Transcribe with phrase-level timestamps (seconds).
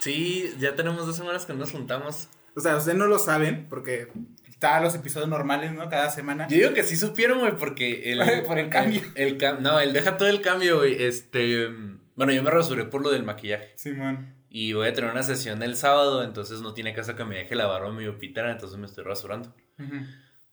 [0.00, 2.28] Sí, ya tenemos dos semanas que no nos juntamos.
[2.56, 4.08] O sea, ustedes no lo saben porque
[4.48, 5.88] está los episodios normales, ¿no?
[5.88, 6.48] Cada semana.
[6.48, 8.20] Yo digo que sí supieron, güey, porque el...
[8.46, 9.02] Por el cambio.
[9.14, 11.02] El, cam- no, el deja todo el cambio, güey.
[11.02, 11.68] Este...
[12.16, 13.72] Bueno, yo me rasuré por lo del maquillaje.
[13.76, 14.34] Simón.
[14.50, 17.54] Y voy a tener una sesión el sábado, entonces no tiene caso que me deje
[17.54, 19.54] la barba medio pitera, entonces me estoy rasurando.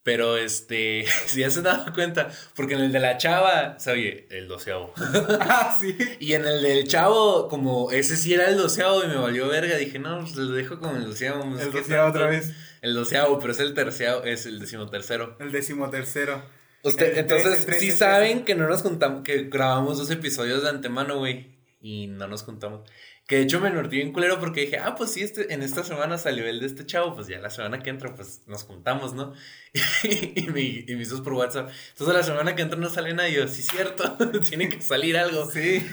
[0.07, 4.47] Pero este, si ya se daba cuenta, porque en el de la chava, oye, el
[4.47, 4.93] doceavo.
[5.41, 5.97] ah, sí.
[6.21, 9.75] Y en el del chavo, como ese sí era el doceavo y me valió verga,
[9.75, 11.43] dije, no, pues lo dejo como el doceavo.
[11.49, 12.53] pues, El ¿qué doceavo otra vez.
[12.81, 15.35] El doceavo, pero es el terceavo, es el decimotercero.
[15.41, 16.41] El decimotercero.
[16.83, 20.69] Usted, El entonces, trece, sí saben que no nos juntamos, que grabamos dos episodios de
[20.69, 22.89] antemano, güey, y no nos juntamos.
[23.27, 25.83] Que de hecho me norteé bien culero porque dije, ah, pues sí, este, en esta
[25.83, 29.13] semana salió el de este chavo, pues ya la semana que entra, pues nos juntamos,
[29.13, 29.33] ¿no?
[30.03, 31.69] y, me, y me hizo por WhatsApp.
[31.89, 34.17] Entonces la semana que entra no sale nada, y yo, sí, cierto,
[34.49, 35.51] tiene que salir algo.
[35.51, 35.85] Sí.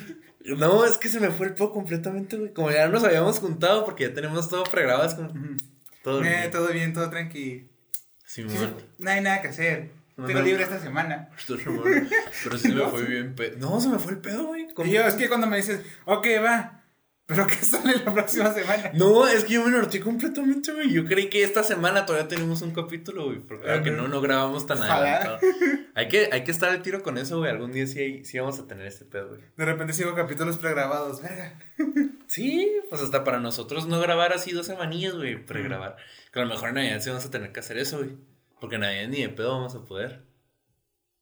[0.44, 2.52] No, es que se me fue el pedo completamente, güey.
[2.52, 5.32] Como ya nos habíamos juntado porque ya tenemos todo pregrabado, es como
[6.04, 6.22] todo.
[6.22, 6.50] Eh, bien.
[6.52, 7.68] todo bien, todo tranqui.
[8.26, 8.56] Sí, Sí,
[8.98, 9.90] no hay nada que hacer.
[10.16, 10.42] Tengo Ajá.
[10.42, 11.30] libre esta semana.
[11.48, 13.58] Pero sí se me fue bien pedo.
[13.58, 14.68] No, se me fue el pedo, güey.
[14.84, 16.83] Y yo, es que cuando me dices, ok, va,
[17.26, 18.90] pero que sale la próxima semana.
[18.92, 20.92] No, es que yo me norteé completamente, güey.
[20.92, 23.38] Yo creí que esta semana todavía tenemos un capítulo, güey.
[23.38, 25.38] Porque claro que no, no grabamos tan adelantado.
[25.94, 27.50] Hay que, hay que estar al tiro con eso, güey.
[27.50, 29.40] Algún día sí, sí vamos a tener este pedo, güey.
[29.56, 31.58] De repente sigo capítulos pregrabados, verga.
[32.26, 35.42] Sí, pues hasta para nosotros no grabar así dos semanillas, güey.
[35.44, 35.96] Pregrabar.
[36.32, 38.16] Que a lo mejor en Navidad sí vamos a tener que hacer eso, güey.
[38.60, 40.24] Porque en Navidad ni de pedo vamos a poder.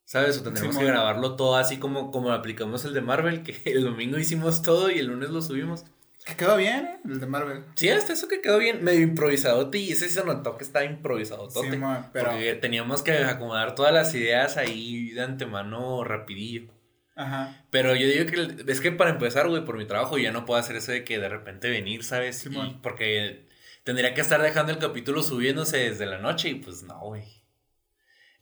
[0.05, 0.39] ¿Sabes?
[0.39, 4.19] O tendremos que grabarlo todo así como, como aplicamos el de Marvel, que el domingo
[4.19, 5.85] hicimos todo y el lunes lo subimos.
[6.25, 7.01] Que quedó bien, ¿eh?
[7.05, 7.65] El de Marvel.
[7.75, 10.85] Sí, hasta eso que quedó bien, medio improvisadote y ese sí se notó que estaba
[10.85, 11.71] improvisadotote.
[11.71, 16.71] Simón, pero- Porque teníamos que acomodar todas las ideas ahí de antemano rapidillo.
[17.17, 17.65] Ajá.
[17.71, 20.61] Pero yo digo que es que para empezar, güey, por mi trabajo ya no puedo
[20.61, 22.37] hacer eso de que de repente venir, ¿sabes?
[22.47, 22.81] Y Simón.
[22.83, 23.49] porque
[23.85, 27.42] tendría que estar dejando el capítulo subiéndose desde la noche y pues no, güey.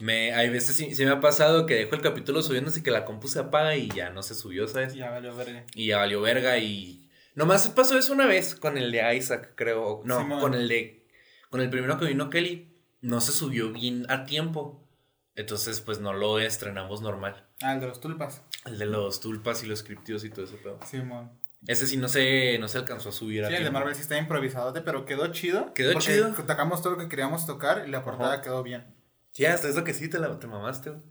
[0.00, 2.90] Me, hay veces sí, sí me ha pasado que dejo el capítulo subiéndose y que
[2.90, 4.94] la compu se apaga y ya no se subió, ¿sabes?
[4.94, 5.64] Ya valió verga.
[5.74, 7.10] Y ya valió verga y...
[7.34, 10.00] Nomás pasó eso una vez con el de Isaac, creo.
[10.04, 11.06] No, con el de...
[11.50, 12.74] Con el primero que vino Kelly.
[13.02, 14.88] No se subió bien a tiempo.
[15.36, 17.46] Entonces, pues no lo estrenamos normal.
[17.62, 18.42] Ah, el de los tulpas.
[18.66, 20.78] El de los tulpas y los criptios y todo eso, pero...
[20.84, 21.30] Simón.
[21.66, 23.70] Ese sí no se, no se alcanzó a subir a Sí, el de.
[23.70, 25.74] Marvel sí está improvisadote, pero quedó chido.
[25.74, 26.32] Quedó chido.
[26.32, 28.42] Tocamos todo lo que queríamos tocar y la portada Ajá.
[28.42, 28.86] quedó bien.
[29.32, 31.02] Sí, hasta eso que sí te, la, te mamaste, güey.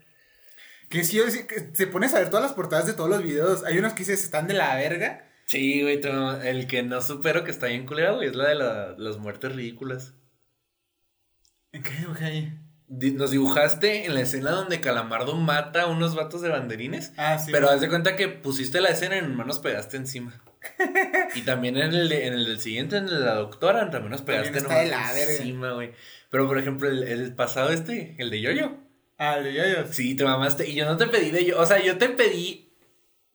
[0.89, 3.77] Que sí- que te pones a ver todas las portadas de todos los videos, hay
[3.77, 5.25] unos que dices están de la verga.
[5.45, 5.99] Sí, güey,
[6.43, 9.55] el que no supero que está bien culera, güey, es la de la- las muertes
[9.55, 10.13] ridículas.
[11.71, 12.53] ¿En qué dibujé
[12.87, 17.13] Nos dibujaste en la escena donde Calamardo mata a unos vatos de banderines.
[17.17, 17.51] Ah, sí.
[17.51, 20.41] pero haz de cuenta que pusiste la escena y nomás nos pegaste encima.
[21.35, 24.11] y también en el, de- en el del siguiente, en el de la doctora, también
[24.11, 25.33] nos pegaste También está de nomás la verga.
[25.35, 25.91] encima, güey.
[26.29, 28.77] Pero por ejemplo, el, el pasado este, el de Yoyo.
[29.19, 29.89] Ah, el de yoyos.
[29.91, 30.67] Sí, te mamaste.
[30.67, 31.59] Y yo no te pedí de yo.
[31.59, 32.73] O sea, yo te pedí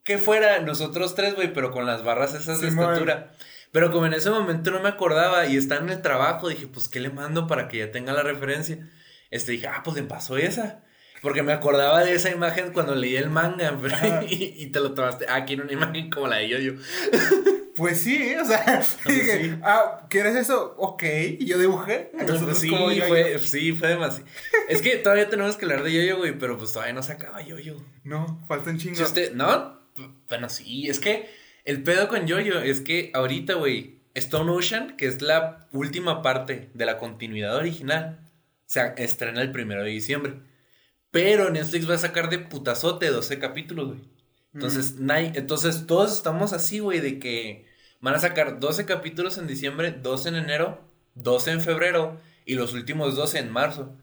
[0.03, 3.32] que fuera nosotros tres, güey, pero con las barras esas de estatura.
[3.71, 6.88] Pero como en ese momento no me acordaba y está en el trabajo, dije, pues,
[6.88, 8.88] ¿qué le mando para que ya tenga la referencia?
[9.31, 10.84] Este, dije, ah, pues le pasó esa.
[11.21, 14.25] Porque me acordaba de esa imagen cuando leí el manga, Ajá.
[14.28, 15.26] y, y te lo tomaste.
[15.28, 16.75] Ah, quiero una imagen como la de Yoyo.
[17.77, 19.55] Pues sí, o sea, dije, sí.
[19.62, 20.75] ah, ¿quieres eso?
[20.79, 21.03] Ok,
[21.39, 22.11] y yo dibujé.
[22.12, 24.29] nosotros sí, como fue, sí, fue demasiado.
[24.69, 27.43] es que todavía tenemos que hablar de Yoyo, güey, pero pues todavía no se acaba
[27.43, 27.77] Yoyo.
[28.05, 28.97] No, falta un chingo.
[28.97, 29.81] Si usted, no,
[30.29, 31.29] bueno, sí, es que
[31.65, 36.71] el pedo con Yoyo es que ahorita, güey, Stone Ocean, que es la última parte
[36.75, 38.21] de la continuidad original,
[38.67, 40.35] se estrena el primero de diciembre.
[41.11, 44.14] Pero Netflix va a sacar de putazote 12 capítulos, güey.
[44.55, 47.67] Entonces, nadie- entonces todos estamos así, güey, de que
[48.01, 50.81] van a sacar 12 capítulos en diciembre, 12 en enero,
[51.15, 53.97] 12 en febrero y los últimos 12 en marzo.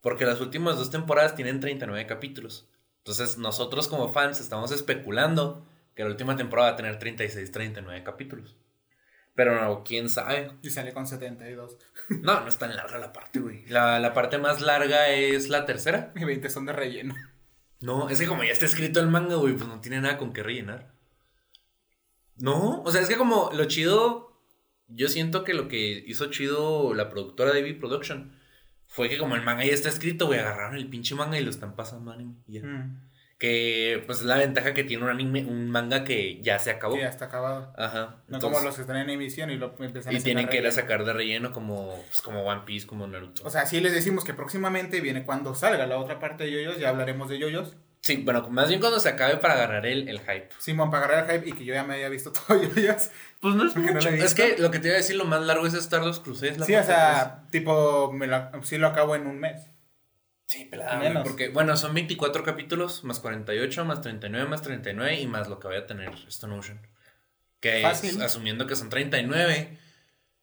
[0.00, 2.68] Porque las últimas dos temporadas tienen 39 capítulos.
[2.98, 5.66] Entonces, nosotros como fans estamos especulando
[5.96, 8.56] que la última temporada va a tener 36, 39 capítulos.
[9.34, 10.52] Pero no, quién sabe.
[10.62, 11.76] Y sale con 72.
[12.22, 13.64] No, no es tan larga la parte, güey.
[13.66, 16.12] La, la parte más larga es la tercera.
[16.16, 17.14] Y 20 son de relleno.
[17.80, 20.32] No, es que como ya está escrito el manga, güey, pues no tiene nada con
[20.32, 20.92] qué rellenar.
[22.36, 24.40] No, o sea, es que como lo chido,
[24.88, 28.32] yo siento que lo que hizo chido la productora de V Production
[28.86, 31.50] fue que como el manga ya está escrito, güey, agarraron el pinche manga y lo
[31.50, 32.34] están pasando anime.
[32.46, 32.62] y ya.
[32.62, 33.07] Mm,
[33.38, 36.94] Que pues es la ventaja que tiene un anime, un manga que ya se acabó.
[36.96, 37.72] que ya está acabado.
[37.76, 38.16] Ajá.
[38.26, 40.56] No entonces- como los que están en emisión y lo empiezan a y tienen que
[40.58, 43.42] ir a sacar de relleno como, pues, como One Piece, como Naruto.
[43.44, 46.78] O sea, sí les decimos que próximamente viene cuando salga la otra parte de yoyos,
[46.78, 47.76] ya hablaremos de yoyos.
[48.00, 50.48] Sí, bueno, más bien cuando se acabe para agarrar el, el hype.
[50.58, 53.10] Simón, para agarrar el hype y que yo ya me había visto todo yoyos.
[53.40, 54.08] Pues no es no mucho.
[54.08, 56.58] es que lo que te iba a decir, lo más largo es Stardust Crusaders.
[56.58, 59.60] la Sí, o sea, tipo, me lo, sí lo acabo en un mes.
[60.48, 61.28] Sí, menos.
[61.28, 65.68] Porque, bueno, son 24 capítulos, más 48, más 39, más 39 y más lo que
[65.68, 66.80] voy a tener Stone Ocean.
[67.60, 68.16] Que Fácil.
[68.16, 69.78] es, asumiendo que son 39.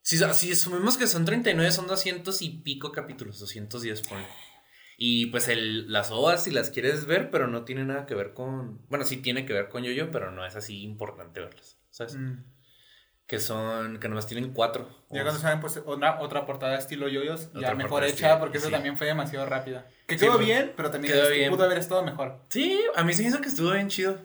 [0.01, 4.27] Si, si asumimos que son 39, son 200 y pico capítulos, 210 ponle.
[4.95, 8.35] Y pues el, las ovas si las quieres ver, pero no tiene nada que ver
[8.35, 8.85] con...
[8.87, 12.15] Bueno, sí tiene que ver con yo-yo, pero no es así importante verlas, ¿sabes?
[12.15, 12.43] Mm.
[13.27, 14.87] Que son, que nomás tienen cuatro.
[15.09, 18.67] Ya cuando saben, pues, otra, otra portada estilo yoyos, ya mejor hecha, estilo- porque eso
[18.67, 18.71] sí.
[18.73, 19.87] también fue demasiado rápida.
[20.05, 21.49] Que quedó bien, pero también quedó bien.
[21.49, 22.39] pudo haber estado mejor.
[22.49, 24.19] Sí, a mí se me hizo que estuvo bien chido.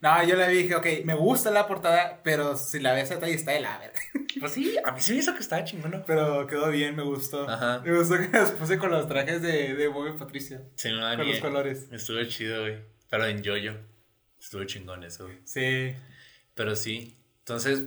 [0.00, 3.34] No, yo le dije, ok, me gusta la portada, pero si la ves a detalle
[3.34, 4.00] está de la verga.
[4.40, 6.02] Pues sí, a mí se me hizo que estaba chingón.
[6.06, 7.46] Pero quedó bien, me gustó.
[7.46, 7.82] Ajá.
[7.84, 10.62] Me gustó que los puse con los trajes de, de Bob y Patricia.
[10.76, 11.88] Sí, no, Con ni- los colores.
[11.92, 12.78] Estuvo chido, güey.
[13.10, 13.72] Pero en yo-yo.
[14.40, 15.40] Estuvo chingón eso, güey.
[15.44, 15.94] Sí.
[16.54, 17.18] Pero sí.
[17.40, 17.82] Entonces.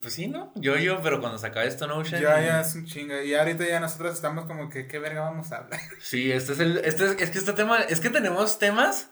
[0.00, 0.50] Pues sí, ¿no?
[0.54, 2.22] Yo-yo, pero cuando se acabe Stone Ocean.
[2.22, 3.20] Ya, ya es un chingo.
[3.20, 5.80] Y ahorita ya nosotros estamos como que, ¿qué verga vamos a hablar?
[6.00, 6.78] Sí, este es el.
[6.78, 7.78] Este es, es que este tema.
[7.80, 9.10] Es que tenemos temas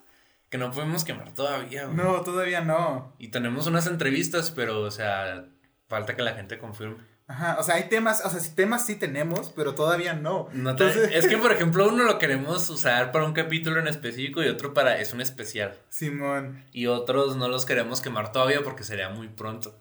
[0.49, 1.96] que no podemos quemar todavía, güey.
[1.96, 3.12] No, todavía no.
[3.19, 5.44] Y tenemos unas entrevistas, pero, o sea,
[5.88, 6.96] falta que la gente confirme.
[7.26, 10.49] Ajá, o sea, hay temas, o sea, temas sí tenemos, pero todavía no.
[10.55, 13.88] No te- Entonces, Es que, por ejemplo, uno lo queremos usar para un capítulo en
[13.88, 14.99] específico y otro para.
[14.99, 15.76] Es un especial.
[15.90, 16.64] Simón.
[16.73, 19.79] Y otros no los queremos quemar todavía porque sería muy pronto.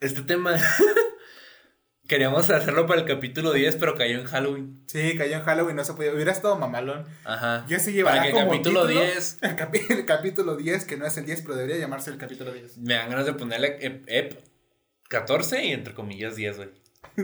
[0.00, 0.56] Este tema.
[2.08, 4.80] Queríamos hacerlo para el capítulo 10, pero cayó en Halloween.
[4.86, 6.12] Sí, cayó en Halloween, no se podía.
[6.12, 7.04] Hubiera estado mamalón.
[7.24, 7.64] Ajá.
[7.68, 10.96] Yo sí llevaría Para que el como capítulo título 10 El, el capítulo 10, que
[10.96, 12.78] no es el 10, pero debería llamarse el capítulo 10.
[12.78, 14.38] me dan ganas de ponerle ep, ep
[15.08, 16.68] 14 y entre comillas 10, güey.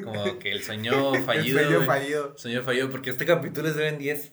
[0.03, 1.61] Como que el sueño fallido.
[1.61, 2.39] el sueño fallido.
[2.39, 4.33] Sueño fallido, porque este capítulo es de Ben 10.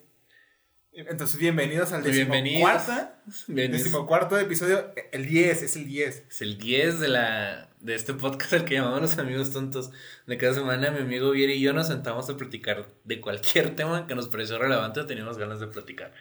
[1.08, 3.84] Entonces, bienvenidos al decimocuarta, Ben 10.
[3.84, 4.92] decimocuarto episodio.
[5.14, 6.24] El 10, es el 10.
[6.30, 9.92] Es el 10 de la de este podcast al que llamamos los amigos tontos.
[10.28, 14.08] De cada semana mi amigo Vieri y yo nos sentamos a platicar de cualquier tema
[14.08, 16.14] que nos pareció relevante o teníamos ganas de platicar.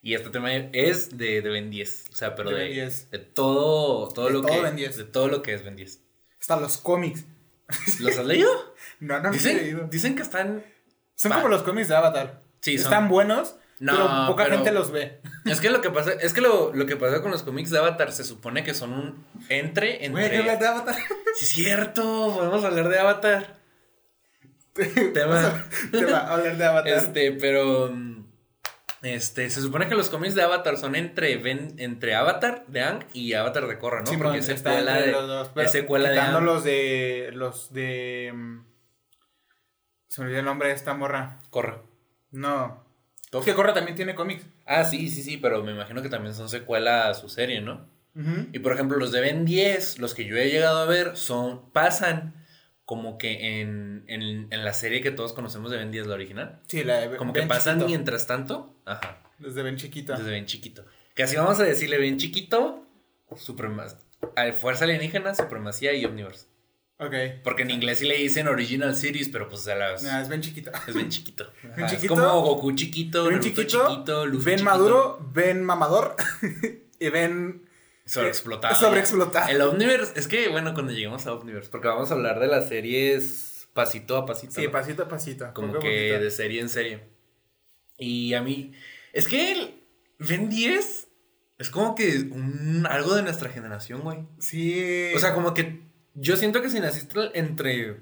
[0.00, 2.06] Y este tema es de, de Ben 10.
[2.12, 3.10] O sea, pero De de, Ben 10.
[3.10, 4.96] de todo, todo De lo todo que Ben 10.
[4.96, 6.00] de todo lo que es Ben 10.
[6.40, 7.24] Hasta los cómics.
[8.00, 8.50] ¿Los has leído?
[9.00, 9.86] No, no los he leído.
[9.90, 10.64] dicen, que están.
[11.14, 12.42] Son pa- como los cómics de Avatar.
[12.60, 15.20] Sí, son- Están buenos, No, pero poca pero- gente los ve.
[15.44, 17.78] Es que lo que pasa, es que lo, lo que pasa con los cómics de
[17.78, 20.38] Avatar se supone que son un entre Güey, ¿qué entre.
[20.38, 20.94] hablas de Avatar?
[21.34, 23.56] Sí, es cierto, podemos hablar de Avatar.
[25.14, 25.68] Tema.
[25.92, 26.92] Te va a hablar de Avatar.
[26.92, 27.90] Este, pero.
[27.92, 28.24] mm,
[29.02, 33.04] Este, se supone que los cómics de Avatar son entre, Ben- entre Avatar de Ang
[33.12, 34.06] y Avatar de Korra, ¿no?
[34.06, 36.44] Sí, Porque es secuela de, los dos, pero es secuela de Aang.
[36.44, 38.64] los de los de mm,
[40.08, 41.40] se me olvidó el nombre de esta morra.
[41.50, 41.82] Korra.
[42.30, 42.83] No.
[43.40, 44.44] Es que Corra también tiene cómics.
[44.66, 47.86] Ah, sí, sí, sí, pero me imagino que también son secuela a su serie, ¿no?
[48.52, 51.68] Y por ejemplo, los de Ben 10, los que yo he llegado a ver, son.
[51.72, 52.34] pasan
[52.84, 56.60] como que en, en, en la serie que todos conocemos de Ben 10, la original.
[56.68, 57.88] Sí, la de Como Ben que pasan chiquito.
[57.88, 58.76] mientras tanto.
[58.84, 59.20] Ajá.
[59.40, 60.16] Desde Ben chiquito.
[60.16, 60.84] Desde bien chiquito.
[61.14, 62.86] Que así vamos a decirle bien chiquito.
[63.36, 63.86] Suprema
[64.36, 66.46] a Fuerza alienígena, supremacía y Omniverse.
[66.98, 67.14] Ok.
[67.42, 70.02] Porque en inglés sí le dicen Original Series, pero pues a las.
[70.02, 70.70] Nah, es Ben chiquito.
[70.86, 71.50] Es bien chiquito.
[71.76, 74.70] Ajá, Es como Goku chiquito, Naruto chiquito, chiquito, Luffy Ben chiquito.
[74.70, 76.16] maduro, Ben mamador
[77.00, 77.68] y Ben
[78.06, 78.74] Sobreexplotado.
[78.78, 79.48] sobreexplotado.
[79.48, 82.68] El Omniverse, es que bueno, cuando lleguemos a Omniverse, porque vamos a hablar de las
[82.68, 84.52] series pasito a pasito.
[84.52, 84.70] Sí, ¿no?
[84.70, 85.52] pasito a pasito.
[85.52, 87.00] Como que de serie en serie.
[87.98, 88.72] Y a mí,
[89.12, 89.82] es que el
[90.18, 91.08] Ben 10
[91.58, 94.18] es como que un, algo de nuestra generación, güey.
[94.38, 95.12] Sí.
[95.14, 95.80] O sea, como que
[96.14, 98.00] yo siento que si naciste entre...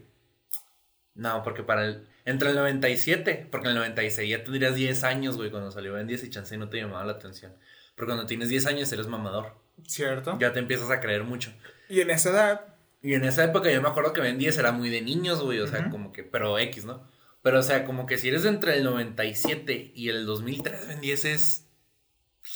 [1.14, 2.09] No, porque para el...
[2.25, 6.07] Entre el 97, porque en el 96 ya tendrías 10 años, güey, cuando salió Ben
[6.07, 7.52] 10 y chance no te llamaba la atención.
[7.97, 9.54] Pero cuando tienes 10 años eres mamador.
[9.87, 10.38] cierto.
[10.40, 11.52] Ya te empiezas a creer mucho.
[11.88, 12.61] Y en esa edad,
[13.02, 15.59] Y en esa época yo me acuerdo que Ben 10 era muy de niños, güey,
[15.59, 15.90] o sea, Ujú.
[15.90, 17.04] como que, pero X, ¿no?
[17.42, 21.25] Pero, o sea, como que si eres entre el 97 y el 2003, Ben 10
[21.25, 21.66] es.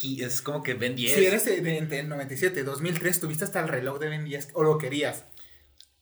[0.03, 1.13] Es como que Ben 10.
[1.13, 4.63] si eres entre el 97 y 2003, tuviste hasta el reloj de Ben 10 o
[4.63, 5.25] lo querías.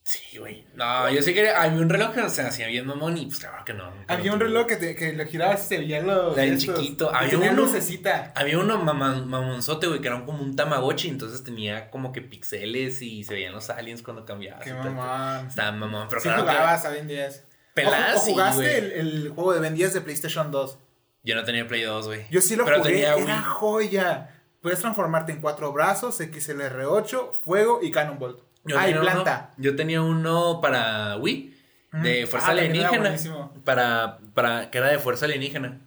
[0.06, 0.66] Sí, güey.
[0.74, 1.62] No, yo sí quería.
[1.62, 3.90] Había un reloj que se hacía bien mamón y pues claro que no.
[4.06, 6.36] Había un reloj que, te, que lo girabas y se veían los.
[6.36, 7.14] En estos, chiquito.
[7.14, 8.30] Había tenía uno- lucecita.
[8.36, 13.00] Había uno mamá- mamonzote, güey, que era como un tamagotchi, entonces tenía como que pixeles
[13.00, 14.62] y se veían los aliens cuando cambiabas.
[14.62, 15.46] Qué mamón.
[15.48, 17.44] Estaba mamón, pero Sí claro que- jugabas a Ben 10.
[17.72, 20.78] Peladas, O, jugaste el, el juego de Ben 10 de PlayStation 2.
[21.22, 22.26] Yo no tenía Play 2, güey.
[22.30, 23.24] Yo sí lo Pero jugué, tenía Wii.
[23.24, 24.30] era joya.
[24.60, 28.38] Puedes transformarte en cuatro brazos, XLR8, fuego y Cannonball.
[28.66, 29.50] Yo ah, y tenía planta.
[29.56, 31.54] Uno, yo tenía uno para Wii
[32.02, 33.16] de fuerza Ah, alienígena.
[33.64, 35.80] Para, para, que era de fuerza alienígena.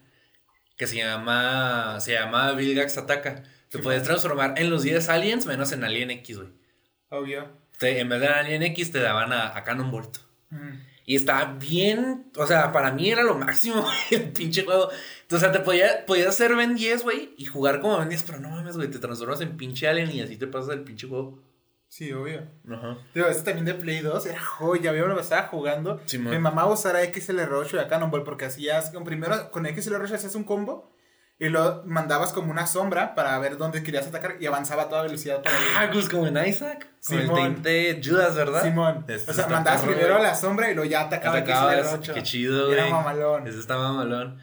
[0.77, 3.43] que se llama, se llama Vilgax Ataca.
[3.69, 4.01] Te Sí, man.
[4.03, 6.49] transformar en los 10 aliens menos en Alien X, güey.
[7.09, 7.49] Obvio.
[7.79, 10.17] Te- En vez de Alien X te daban a, a Cannonbolt.
[10.49, 10.69] Mm.
[11.05, 14.89] Y estaba bien, o sea, para mí era lo máximo, güey, el pinche juego.
[15.31, 18.39] O sea, te podía, podías hacer Ben 10, güey, y jugar como Ben 10, pero
[18.39, 21.41] no mames, güey, te transformas en pinche alien y así te pasas el pinche juego.
[21.89, 22.41] Sí, obvio.
[22.71, 22.97] Ajá.
[23.13, 24.93] Digo, este también de Play 2 era joya.
[24.93, 26.01] Yo me estaba jugando.
[26.05, 26.33] Simón.
[26.33, 30.43] Mi mamá usara XLR8 y a Cannonball porque hacías, con- primero con XLR8 hacías un
[30.43, 30.91] combo
[31.39, 35.03] y lo mandabas como una sombra para ver dónde querías atacar y avanzaba a toda
[35.03, 36.87] velocidad para Ah, pues como en Isaac.
[37.07, 37.39] Con Simón.
[37.39, 38.63] el tinte Judas, ¿verdad?
[38.63, 39.05] Simón.
[39.07, 42.13] Este o sea, mandabas primero a la sombra y luego ya atacaba, Atacabas, XLR8.
[42.15, 42.79] Qué chido, güey.
[42.79, 43.47] Era mamalón.
[43.47, 44.39] Ese estaba mamalón.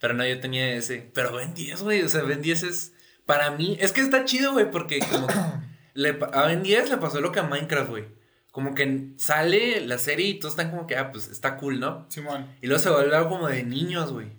[0.00, 1.10] Pero no, yo tenía ese.
[1.14, 2.02] Pero Ben 10, güey.
[2.02, 2.92] O sea, Ben 10 es.
[3.26, 3.76] Para mí.
[3.80, 4.70] Es que está chido, güey.
[4.70, 5.26] Porque como.
[5.94, 8.04] le, a Ben 10 le pasó lo que a Minecraft, güey.
[8.50, 12.06] Como que sale la serie y todos están como que, ah, pues está cool, ¿no?
[12.08, 12.46] Simón.
[12.60, 14.38] Y luego se vuelve algo como de niños, güey.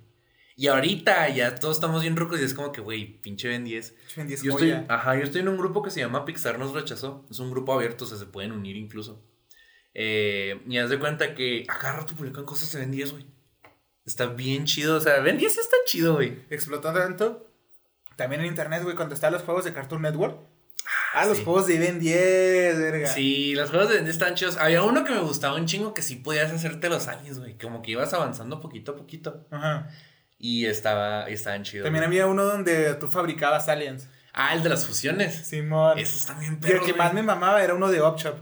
[0.59, 3.95] Y ahorita ya todos estamos bien rucos y es como que, güey, pinche Ben 10.
[4.17, 6.73] Ben 10 Yo estoy, ajá, yo estoy en un grupo que se llama Pixar nos
[6.73, 7.25] rechazó.
[7.31, 9.23] Es un grupo abierto, o sea, se pueden unir incluso.
[9.93, 13.25] Eh, y haz de cuenta que a cada rato publican cosas de Ben 10, güey.
[14.05, 16.43] Está bien chido, o sea, Ben 10 sí está chido, güey.
[16.49, 17.47] Explotando tanto.
[18.17, 20.41] También en internet, güey, cuando estaban los juegos de Cartoon Network.
[21.13, 21.43] Ah, los sí.
[21.43, 23.07] juegos de Ben 10, verga.
[23.07, 24.57] Sí, los juegos de Ben 10 están chidos.
[24.57, 27.57] Había uno que me gustaba un chingo que sí podías hacerte los aliens, güey.
[27.57, 29.45] Como que ibas avanzando poquito a poquito.
[29.51, 29.87] Ajá.
[30.37, 31.85] Y estaba, estaban chidos.
[31.85, 32.19] También güey.
[32.19, 34.07] había uno donde tú fabricabas aliens.
[34.33, 35.35] Ah, el de las fusiones.
[35.47, 35.97] Simón.
[35.99, 36.95] Esos también Y el que güey.
[36.95, 38.35] más me mamaba era uno de Upshop.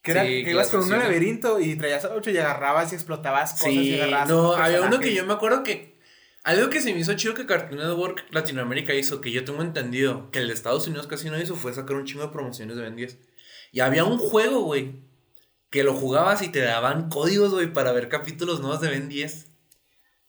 [0.00, 2.96] Que, era, Sí, que ibas con un laberinto y traías a 8 y agarrabas y
[2.96, 4.28] explotabas cosas y Sí, agarrabas.
[4.30, 5.91] no, había uno que yo me acuerdo que.
[6.44, 10.30] Algo que se me hizo chido que Cartoon Network Latinoamérica hizo, que yo tengo entendido,
[10.32, 12.82] que el de Estados Unidos casi no hizo, fue sacar un chingo de promociones de
[12.82, 13.18] Ben 10.
[13.70, 15.04] Y había un juego, güey,
[15.70, 19.46] que lo jugabas y te daban códigos, güey, para ver capítulos nuevos de Ben 10.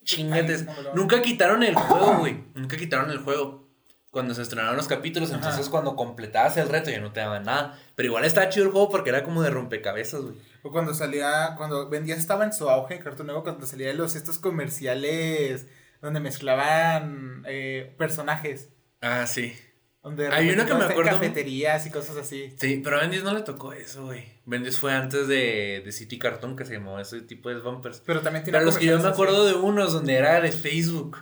[0.03, 0.65] Chingates.
[0.93, 2.43] Nunca quitaron el juego, güey.
[2.53, 3.63] Nunca quitaron el juego.
[4.11, 5.39] Cuando se estrenaron los capítulos, Ajá.
[5.39, 7.79] entonces cuando completabas el reto ya no te daban nada.
[7.95, 10.35] Pero igual estaba chido el juego porque era como de rompecabezas, güey.
[10.61, 13.97] O cuando salía, cuando Ben 10 estaba en su auge en Cartoon Network, cuando salían
[13.97, 15.65] los estos comerciales
[16.03, 18.69] donde mezclaban eh, personajes.
[19.01, 19.55] Ah, sí.
[20.03, 22.53] Donde de Hay uno que me acuerdo- cafeterías y cosas así.
[22.57, 24.25] Sí, pero a Ben 10 no le tocó eso, güey.
[24.45, 28.01] Ben 10 fue antes de, de City Cartoon, que se llamaba ese tipo de bumpers.
[28.05, 31.19] Pero también tiene Pero los que yo me acuerdo de unos donde era de Facebook.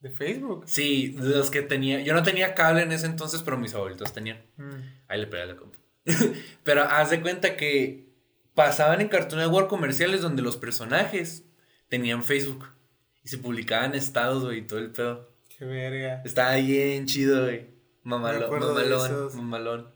[0.00, 0.64] De Facebook.
[0.66, 2.00] Sí, de los que tenía.
[2.00, 4.42] Yo no tenía cable en ese entonces, pero mis abuelitos tenían.
[4.56, 4.72] Mm.
[5.08, 5.78] Ahí le pegué la compu.
[6.64, 8.08] pero haz de cuenta que
[8.54, 11.44] pasaban en Cartoon Network comerciales donde los personajes
[11.90, 12.73] tenían Facebook.
[13.24, 15.32] Y se publicaban estados, güey, todo el pedo.
[15.58, 16.22] Qué verga.
[16.24, 17.66] Estaba bien chido, güey.
[18.04, 19.94] Mamalo- mamalón, mamalón.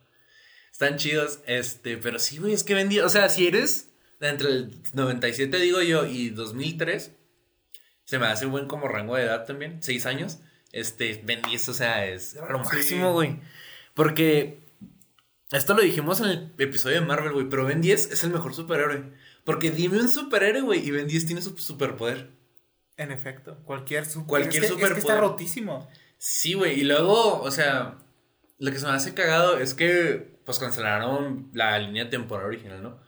[0.73, 4.81] Están chidos, este, pero sí, güey, es que vendía, o sea, si eres entre el
[4.95, 7.13] 97, digo yo, y 2003,
[8.05, 10.39] se me hace buen como rango de edad también, 6 años,
[10.73, 13.41] este, vendí eso, o sea, es lo máximo, güey.
[13.95, 14.61] Porque,
[15.51, 18.55] esto lo dijimos en el episodio de Marvel, güey, pero Ben 10 es el mejor
[18.55, 19.13] superhéroe.
[19.45, 22.31] Porque dime un superhéroe, güey, y Ben 10 tiene su superpoder.
[22.99, 23.59] En efecto.
[23.65, 25.21] Cualquier, super, Cualquier es que, es que está superpoder.
[25.31, 25.89] rotísimo.
[26.19, 26.81] Sí, güey.
[26.81, 27.97] Y luego, o sea,
[28.59, 33.01] lo que se me hace cagado es que, pues, cancelaron la línea temporal original, ¿no?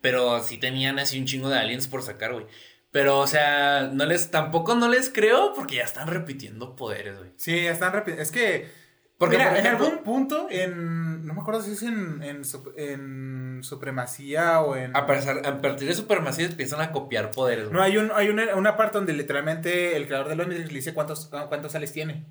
[0.00, 2.46] Pero sí tenían así un chingo de aliens por sacar, güey.
[2.92, 7.32] Pero, o sea, no les, tampoco no les creo porque ya están repitiendo poderes, güey.
[7.36, 8.18] Sí, están rápido.
[8.20, 8.70] Es que.
[9.18, 11.26] Porque, mira, por ejemplo- en algún punto, en.
[11.26, 14.96] No me acuerdo si es en, en, sup- en Supremacía o en.
[14.96, 17.74] A, pesar- a partir de Supermassive empiezan a copiar poderes, güey.
[17.76, 20.78] No, hay, un, hay una, una parte donde literalmente el creador de los Omnitrix le
[20.78, 22.26] dice cuántos, cuántos sales tiene.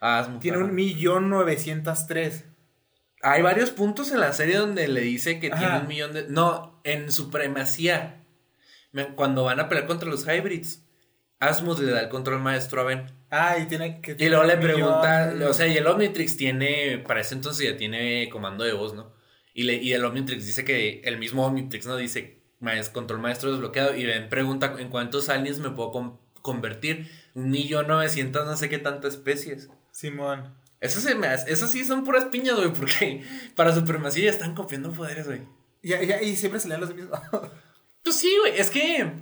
[0.00, 2.46] Ah, es muy Tiene un millón novecientos tres.
[3.22, 5.58] Hay varios puntos en la serie donde le dice que Ajá.
[5.58, 6.26] tiene un millón de...
[6.30, 8.16] No, en Supremacía.
[9.14, 10.82] Cuando van a pelear contra los Hybrids,
[11.38, 13.12] Asmus le da el control maestro a Ben.
[13.30, 14.16] Ah, y tiene que.
[14.18, 18.28] Y luego le pregunta, o sea, y el Omnitrix tiene, para ese entonces ya tiene
[18.30, 19.12] comando de voz, ¿no?
[19.54, 21.96] Y, le, y el Omnitrix dice que, el mismo Omnitrix, ¿no?
[21.96, 23.94] Dice, "Maes- control maestro desbloqueado.
[23.96, 27.10] Y Ben pregunta, ¿en cuántos aliens me puedo con- convertir?
[27.34, 29.68] Un millón novecientos, no sé qué tantas especies.
[29.92, 30.54] Simón.
[30.80, 33.22] Eso se me hace, eso sí son puras piñas, güey, porque
[33.54, 35.42] para supremacía ya están copiando poderes, güey.
[35.82, 37.18] Y siempre salían los mismos.
[38.02, 39.12] Pues sí, güey, es que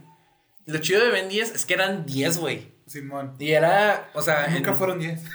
[0.67, 2.78] lo chido de Ben 10 es que eran 10, güey.
[2.89, 3.35] Simón.
[3.39, 5.23] Y era, o sea, Nunca en- fueron 10.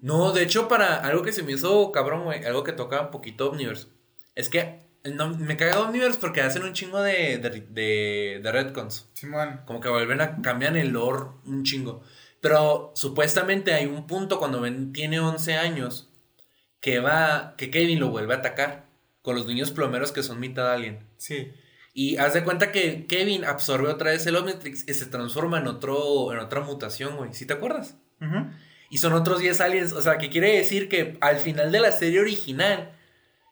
[0.00, 3.10] No, de hecho, para algo que se me hizo cabrón, güey, algo que toca un
[3.10, 3.88] poquito Omniverse,
[4.34, 9.08] es que no, me caga Omniverse porque hacen un chingo de, de, de, de retcons.
[9.12, 9.60] Simón.
[9.66, 12.02] Como que vuelven a cambian el lore un chingo.
[12.40, 16.08] Pero supuestamente hay un punto cuando Ben tiene 11 años
[16.80, 18.86] que va, que Kevin lo vuelve a atacar
[19.22, 21.00] con los niños plomeros que son mitad alien.
[21.16, 21.52] Sí.
[21.98, 25.66] Y haz de cuenta que Kevin absorbe otra vez el Omnitrix y se transforma en
[25.66, 27.32] otro, en otra mutación, güey.
[27.32, 27.96] ¿Sí te acuerdas?
[28.90, 29.92] Y son otros 10 aliens.
[29.92, 32.92] O sea, que quiere decir que al final de la serie original,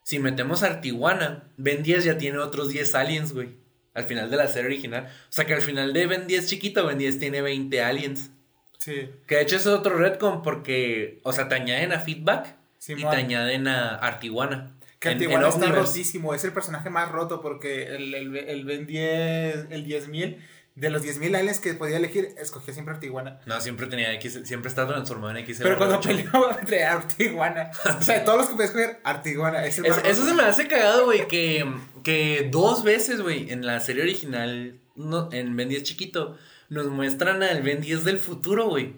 [0.02, 3.48] si metemos a Artiwana, Ben 10 ya tiene otros 10 aliens, güey.
[3.94, 5.06] Al final de la serie original.
[5.06, 8.30] O sea, que al final de Ben 10 chiquito, Ben 10 tiene 20 aliens.
[8.76, 9.08] Sí.
[9.26, 12.56] Que de hecho es otro retcon porque, o sea, te añaden a Feedback
[12.88, 14.74] y te añaden a Artiwana.
[15.11, 15.80] Que En- está Omniverse.
[15.80, 20.38] rotísimo, es el personaje más roto porque el, el, el Ben 10, el 10.000,
[20.75, 23.38] de los 10.000 aliens que podía elegir, escogía siempre Artiwana.
[23.46, 25.61] No, siempre tenía X, siempre está transformado en X.
[25.62, 26.30] Pero cuando peleó
[26.61, 29.64] entre Artiwana, o sea, de todos los que podía escoger, Artiwana.
[29.66, 31.64] Es el más Es- eso se me hace cagado, güey, que,
[32.02, 36.37] que dos veces, güey, en la serie original, no, en Ben 10 chiquito,
[36.70, 38.94] nos muestran al Ben 10 del futuro, güey.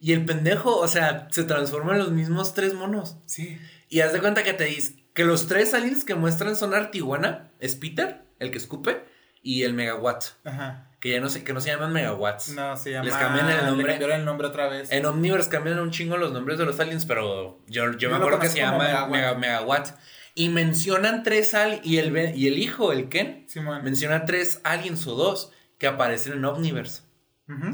[0.00, 3.18] Y el pendejo, o sea, se transforma en los mismos tres monos.
[3.26, 3.58] Sí.
[3.90, 7.50] Y haz de cuenta que te dice que los tres aliens que muestran son Artiwana,
[7.60, 9.04] es Peter, el que escupe,
[9.42, 10.24] y el Megawatt.
[10.44, 10.86] Ajá.
[11.00, 12.50] Que ya no sé, que no se llaman Megawatts.
[12.50, 13.06] No, se llama.
[13.06, 13.86] Les cambian el nombre.
[13.86, 14.92] Le cambiaron el nombre otra vez.
[14.92, 18.16] En Omniverse cambian un chingo los nombres de los aliens, pero yo, yo Yo me
[18.16, 19.10] acuerdo que se llama Megawatt.
[19.10, 19.88] Mega- Megawatt.
[20.34, 23.46] Y mencionan tres aliens, y el, y el hijo, el Ken,
[23.82, 27.02] menciona tres aliens o dos que aparecen en Omniverse.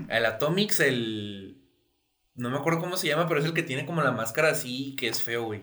[0.08, 1.58] El Atomix, el...
[2.34, 4.94] No me acuerdo cómo se llama, pero es el que tiene como la máscara así,
[4.96, 5.62] que es feo, güey.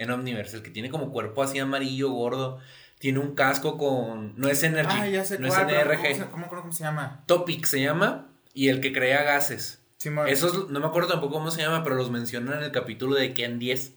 [0.00, 2.58] En Omniverse, el que tiene como cuerpo así amarillo, gordo.
[2.98, 4.34] Tiene un casco con...
[4.38, 5.70] No es Energy, Ah, ya sé no cuál.
[5.70, 5.96] es NRG.
[6.02, 7.22] ¿Cómo, se- cómo, cómo, cómo se llama?
[7.26, 9.82] Topic se llama, y el que crea gases.
[9.96, 10.28] Simón.
[10.28, 13.32] Esos no me acuerdo tampoco cómo se llama, pero los mencionan en el capítulo de
[13.34, 13.94] Ken 10.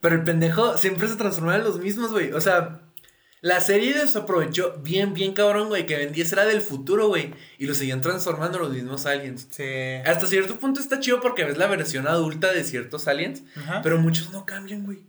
[0.00, 2.32] Pero el pendejo siempre se transforma en los mismos, güey.
[2.32, 2.80] O sea,
[3.44, 7.34] la serie desaprovechó bien, bien cabrón, güey, que 10 era del futuro, güey.
[7.58, 9.48] Y lo seguían transformando los mismos aliens.
[9.50, 9.62] Sí.
[10.06, 13.80] Hasta cierto punto está chido porque ves la versión adulta de ciertos aliens, Ajá.
[13.82, 15.00] pero muchos no cambian, güey.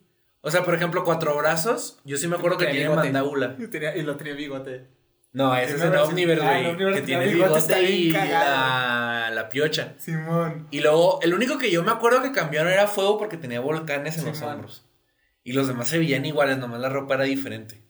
[0.41, 3.07] O sea, por ejemplo, cuatro brazos, yo sí me acuerdo que Tenía tiene bigote.
[3.13, 3.55] mandábula.
[3.57, 4.87] Y, lo tenía bigote.
[5.31, 6.93] No, ese es versión- Omniverse, Ah, güey.
[6.93, 9.93] que tiene bigote, y la, la piocha.
[9.97, 10.67] Simón.
[10.71, 14.17] Y luego, el único que yo me acuerdo que cambiaron era fuego porque tenía volcanes
[14.17, 14.85] en los hombros.
[15.43, 17.84] Y los demás se veían iguales, nomás la ropa era diferente.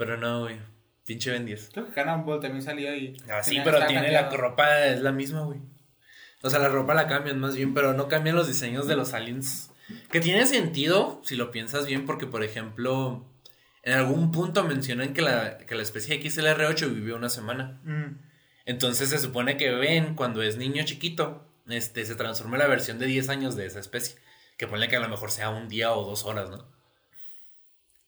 [0.00, 0.56] Pero no, güey.
[1.04, 1.72] Pinche Ben 10.
[1.74, 3.20] Creo que Cannonball también salió y.
[3.30, 5.60] Ah, sí, pero tiene la ropa, es la misma, güey.
[6.40, 9.12] O sea, la ropa la cambian más bien, pero no cambian los diseños de los
[9.12, 9.70] aliens.
[10.10, 13.26] Que tiene sentido, si lo piensas bien, porque, por ejemplo,
[13.82, 17.78] en algún punto mencionan que la, que la especie XLR8 vivió una semana.
[17.84, 18.22] Mm.
[18.64, 22.98] Entonces se supone que Ben, cuando es niño chiquito, este, se transforma en la versión
[22.98, 24.16] de 10 años de esa especie.
[24.56, 26.66] Que ponle que a lo mejor sea un día o dos horas, ¿no?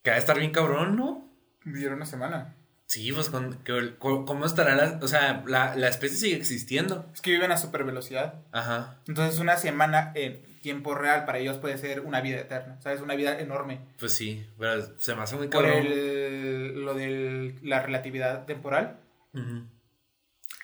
[0.01, 1.32] Que va a estar bien cabrón, ¿no?
[1.65, 2.55] Vivieron una semana.
[2.85, 4.99] Sí, pues, con- que- ¿cómo estará la...
[5.01, 7.09] O sea, la, la especie sigue existiendo.
[7.13, 8.35] Es que viven a super velocidad.
[8.51, 8.99] Ajá.
[9.07, 12.79] Entonces, una semana en tiempo real para ellos puede ser una vida eterna.
[12.81, 13.01] ¿Sabes?
[13.01, 13.79] Una vida enorme.
[13.99, 15.87] Pues sí, pero se me hace muy Por cabrón.
[15.87, 18.99] el, lo de la relatividad temporal.
[19.33, 19.63] Ujú.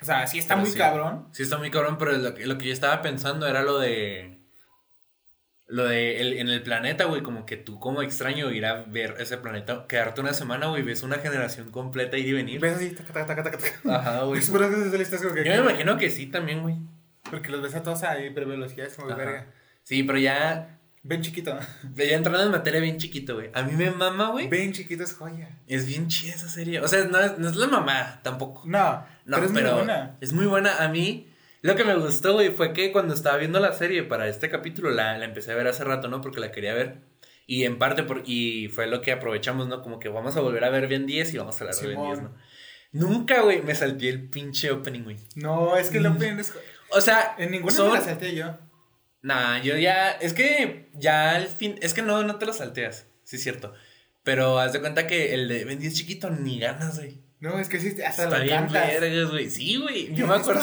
[0.01, 0.77] O sea, sí está Pero muy sí.
[0.77, 1.27] cabrón.
[1.31, 4.38] Sí, está muy cabrón, pero lo que, lo que yo estaba pensando era lo de...
[5.71, 9.15] Lo de el- en el planeta, güey, como que tú como extraño ir a ver
[9.19, 12.60] ese planeta, quedarte una semana, güey, ves una generación completa ir y venir.
[12.60, 13.95] Ves así, taca, taca, taca, taca.
[13.95, 14.41] Ajá, güey.
[14.41, 14.53] Yo
[15.34, 16.75] me imagino que sí también, güey.
[17.29, 19.45] Porque los ves a todos a hipervelocidad, es como verga.
[19.84, 21.58] Sí, pero ya, Ven chiquito.
[21.95, 23.49] ya entrando en materia bien chiquito, güey.
[23.53, 24.47] A mí me mama, güey.
[24.49, 25.49] Ven chiquito es joya.
[25.67, 26.82] Es bien chida esa serie.
[26.82, 28.63] O sea, no es, no es la mamá tampoco.
[28.65, 30.17] No, No, pero es pero muy buena.
[30.19, 30.84] es muy buena.
[30.84, 31.29] A mí,
[31.62, 34.91] lo que me gustó, güey, fue que cuando estaba viendo la serie para este capítulo,
[34.91, 36.22] la, la empecé a ver hace rato, ¿no?
[36.22, 37.02] Porque la quería ver.
[37.48, 39.82] Y en parte, por, y fue lo que aprovechamos, ¿no?
[39.82, 42.08] Como que vamos a volver a ver Ben 10 y vamos a hablar de Simón.
[42.08, 42.36] 10, ¿no?
[42.91, 45.17] Nunca, güey, me salté el pinche opening, güey.
[45.36, 46.54] No, es que lo ven es...
[46.91, 48.58] O sea, En ninguna son- me la salté yo.
[49.22, 50.12] Nah, yo ya.
[50.12, 51.76] Es que ya al fin.
[51.82, 53.06] Es que no, no te lo salteas.
[53.24, 53.74] Sí, es cierto.
[54.24, 57.19] Pero haz de cuenta que el de Ben 10 chiquito ni ganas, güey.
[57.41, 59.49] No, es que sí, hasta Está lo bien vergas, güey.
[59.49, 60.13] Sí, güey.
[60.13, 60.62] Yo me acuerdo.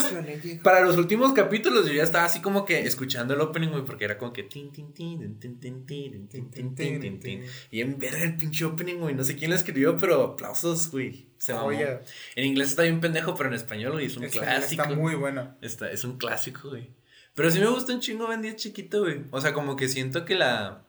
[0.63, 4.05] Para los últimos capítulos yo ya estaba así como que escuchando el opening, güey, porque
[4.05, 7.43] era como que tin, tin, tin, tin, tin, tin, tin, tin, tin, tin, tin, tin.
[7.71, 9.15] Y en verga el pinche opening, güey.
[9.15, 11.29] No sé quién lo escribió, pero aplausos, güey.
[11.39, 11.53] Se.
[11.53, 12.01] Joya.
[12.35, 14.83] En inglés está bien pendejo, pero en español, güey, es un clásico.
[14.83, 15.57] Está muy bueno.
[15.61, 16.91] Está- es un clásico, güey.
[17.33, 19.21] Pero sí me gusta un chingo Ben 10 chiquito, güey.
[19.31, 20.83] O sea, como que siento que la.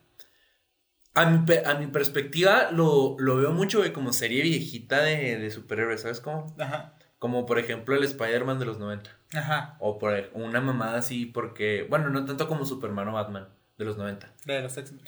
[1.13, 5.51] A mi, a mi perspectiva, lo, lo veo mucho, güey, como serie viejita de, de
[5.51, 6.55] superhéroes, ¿sabes cómo?
[6.59, 6.95] Ajá.
[7.17, 9.09] Como por ejemplo el Spider-Man de los 90.
[9.33, 9.75] Ajá.
[9.79, 11.85] O por una mamada así, porque.
[11.89, 14.33] Bueno, no tanto como Superman o Batman de los 90.
[14.45, 15.03] La de los X-Men.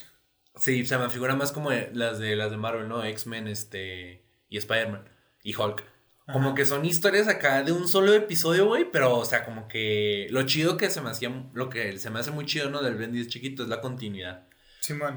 [0.56, 3.04] Sí, se me figura más como las de las de Marvel, ¿no?
[3.04, 4.26] X-Men, este.
[4.50, 5.08] Y Spider-Man.
[5.44, 5.84] Y Hulk.
[6.32, 10.28] Como que son historias acá de un solo episodio, güey, pero, o sea, como que
[10.30, 12.82] lo chido que se me hacía, lo que se me hace muy chido, ¿no?
[12.82, 14.48] Del Ben 10 chiquito es la continuidad.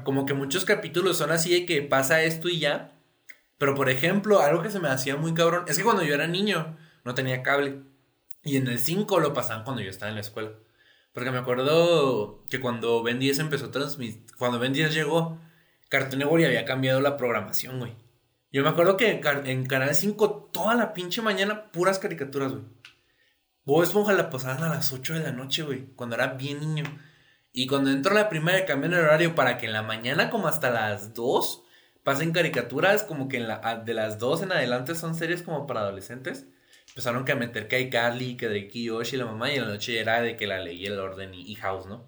[0.03, 2.91] Como que muchos capítulos son así de que pasa esto y ya.
[3.57, 6.27] Pero, por ejemplo, algo que se me hacía muy cabrón, es que cuando yo era
[6.27, 7.81] niño no tenía cable.
[8.43, 10.51] Y en el 5 lo pasaban cuando yo estaba en la escuela.
[11.13, 15.39] Porque me acuerdo que cuando Ben 10 empezó a transmitir, cuando Ben 10 llegó,
[15.89, 17.95] Cartoon Network había cambiado la programación, güey.
[18.51, 22.63] Yo me acuerdo que en Canal 5 toda la pinche mañana puras caricaturas, güey.
[23.63, 26.83] Bob Esponja la pasaban a las 8 de la noche, güey, cuando era bien niño.
[27.57, 30.69] Y cuando entró la primera cambió el horario para que en la mañana como hasta
[30.71, 31.63] las 2
[32.03, 35.65] pasen caricaturas, como que en la, a- de las 2 en adelante son series como
[35.65, 36.47] para adolescentes.
[36.89, 39.61] Empezaron que a meter que hay Carly, que Drake y Yoshi la mamá, y en
[39.63, 42.05] la noche era de que la ley, el orden y, y House, ¿no?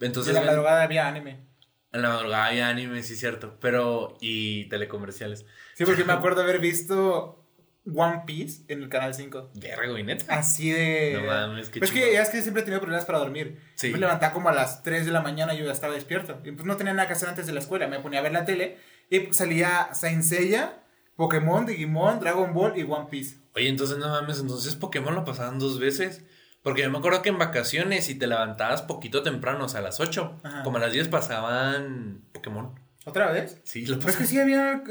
[0.00, 1.46] Entonces, en la madrugada había anime.
[1.92, 3.56] en la madrugada había anime, sí, cierto.
[3.60, 5.46] Pero, y telecomerciales.
[5.74, 7.43] Sí, porque me acuerdo haber visto
[7.86, 9.50] One Piece en el canal 5.
[9.54, 10.34] Verga, güey, neta.
[10.34, 11.18] Así de.
[11.20, 12.08] No mames, qué Pues es chingón.
[12.10, 13.60] que ya es que siempre he tenido problemas para dormir.
[13.74, 13.90] Sí.
[13.90, 16.40] Me levantaba como a las 3 de la mañana y yo ya estaba despierto.
[16.44, 17.86] Y pues no tenía nada que hacer antes de la escuela.
[17.88, 18.78] Me ponía a ver la tele
[19.10, 20.82] y pues, salía Saint Seiya,
[21.16, 23.36] Pokémon, Digimon, Dragon Ball y One Piece.
[23.54, 26.24] Oye, entonces no mames, entonces Pokémon lo pasaban dos veces.
[26.62, 29.82] Porque yo me acuerdo que en vacaciones, si te levantabas poquito temprano, o sea, a
[29.82, 30.62] las 8, Ajá.
[30.62, 32.80] como a las 10 pasaban Pokémon.
[33.04, 33.60] ¿Otra vez?
[33.64, 34.28] Sí, lo Pero es que pasaban.
[34.28, 34.82] sí había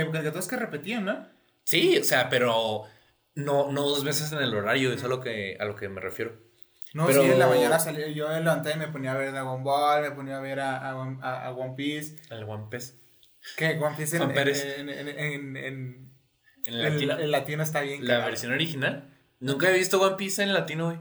[0.00, 1.26] eh, caricaturas que repetían, ¿no?
[1.68, 2.84] Sí, o sea, pero
[3.34, 5.90] no, no dos veces en el horario, eso es a lo que, a lo que
[5.90, 6.32] me refiero.
[6.94, 9.32] No, Pero- sí, en la mañana salía, yo me levanté y me ponía a ver
[9.32, 12.16] Dragon Ball, me ponía a ver a, a, One- a- a One Piece.
[12.30, 12.94] El One Piece.
[13.58, 14.38] Que One Piece en, en,
[14.88, 16.12] en, en, en- en-
[16.64, 17.18] En en- latino.
[17.18, 18.00] en latino está bien.
[18.02, 18.30] La cagado.
[18.30, 19.14] versión original.
[19.38, 20.98] Nunca he visto One Piece en latino, güey.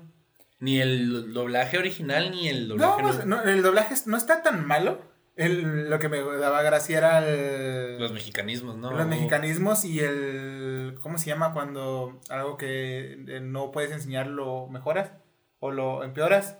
[0.60, 3.43] Ni el doblaje original, ni el No, doblaje pues, nuevo.
[3.45, 5.01] no, el doblaje no está tan malo.
[5.38, 8.91] El- lo que me daba gracia era el, Los mexicanismos, ¿no?
[8.91, 10.95] los mexicanismos y el...
[11.02, 15.12] ¿Cómo se llama cuando algo que eh, no puedes enseñar lo mejoras
[15.60, 16.58] o lo empeoras?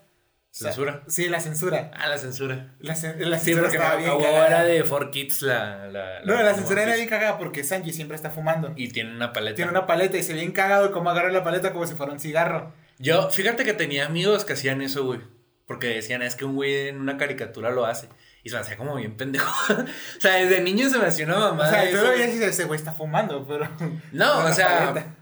[0.49, 1.03] O sea, Censura.
[1.07, 1.91] sí, la censura.
[1.95, 2.73] Ah, la censura.
[2.79, 4.47] La, cen- la Sí, censura porque estaba bien acabó cagada.
[4.47, 8.29] era de 4Kids la, la, No, la censura era bien cagada porque Sanji siempre está
[8.31, 8.73] fumando.
[8.75, 9.55] Y tiene una paleta.
[9.55, 12.11] Tiene una paleta y se ve bien cagado como agarra la paleta como si fuera
[12.13, 12.73] un cigarro.
[12.97, 15.19] Yo, fíjate que tenía amigos que hacían eso, güey.
[15.67, 18.07] Porque decían, es que un güey en una caricatura lo hace.
[18.47, 19.51] Y se me hacía como bien pendejo.
[19.73, 21.69] o sea, desde niño se me hacía una O mamada.
[21.69, 23.69] sea, tú lo veías y ese güey está fumando, pero...
[24.13, 25.17] No, o sea, paleta.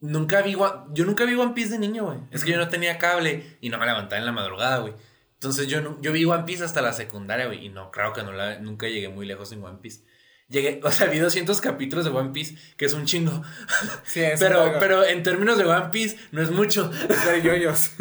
[0.00, 0.56] nunca vi,
[0.90, 2.18] yo nunca vi One Piece de niño, güey.
[2.32, 4.92] Es que yo no tenía cable y no me levantaba en la madrugada, güey.
[5.34, 7.64] Entonces yo, yo vi One Piece hasta la secundaria, güey.
[7.64, 10.02] Y no, claro que no la, nunca llegué muy lejos en One Piece.
[10.48, 13.40] Llegué, o sea, vi 200 capítulos de One Piece, que es un chingo.
[14.02, 16.88] Sí, es pero, un pero en términos de One Piece, no es mucho.
[16.88, 17.92] de yoyos.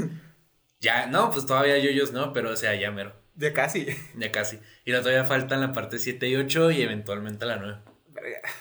[0.79, 3.20] Ya, no, pues todavía yoyos no, pero o sea, ya mero.
[3.41, 3.87] De casi.
[4.15, 4.59] Ya casi.
[4.85, 7.77] Y la todavía faltan la parte 7 y 8 y eventualmente la 9.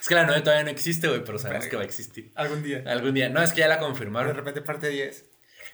[0.01, 1.71] Es que la 9 todavía no existe, güey, pero sabemos Verga.
[1.71, 2.33] que va a existir.
[2.35, 2.83] Algún día.
[2.87, 3.29] Algún día.
[3.29, 4.35] No, es que ya la De confirmaron.
[4.35, 5.27] repente parte 10.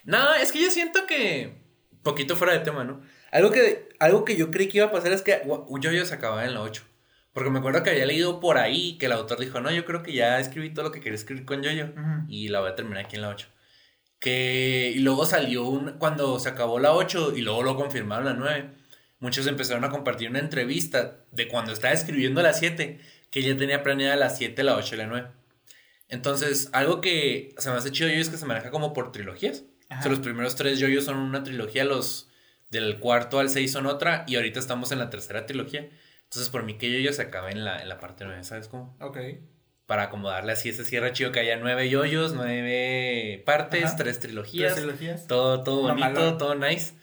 [0.05, 1.65] No, es que yo siento que.
[2.03, 3.01] Poquito fuera de tema, ¿no?
[3.33, 5.43] Algo que, algo que yo creí que iba a pasar es que
[5.81, 6.83] Yoyo se acababa en la 8.
[7.33, 10.03] Porque me acuerdo que había leído por ahí que el autor dijo: No, yo creo
[10.03, 11.87] que ya escribí todo lo que quería escribir con Yoyo.
[11.87, 12.25] Ujú.
[12.29, 13.49] Y la voy a terminar aquí en la 8.
[14.19, 14.93] Que.
[14.95, 15.99] Y luego salió un.
[15.99, 18.71] Cuando se acabó la 8 y luego lo confirmaron la 9.
[19.19, 23.01] Muchos empezaron a compartir una entrevista de cuando estaba escribiendo la 7.
[23.31, 25.29] Que ya tenía planeada la 7, la 8 y la 9.
[26.09, 29.65] Entonces, algo que se me hace chido yo es que se maneja como por trilogías.
[29.89, 30.01] Ajá.
[30.01, 32.29] O sea, los primeros tres yoyos son una trilogía, los
[32.71, 35.89] del cuarto al 6 son otra, y ahorita estamos en la tercera trilogía.
[36.25, 38.97] Entonces, por mí que yoyo se acabe en la, en la parte 9, ¿sabes cómo?
[39.01, 39.19] Ok.
[39.87, 43.97] Para acomodarle así ese cierre chido que haya nueve yoyos, nueve partes, Ajá.
[43.97, 44.75] tres trilogías.
[44.75, 45.27] Tres trilogías.
[45.29, 46.95] Todo, todo bonito, todo nice.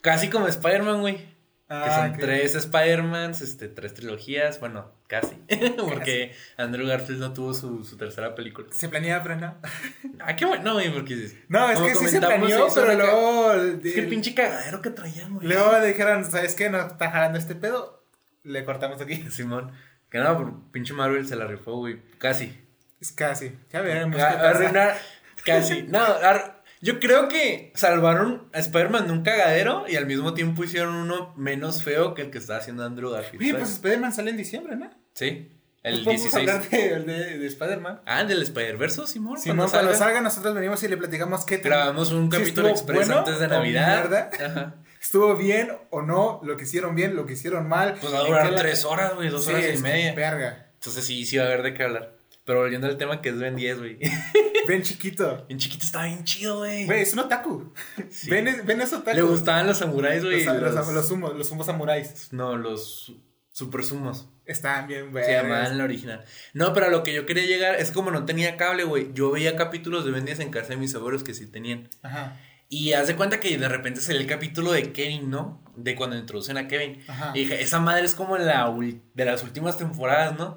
[0.00, 1.33] Casi como Spider-Man, güey.
[1.68, 2.18] Que Ah, son ok.
[2.20, 5.36] tres Spider-Mans, este, tres trilogías, bueno, casi.
[5.76, 8.66] porque Andrew Garfield no tuvo su, su tercera película.
[8.70, 9.56] Se planea, no.
[10.20, 11.30] Ah, qué bueno, güey, porque...
[11.48, 13.52] No, es que sí se planeó, pero ca- luego.
[13.54, 15.46] Es que el pinche cagadero que traían, güey.
[15.48, 16.70] Luego le dijeron, ¿sabes qué?
[16.70, 18.04] No está jalando este pedo.
[18.42, 19.24] Le cortamos aquí.
[19.30, 19.72] Simón.
[20.10, 22.00] Que no, por pinche Marvel se la rifó, güey.
[22.18, 22.56] Casi.
[23.00, 23.52] Es casi.
[23.72, 24.16] Ya veremos.
[24.16, 24.48] qué A- pasa.
[24.50, 24.96] Arruinar.
[25.44, 25.82] Casi.
[25.84, 30.62] No, ar- yo creo que salvaron a Spider-Man de un cagadero y al mismo tiempo
[30.64, 33.42] hicieron uno menos feo que el que estaba haciendo Andrew Garfield.
[33.42, 34.90] Oye, pues Spider-Man sale en diciembre, ¿no?
[35.14, 35.50] Sí.
[35.82, 36.48] Pues El podemos 16.
[36.48, 38.02] hablar de, de, de Spider-Man.
[38.04, 39.38] Ah, del Spider-Verse, Simón.
[39.38, 41.56] Si no, cuando salga, nosotros venimos y le platicamos qué.
[41.56, 44.30] Grabamos un capítulo express bueno antes de Navidad.
[44.44, 44.74] Ajá.
[45.00, 46.40] ¿Estuvo bien o no?
[46.42, 47.16] ¿Lo que hicieron bien?
[47.16, 47.94] ¿Lo que hicieron mal?
[48.00, 50.14] Pues va a ¿En durar tres horas, güey, dos Sí, horas y media.
[50.14, 50.70] Verga.
[50.74, 52.13] Entonces sí, sí va a haber de qué hablar.
[52.44, 53.98] Pero volviendo al tema que es Ben 10, güey.
[54.68, 55.46] Ven chiquito.
[55.48, 56.86] En chiquito estaba bien chido, güey.
[56.86, 57.72] Güey, es un otaku.
[58.10, 58.30] Sí.
[58.30, 59.16] Ven, es- ven es otaku.
[59.16, 60.44] Le gustaban los samuráis, güey.
[60.44, 62.32] los, los, los- sumos, los sumos samuráis.
[62.32, 64.28] No, los su- super sumos.
[64.46, 65.24] Estaban bien, güey.
[65.24, 66.24] Se llamaban la original.
[66.52, 69.10] No, pero a lo que yo quería llegar es como no tenía cable, güey.
[69.14, 71.88] Yo veía capítulos de Ben 10 en casa de mis abuelos que sí tenían.
[72.02, 72.38] Ajá.
[72.68, 75.62] Y haz de cuenta que de repente salió el capítulo de Kevin, ¿no?
[75.76, 77.02] De cuando introducen a Kevin.
[77.08, 77.30] Ajá.
[77.34, 78.70] Y dije, esa madre es como la
[79.14, 80.56] de las últimas temporadas, ¿no?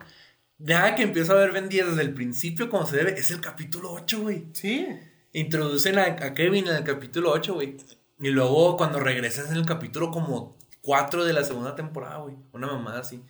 [0.60, 3.42] Nada que empiezo a ver Ben 10 desde el principio como se debe, es el
[3.42, 4.46] capítulo 8, güey.
[4.54, 4.88] Sí.
[5.34, 7.78] Introducen a, a Kevin en el capítulo 8, güey.
[8.20, 12.36] Y luego cuando regresas en el capítulo como 4 de la segunda temporada, güey.
[12.54, 13.22] Una mamada así.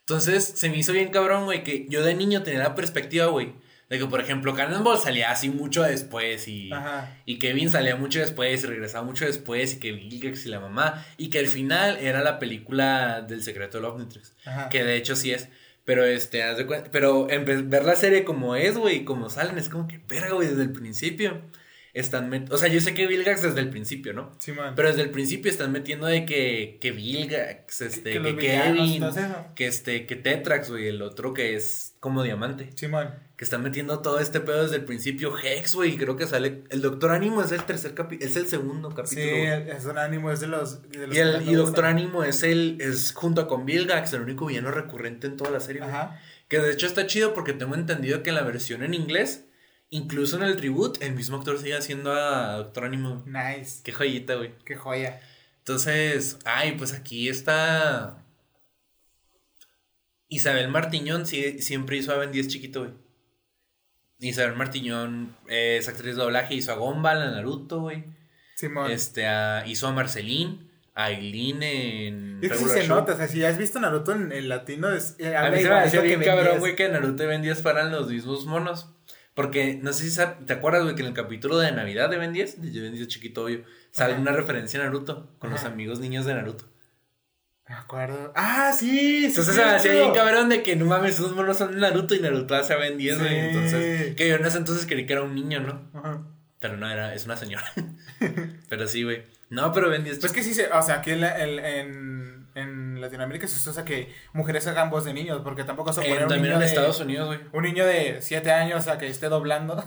[0.00, 3.54] Entonces se me hizo bien cabrón, güey, que yo de niño tenía la perspectiva, güey.
[3.90, 6.70] De que, por ejemplo, Cannonball salía así mucho después y,
[7.24, 11.06] y Kevin salía mucho después y regresaba mucho después y que Vilgax y la mamá.
[11.16, 14.34] Y que al final era la película del secreto del Omnitrix.
[14.70, 15.48] Que de hecho sí es.
[15.88, 19.70] Pero este, haz de cuenta, pero ver la serie como es, güey, como salen, es
[19.70, 21.40] como que verga, güey, desde el principio
[21.94, 24.30] están O sea, yo sé que Vilgax desde el principio, ¿no?
[24.38, 24.74] Sí, man.
[24.76, 29.02] Pero desde el principio están metiendo de que, que Vilgax, este, que, que Kevin,
[29.54, 32.70] que este, que Tetrax, güey, el otro que es como diamante.
[32.74, 33.14] Sí, man.
[33.36, 35.34] Que están metiendo todo este pedo desde el principio.
[35.38, 36.64] Hex, güey, creo que sale.
[36.70, 39.22] El Doctor Ánimo es el tercer capítulo, es el segundo capítulo.
[39.22, 40.80] Sí, el Doctor Ánimo es de los.
[40.92, 45.26] y el y Doctor Ánimo es el, es junto con Vilgax, el único villano recurrente
[45.26, 45.82] en toda la serie.
[45.82, 46.20] Ajá.
[46.48, 49.44] Que de hecho está chido porque tengo entendido que en la versión en inglés
[49.90, 53.24] Incluso en el tribute, el mismo actor sigue haciendo a Doctor Animo.
[53.26, 53.80] Nice.
[53.82, 54.52] Qué joyita, güey.
[54.64, 55.20] Qué joya.
[55.60, 58.22] Entonces, ay, pues aquí está.
[60.28, 62.92] Isabel Martiñón siempre hizo a Ben 10 chiquito, güey.
[64.20, 68.04] Isabel Martiñón es actriz de doblaje, hizo a Gumball en Naruto, güey.
[68.56, 68.90] Simón.
[68.90, 69.24] Este,
[69.66, 72.40] hizo a Marceline, a Aileen en.
[72.42, 75.14] Y sí se nota, o sea, si has visto Naruto en, el latino, es.
[75.18, 77.92] Eh, a mí se me hace bien cabrón, güey, que Naruto y Ben 10 fueran
[77.92, 78.92] los mismos monos.
[79.34, 82.32] Porque no sé si te acuerdas, güey, que en el capítulo de Navidad de Ben
[82.32, 83.62] 10, de Ben 10 chiquito, obvio,
[83.92, 86.64] sale una referencia a Naruto con los amigos niños de Naruto.
[87.68, 88.32] Me acuerdo.
[88.34, 89.26] Ah, sí.
[89.26, 92.20] Entonces se me hacía bien cabrón de que no mames, esos monos son Naruto y
[92.20, 93.38] Naruto hace Ben 10, güey.
[93.38, 95.90] Entonces, que yo en ese entonces creí que era un niño, ¿no?
[95.98, 96.22] Ajá.
[96.58, 97.70] Pero no, era, es una señora.
[98.68, 99.22] pero sí, güey.
[99.50, 100.18] No, pero Ben 10.
[100.18, 105.04] Pues que sí, o sea, aquí en en Latinoamérica se usa que mujeres hagan voz
[105.04, 106.26] de niños, porque tampoco se puede.
[106.26, 107.40] También en Estados Unidos, güey.
[107.52, 109.84] Un niño de 7 años a que esté doblando.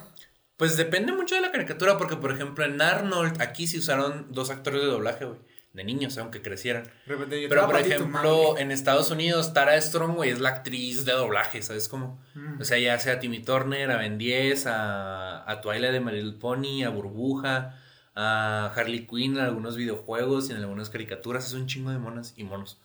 [0.57, 4.49] Pues depende mucho de la caricatura, porque por ejemplo en Arnold aquí se usaron dos
[4.49, 5.39] actores de doblaje, güey.
[5.73, 6.83] De niños, aunque crecieran.
[7.05, 12.21] Pero por ejemplo, en Estados Unidos, Tara Strong, es la actriz de doblaje, ¿sabes cómo?
[12.35, 12.59] Mm.
[12.59, 16.31] O sea, ya sea a Timmy Turner, a Ben 10, a, a Twilight de My
[16.33, 17.79] Pony, a Burbuja,
[18.15, 21.47] a Harley Quinn en algunos videojuegos y en algunas caricaturas.
[21.47, 22.81] Es un chingo de monas y monos.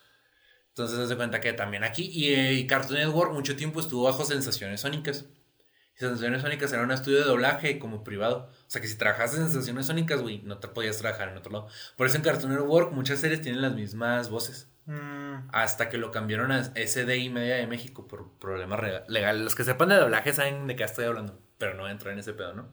[0.69, 2.11] Entonces, se cuenta que también aquí.
[2.13, 5.25] Y, eh, Cartoon Network mucho tiempo estuvo bajo Sensaciones Sónicas.
[5.97, 8.51] Y Sensaciones Sónicas era un estudio de doblaje como privado.
[8.51, 11.53] O sea que si trabajas en Sensaciones Sónicas, güey, no te podías trabajar en otro
[11.53, 11.69] lado.
[11.97, 14.69] Por eso en Cartoon Network muchas series tienen las mismas voces.
[14.85, 15.49] Mm.
[15.53, 19.43] Hasta que lo cambiaron a SDI Media de México por problemas legales.
[19.43, 21.41] Los que sepan de doblaje saben de qué estoy hablando.
[21.57, 22.69] Pero no entro en ese pedo, ¿no?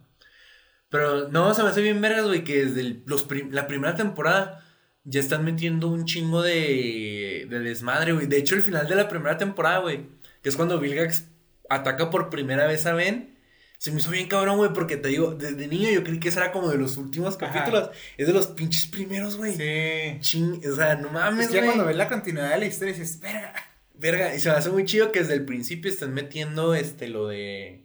[0.90, 4.64] Pero no, se me hace bien vergas, güey, que desde los la primera temporada
[5.06, 8.28] ya están metiendo un chingo de, de desmadre, güey.
[8.28, 10.08] De hecho, el final de la primera temporada, güey,
[10.42, 11.33] que es cuando Vilgax
[11.74, 13.38] ataca por primera vez a Ben,
[13.78, 16.40] se me hizo bien cabrón, güey, porque te digo, desde niño yo creí que ese
[16.40, 17.90] era como de los últimos capítulos.
[18.18, 19.56] Es de los pinches primeros, güey.
[19.56, 20.20] Sí.
[20.22, 21.60] Ching, o sea, no mames, güey.
[21.60, 23.54] ya cuando ves la continuidad de la historia dices, verga.
[23.96, 27.28] Verga, y se me hace muy chido que desde el principio están metiendo este lo
[27.28, 27.84] de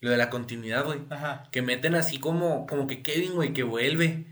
[0.00, 1.00] lo de la continuidad, güey.
[1.10, 1.48] Ajá.
[1.50, 4.26] Que meten así como, como que Kevin, güey, que vuelve.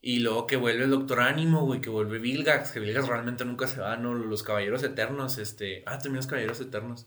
[0.00, 3.68] Y luego que vuelve el Doctor Ánimo, güey, que vuelve Vilgax, que Vilgax realmente nunca
[3.68, 4.12] se va, ¿no?
[4.14, 5.84] Los Caballeros Eternos, este...
[5.86, 7.06] Ah, también los Caballeros Eternos.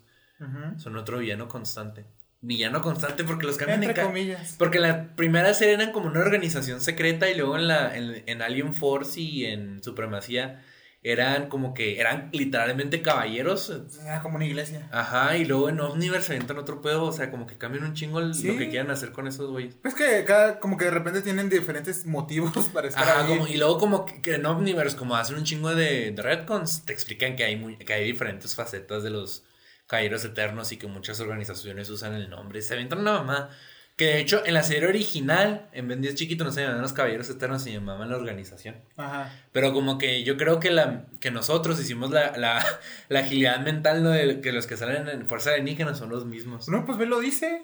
[0.78, 2.06] Son otro villano constante.
[2.42, 4.56] Villano constante porque los cambian Entre comillas.
[4.60, 8.42] Porque la primera serie eran como una organización secreta y luego en, la, en, en
[8.42, 10.62] Alien Force y en Supremacía
[11.06, 13.72] eran como que eran literalmente caballeros.
[14.02, 14.90] Era como una iglesia.
[14.92, 18.20] Ajá, y luego en Omniverse entran otro pedo, o sea, como que cambian un chingo
[18.20, 19.76] lo que quieran hacer con esos güeyes.
[19.84, 23.58] Pues que cada, como que de repente tienen diferentes motivos para estar Ajá, Como, y
[23.58, 27.44] luego como que, en Omniverse, como hacen un chingo de, de retcons, te explican que
[27.44, 29.44] hay, muy, que hay diferentes facetas de los
[29.88, 32.62] caballeros eternos y que muchas organizaciones usan el nombre.
[32.62, 33.50] Se aventan una mamá.
[33.96, 36.92] Que de hecho, en la serie original, en Ben 10 chiquito, no se llamaban los
[36.92, 38.84] Caballeros Eternos, se llamaban la organización.
[38.98, 39.32] Ajá.
[39.54, 42.66] Pero como que yo creo que la que nosotros hicimos la, la,
[43.08, 44.10] la agilidad mental, ¿no?
[44.10, 46.68] De que los que salen en Fuerza Alienígena son los mismos.
[46.68, 47.64] No, pues ve lo dice.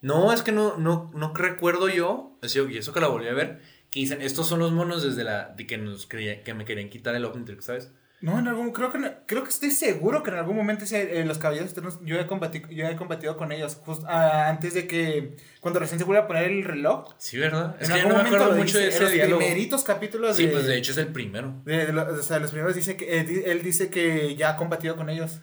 [0.00, 3.60] No, es que no, no, no recuerdo yo, y eso que la volví a ver,
[3.90, 6.88] que dicen, estos son los monos desde la, de que nos creía, que me querían
[6.88, 7.92] quitar el Omnitrix, ¿sabes?
[8.20, 11.38] No, en algún, creo que, creo que estoy seguro que en algún momento eh, los
[11.38, 15.36] caballeros eternos, yo he combatido, yo he combatido con ellos, justo ah, antes de que,
[15.60, 17.14] cuando recién se vuelve a poner el reloj.
[17.18, 17.76] Sí, ¿verdad?
[17.78, 20.76] Es que yo no me acuerdo mucho de ese los primeritos capítulos Sí, pues de
[20.76, 21.62] hecho es el primero.
[21.64, 25.40] o sea, los primeros dice que, eh, él dice que ya ha combatido con ellos.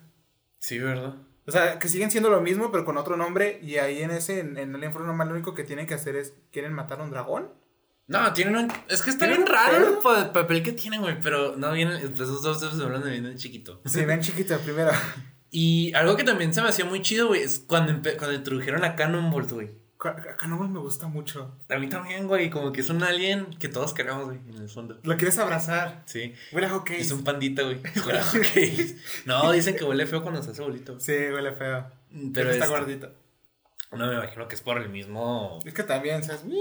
[0.59, 1.15] Sí, ¿verdad?
[1.47, 4.39] O sea, que siguen siendo lo mismo, pero con otro nombre, y ahí en ese,
[4.39, 7.03] en, en el informe normal, lo único que tienen que hacer es, ¿quieren matar a
[7.03, 7.51] un dragón?
[8.07, 8.71] No, tienen un.
[8.87, 11.19] Es que está bien raro el papel que tienen, güey.
[11.21, 11.97] Pero no vienen.
[12.13, 13.81] Esos dos se hablan de bien chiquito.
[13.85, 14.91] Sí, ven chiquito primero.
[15.57, 18.97] Y algo que también se me hacía muy chido, güey, es cuando, cuando introdujeron a
[18.97, 19.69] Cannonbolt, güey.
[19.97, 21.55] Cannibal me gusta mucho.
[21.69, 22.49] A mí también, güey.
[22.49, 24.99] Como que es un alien que todos queremos, güey, en el fondo.
[25.03, 26.03] Lo quieres abrazar.
[26.05, 26.33] Sí.
[26.51, 26.99] Huele a hockey.
[27.01, 27.79] Es un pandita, güey.
[28.05, 28.97] Huele a hockey.
[29.25, 30.99] No, dicen que huele feo cuando se hace bolito.
[30.99, 31.87] Sí, huele feo.
[32.33, 33.11] Pero está este- gordito.
[33.97, 35.59] No, me imagino que es por el mismo...
[35.65, 36.43] Es que también, ¿sabes?
[36.45, 36.59] Uy,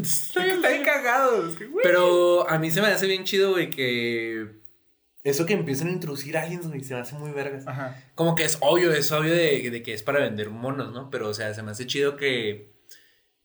[0.00, 1.48] Está es que bien, cagado.
[1.48, 1.80] es que, uy.
[1.82, 4.58] Pero a mí se me hace bien chido, güey, que...
[5.22, 7.66] Eso que empiezan a introducir aliens, güey, se me hace muy vergas.
[7.66, 8.02] Ajá.
[8.14, 11.10] Como que es obvio, es obvio de, de que es para vender monos, ¿no?
[11.10, 12.70] Pero, o sea, se me hace chido que...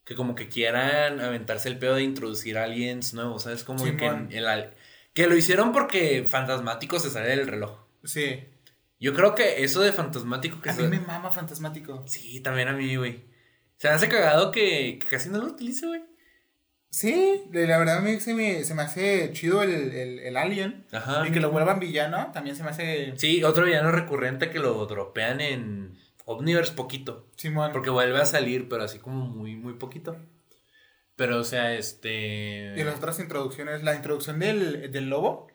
[0.04, 3.64] Que como que quieran aventarse el pedo de introducir aliens nuevos, ¿sabes?
[3.64, 4.70] Como que, el,
[5.12, 7.80] que lo hicieron porque Fantasmático se sale del reloj.
[8.04, 8.44] Sí.
[8.98, 10.82] Yo creo que eso de Fantasmático que A se...
[10.82, 12.02] mí me mama Fantasmático.
[12.06, 13.24] Sí, también a mí, güey.
[13.76, 16.02] Se me hace cagado que, que casi no lo utilice, güey.
[16.88, 20.86] Sí, la verdad a mí se me, se me hace chido el, el, el alien.
[20.92, 21.26] Ajá.
[21.28, 23.12] Y que lo vuelvan villano, también se me hace...
[23.16, 27.28] Sí, otro villano recurrente que lo dropean en Omniverse poquito.
[27.36, 27.72] Simón.
[27.72, 30.16] Porque vuelve a salir, pero así como muy, muy poquito.
[31.16, 32.74] Pero, o sea, este.
[32.76, 35.48] Y las otras introducciones, la introducción del, del lobo.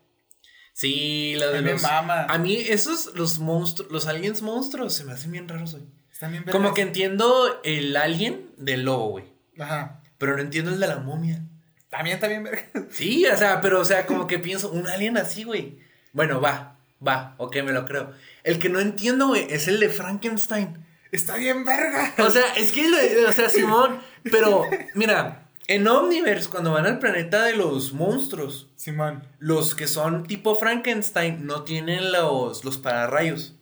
[0.73, 1.81] Sí, la A de los.
[1.81, 2.25] mama.
[2.25, 5.83] A mí, esos, los monstruos, los aliens monstruos, se me hacen bien raros, güey.
[6.11, 9.25] Están bien Como que entiendo el alien del lobo, güey.
[9.59, 10.01] Ajá.
[10.17, 11.43] Pero no entiendo el de la momia.
[11.89, 12.63] También está bien verga.
[12.91, 15.79] Sí, o sea, pero, o sea, como que pienso, un alien así, güey.
[16.13, 18.11] Bueno, va, va, ok, me lo creo.
[18.43, 20.85] El que no entiendo, güey, es el de Frankenstein.
[21.11, 22.13] Está bien verga.
[22.19, 22.85] O sea, es que,
[23.27, 29.25] o sea, Simón, pero, mira, en Omniverse, cuando van al planeta de los monstruos, Simón.
[29.39, 33.55] los que son tipo Frankenstein no tienen los, los pararrayos.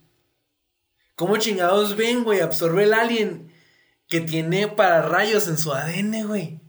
[1.14, 2.40] ¿Cómo chingados ven, güey?
[2.40, 3.52] Absorbe el alien
[4.08, 6.60] que tiene pararrayos en su ADN, güey.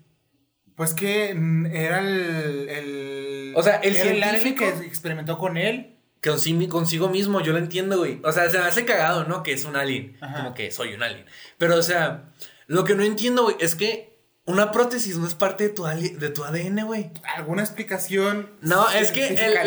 [0.75, 1.29] Pues que
[1.71, 3.53] era el, el...
[3.55, 5.97] O sea, el científico- que experimentó con él.
[6.21, 8.19] Consi- consigo mismo, yo lo entiendo, güey.
[8.23, 9.41] O sea, se me hace cagado, ¿no?
[9.41, 10.17] Que es un alien.
[10.21, 10.37] Ajá.
[10.37, 11.25] Como que soy un alien.
[11.57, 12.31] Pero, o sea,
[12.67, 14.10] lo que no entiendo, güey, es que
[14.45, 17.11] una prótesis no es parte de tu, de tu ADN, güey.
[17.35, 18.49] ¿Alguna explicación?
[18.61, 19.63] No, es que el- la,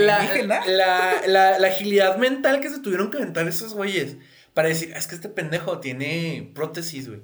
[0.66, 4.16] la, la- la agilidad mental que se tuvieron que aventar esos güeyes
[4.52, 7.22] para decir, "Ah, es que este pendejo tiene prótesis, güey.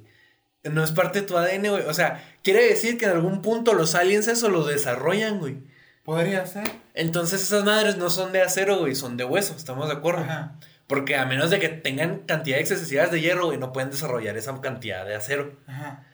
[0.64, 1.82] No es parte de tu ADN, güey.
[1.86, 5.58] O sea, quiere decir que en algún punto los aliens eso lo desarrollan, güey.
[6.04, 6.70] Podría ser.
[6.94, 10.20] Entonces esas madres no son de acero, güey, son de hueso, ¿estamos de acuerdo?
[10.22, 10.56] Ajá.
[10.86, 14.60] Porque a menos de que tengan cantidades excesivas de hierro, güey, no pueden desarrollar esa
[14.60, 15.56] cantidad de acero.
[15.66, 16.06] Ajá.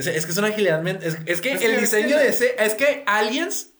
[0.00, 1.06] Es, es que es una agilidad mental.
[1.06, 2.54] Es, es que el diseño de ese.
[2.58, 3.70] Es que Aliens,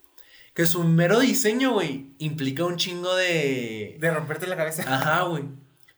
[0.54, 3.96] que su mero diseño, güey, implica un chingo de.
[4.00, 4.82] De romperte la cabeza.
[4.86, 5.44] Ajá, güey.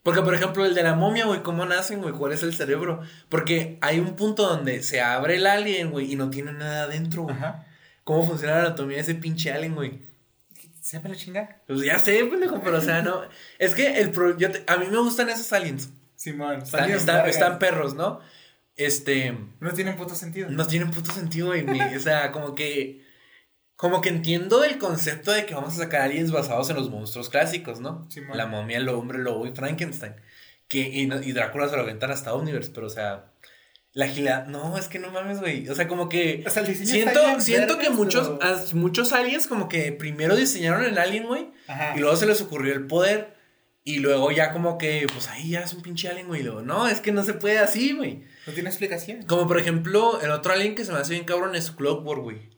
[0.02, 2.12] Porque, por ejemplo, el de la momia, güey, ¿cómo nacen, güey?
[2.12, 3.02] ¿Cuál es el cerebro?
[3.28, 7.22] Porque hay un punto donde se abre el alien, güey, y no tiene nada adentro,
[7.22, 7.36] güey.
[7.36, 7.66] Ajá.
[8.02, 10.02] ¿Cómo funciona la anatomía de ese pinche alien, güey?
[10.80, 11.60] Sepa la chinga.
[11.68, 13.22] Pues ya sé, pendejo, pero o sea, no.
[13.60, 15.90] Es que el pro- yo te- a mí me gustan esos aliens.
[16.16, 16.62] Simón.
[16.62, 17.34] Están, bien están- vergas.
[17.36, 18.18] están perros, ¿no?
[18.76, 19.36] Este.
[19.60, 20.50] No tienen puto sentido.
[20.50, 21.96] No tienen puto sentido, güey.
[21.96, 23.02] O sea, como que.
[23.76, 27.28] Como que entiendo el concepto de que vamos a sacar aliens basados en los monstruos
[27.28, 28.08] clásicos, ¿no?
[28.10, 28.36] Simón.
[28.36, 30.14] La momia, el hombre lobo y Frankenstein.
[30.68, 33.32] Que, y, y Drácula se lo aventan hasta Omniverse, pero o sea.
[33.94, 34.46] La agilidad.
[34.46, 35.68] No, es que no mames, güey.
[35.68, 36.44] O sea, como que.
[36.46, 40.96] O sea, el diseño Siento, siento que muchos, muchos aliens, como que primero diseñaron el
[40.96, 41.50] alien, güey.
[41.94, 43.41] Y luego se les ocurrió el poder.
[43.84, 46.40] Y luego ya como que, pues ahí ya es un pinche alien, güey.
[46.40, 48.24] Y luego, no, es que no se puede así, güey.
[48.46, 49.22] No tiene explicación.
[49.22, 52.50] Como por ejemplo, el otro alien que se me hace bien cabrón es Clockwork, güey.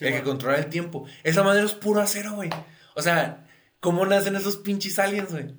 [0.00, 1.06] el que controla el tiempo.
[1.22, 2.48] Esa madre es puro acero, güey.
[2.94, 3.46] O sea,
[3.80, 5.54] ¿cómo nacen esos pinches aliens, güey?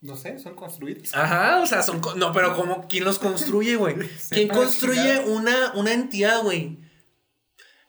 [0.00, 1.14] No sé, son construidos.
[1.14, 2.00] Ajá, o sea, son...
[2.16, 2.88] No, pero ¿cómo?
[2.88, 3.94] ¿Quién los construye, güey?
[4.30, 6.80] ¿Quién construye una, una entidad, güey?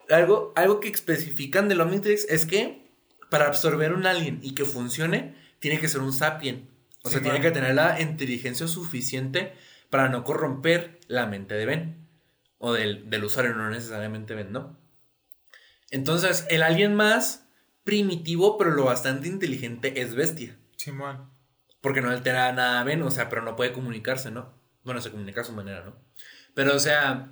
[0.10, 2.83] Algo, algo que especifican del Omnitrix es que
[3.34, 6.69] para absorber un alien y que funcione, tiene que ser un sapien.
[7.02, 9.56] O sea, Sí, tiene que tener la inteligencia suficiente
[9.89, 12.08] para no corromper la mente de Ben.
[12.60, 14.78] O del, del usuario, no necesariamente Ben, ¿no?
[15.89, 17.47] Entonces, el alien más
[17.84, 20.55] primitivo, pero lo bastante inteligente, es Bestia.
[20.78, 21.32] Simón.
[21.82, 24.53] Porque no altera nada a Ben, o sea, pero no puede comunicarse, ¿no?
[24.84, 25.95] Bueno, se comunica a su manera, ¿no?
[26.53, 27.32] Pero, o sea,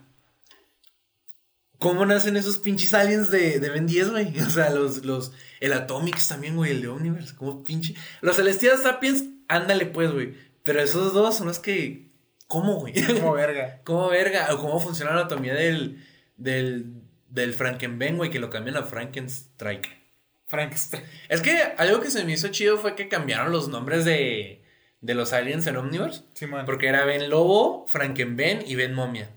[1.78, 4.40] ¿cómo nacen esos pinches aliens de, de Ben 10, güey?
[4.48, 5.32] O sea, los, los,
[5.62, 7.96] el Atomics también, güey, el de Omniverse, como pinche.
[8.20, 10.34] Los Celestial Sapiens, ándale, pues, güey.
[10.64, 12.10] Pero esos dos son los que.
[12.48, 12.94] ¿Cómo, güey?
[13.06, 13.80] Como verga.
[13.84, 14.48] ¿Cómo verga?
[14.52, 16.04] ¿O cómo funciona la anatomía del,
[16.36, 20.02] del, del Frankenben, güey, que lo cambian a Frankenstrike?
[20.48, 21.04] Frankenstein.
[21.30, 24.64] Es que algo que se me hizo chido fue que cambiaron los nombres de,
[25.00, 26.24] de los aliens en Omniverse.
[26.34, 26.66] Simón.
[26.66, 29.30] Porque era Ben Lobo, Frankenben y Ben Momia.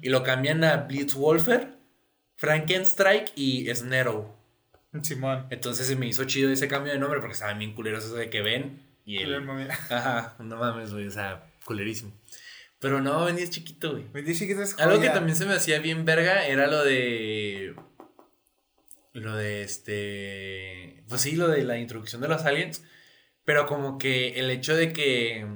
[0.00, 1.76] Y lo cambian a Blitzwolfer,
[2.36, 4.41] Frankenstrike y Snarrow.
[5.00, 5.46] Simón.
[5.50, 8.28] Entonces se me hizo chido ese cambio de nombre porque estaban bien culeros eso de
[8.28, 9.30] que Ben y el...
[9.30, 9.64] Bien, mami.
[9.90, 12.12] Ajá, no mames, güey, o sea, culerísimo.
[12.82, 14.08] Pero no, 10 chiquito, güey.
[14.12, 17.76] Ben 10 chiquito es Algo que también se me hacía bien verga era lo de.
[19.12, 21.04] Lo de este.
[21.08, 22.82] Pues sí, lo de la introducción de los aliens.
[23.44, 25.46] Pero como que el hecho de que.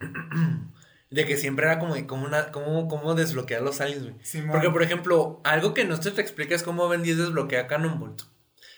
[1.10, 2.50] De que siempre era como, como una.
[2.50, 4.46] Como, como desbloquear los aliens, güey.
[4.50, 8.22] Porque, por ejemplo, algo que no se te explica es cómo Ben 10 desbloquea Cannonbolt.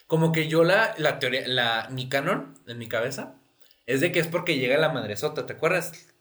[0.07, 3.34] Como que yo la, la teoría, la, mi canon, en mi cabeza,
[3.86, 6.12] es de que es porque llega la madresota, ¿te acuerdas?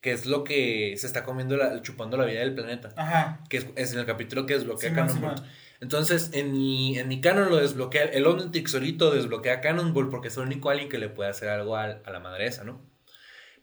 [0.00, 2.92] Que es lo que se está comiendo, la, chupando la vida del planeta.
[2.96, 3.40] Ajá.
[3.48, 5.38] Que es, es en el capítulo que desbloquea Cannonbolt.
[5.38, 5.50] Simón.
[5.80, 10.36] Entonces, en mi, en mi canon lo desbloquea, el Omnitrix solito desbloquea Cannonball porque es
[10.36, 12.80] el único alien que le puede hacer algo a, a la madre esa, ¿no?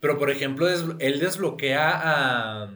[0.01, 2.69] Pero, por ejemplo, des- él desbloquea a,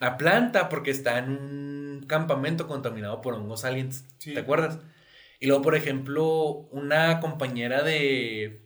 [0.00, 4.04] a Planta porque está en un campamento contaminado por hongos aliens.
[4.18, 4.34] Sí.
[4.34, 4.78] ¿Te acuerdas?
[5.42, 8.64] Y luego, por ejemplo, una compañera de.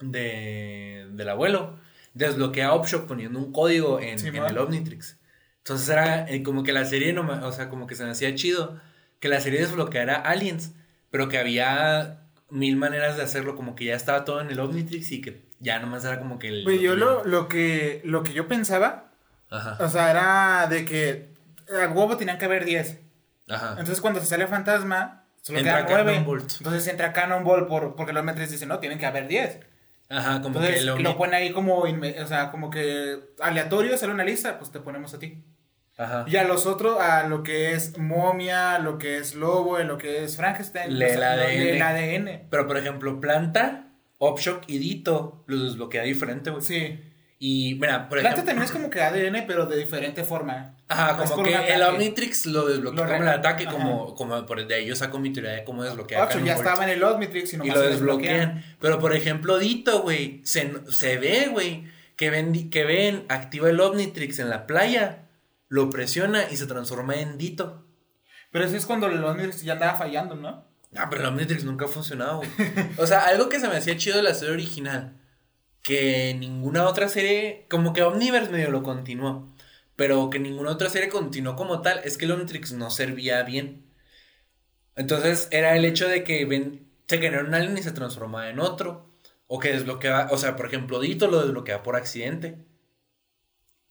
[0.00, 1.06] de.
[1.12, 1.78] del abuelo
[2.14, 5.20] desbloquea a Opshock poniendo un código en, Sí, en el Omnitrix.
[5.58, 8.34] Entonces era eh, como que la serie, no, o sea, como que se me hacía
[8.34, 8.80] chido
[9.20, 10.74] que la serie desbloqueara aliens,
[11.12, 15.12] pero que había mil maneras de hacerlo, como que ya estaba todo en el Omnitrix
[15.12, 16.80] y que ya nomás era como que el.
[16.80, 19.12] Yo lo, lo que lo que yo pensaba,
[19.48, 19.76] Ajá.
[19.78, 21.34] o sea, era de que
[21.70, 22.98] a huevo tenían que haber 10.
[23.48, 23.70] Ajá.
[23.78, 26.12] Entonces cuando se sale fantasma, solo Entra quedan 9.
[26.12, 26.52] Cannonbolt.
[26.58, 29.60] Entonces entra Cannonball por, porque los metres dicen, no, tienen que haber 10.
[30.10, 34.12] Ajá, como Entonces que lo Omni- pone ahí como, o sea, como que aleatorio, sale
[34.12, 35.42] una lista, pues te ponemos a ti.
[35.98, 36.24] Ajá.
[36.28, 40.22] Y a los otros, a lo que es momia, lo que es lobo, lo que
[40.24, 41.82] es Frankenstein, Lee o el ADN.
[41.82, 42.46] ADN.
[42.50, 43.86] Pero por ejemplo, Planta,
[44.18, 46.62] Opshock y Dito los desbloquea diferente, güey.
[46.62, 47.00] Sí.
[47.40, 48.44] Y mira, por Planta ejemplo.
[48.46, 50.74] también es como que ADN, pero de diferente forma.
[50.88, 51.82] Ajá, No como que el.
[51.82, 53.72] Omnitrix lo desbloquea Lo como el ataque, ajá.
[53.72, 56.82] como, como por de ahí yo saco mi teoría de cómo desbloquear Ocho, ya estaba
[56.84, 58.64] en el Omnitrix y Y lo desbloquean.
[58.80, 61.84] Pero por ejemplo, Dito, güey, se, se ve, güey,
[62.16, 65.28] que ven, que ven, activa el Omnitrix en la playa,
[65.68, 67.84] lo presiona y se transforma en Dito.
[68.50, 70.66] Pero eso es cuando el Omnitrix ya andaba fallando, ¿no?
[70.96, 72.50] Ah, pero el Omnitrix nunca ha funcionado, güey.
[72.96, 75.17] O sea, algo que se me hacía chido de la serie original,
[75.88, 79.48] que ninguna otra serie, como que Omniverse medio lo continuó,
[79.96, 83.86] pero que ninguna otra serie continuó como tal, es que el Omnitrix no servía bien.
[84.96, 88.60] Entonces era el hecho de que ven, se generó un alien y se transformaba en
[88.60, 89.14] otro,
[89.46, 92.58] o que desbloqueaba, o sea, por ejemplo, Dito lo desbloqueaba por accidente.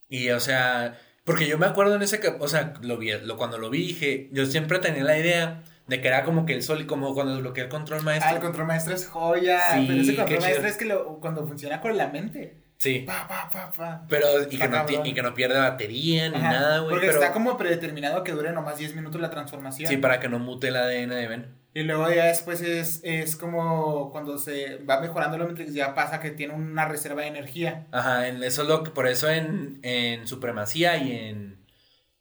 [0.07, 3.57] Y, o sea, porque yo me acuerdo en ese, o sea, lo vi, lo, cuando
[3.57, 6.85] lo vi dije, yo siempre tenía la idea de que era como que el sol,
[6.85, 8.29] como cuando desbloqueé el control maestro.
[8.31, 9.59] Ah, el control maestro es joya.
[9.73, 10.41] Sí, pero ese control chido.
[10.49, 12.57] maestro es que lo- cuando funciona con la mente.
[12.77, 12.99] Sí.
[13.07, 14.05] Pa, pa, pa, pa.
[14.07, 16.91] Pero, y que, no, y que no pierde batería ni Ajá, nada, güey.
[16.91, 19.89] Porque pero- está como predeterminado que dure nomás 10 minutos la transformación.
[19.89, 21.55] Sí, para que no mute el ADN de Ben.
[21.73, 26.19] Y luego ya después es, es como cuando se va mejorando el Omnitrix, ya pasa
[26.19, 27.87] que tiene una reserva de energía.
[27.91, 31.65] Ajá, en eso es lo que, por eso en, en supremacía y en,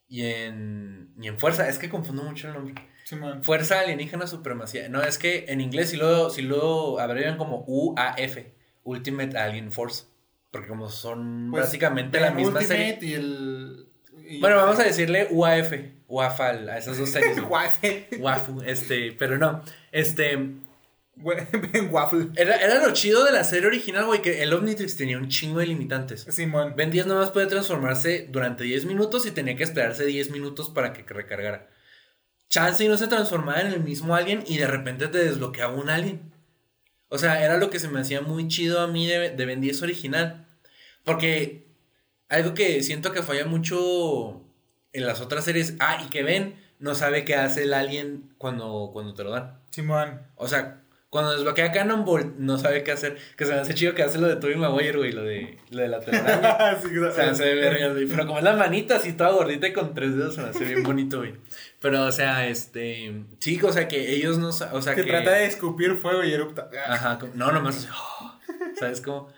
[0.08, 2.74] y en, y en fuerza, es que confundo mucho el nombre.
[3.42, 4.88] Fuerza alienígena supremacía.
[4.88, 8.38] No, es que en inglés si lo, si lo abrevian como UAF,
[8.84, 10.04] Ultimate Alien Force.
[10.50, 12.98] Porque como son Pues, básicamente la misma Ultimate serie.
[13.02, 13.86] y el.
[14.28, 15.72] y- Bueno, vamos a decirle UAF,
[16.09, 17.38] UAFAL, a esas dos series.
[18.18, 20.38] Wafu, este, pero no, este,
[21.90, 22.28] Waffle.
[22.36, 25.61] era, era lo chido de la serie original, güey, que el Omnitrix tenía un chingo
[25.61, 26.26] de limitantes.
[26.30, 26.74] Simón.
[26.76, 30.92] Ben 10 nomás puede transformarse durante 10 minutos y tenía que esperarse 10 minutos para
[30.92, 31.68] que recargara.
[32.49, 35.90] Chance y no se transformaba en el mismo alien y de repente te desbloqueaba un
[35.90, 36.32] alien.
[37.09, 39.61] O sea, era lo que se me hacía muy chido a mí de, de Ben
[39.61, 40.47] 10 original.
[41.05, 41.66] Porque
[42.28, 44.42] algo que siento que falla mucho
[44.92, 45.74] en las otras series.
[45.78, 49.61] Ah, y que Ben no sabe qué hace el alien cuando, cuando te lo dan.
[49.70, 50.22] Simón.
[50.34, 53.16] O sea, cuando desbloquea Cannonball, no sabe qué hacer.
[53.36, 55.82] Que se me hace chido que hace lo de Tobey Maguire, güey, lo de, lo
[55.82, 56.76] de la telaraña.
[56.80, 58.07] Sí, O sea, se ve verga, güey.
[58.07, 60.64] Pero como es la manita así toda gordita y con tres dedos, se me hace
[60.64, 61.34] bien bonito, güey.
[61.80, 63.24] Pero, o sea, este.
[63.40, 64.48] Sí, o sea, que ellos no.
[64.48, 64.52] O
[64.82, 65.10] sea, que, que.
[65.10, 66.70] trata de escupir fuego y erupta.
[66.88, 67.88] Ajá, como- no, nomás así.
[67.92, 68.38] oh,
[68.78, 69.28] ¿Sabes cómo?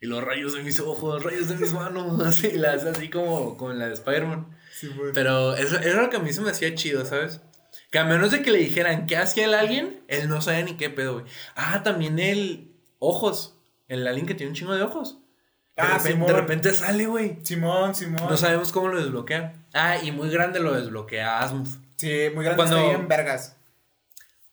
[0.00, 3.08] Y los rayos de mis ojos, los rayos de mis manos, así, la hace así
[3.08, 4.56] como, en la de Spider-Man.
[4.72, 5.10] Simón.
[5.14, 7.40] Pero eso era lo que a mí se me hacía chido, ¿sabes?
[7.90, 10.76] Que a menos de que le dijeran qué hacía el alien, él no sabía ni
[10.76, 11.26] qué pedo, güey.
[11.54, 13.56] Ah, también el ojos.
[13.88, 15.18] El alien que tiene un chingo de ojos.
[15.76, 16.26] De, Ah, repente, Simón.
[16.28, 17.38] de repente sale, güey.
[17.42, 18.26] Simón, Simón.
[18.28, 19.54] No sabemos cómo lo desbloquea.
[19.72, 21.68] Ah, y muy grande lo desbloquea Asmuth.
[21.96, 23.56] Sí, muy grande Cuando- está ahí en vergas.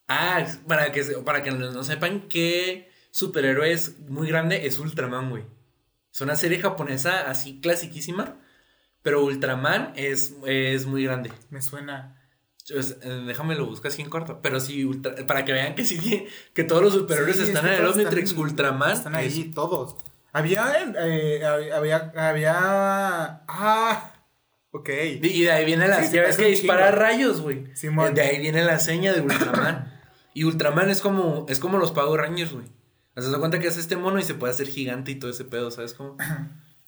[0.08, 5.30] Ah, para que, se- para que no sepan qué superhéroe es muy grande, es Ultraman,
[5.30, 5.44] güey.
[6.12, 8.38] Es una serie japonesa así clasiquísima.
[9.04, 11.32] Pero Ultraman es, es muy grande.
[11.50, 12.18] Me suena.
[12.72, 14.40] Pues, eh, déjame lo busco así en corto.
[14.44, 17.66] Pero sí, ultra- para que vean que sí, que todos los superhéroes Sí, es están
[17.66, 18.34] que en el Omnitrix.
[18.34, 19.96] Ultraman Están es- ahí todos.
[20.34, 24.14] Había, eh, había, había, ah,
[24.72, 24.90] ok.
[25.22, 27.00] Y de ahí viene la, Sí, ya ves es que dispara chingo.
[27.00, 27.76] rayos, güey.
[27.76, 28.14] Simón.
[28.14, 30.02] De ahí viene la seña de Ultraman.
[30.34, 32.68] y Ultraman es como, es como los Power Rangers, güey.
[33.14, 35.44] ¿Te das cuenta que es este mono y se puede hacer gigante y todo ese
[35.44, 36.16] pedo, ¿sabes cómo?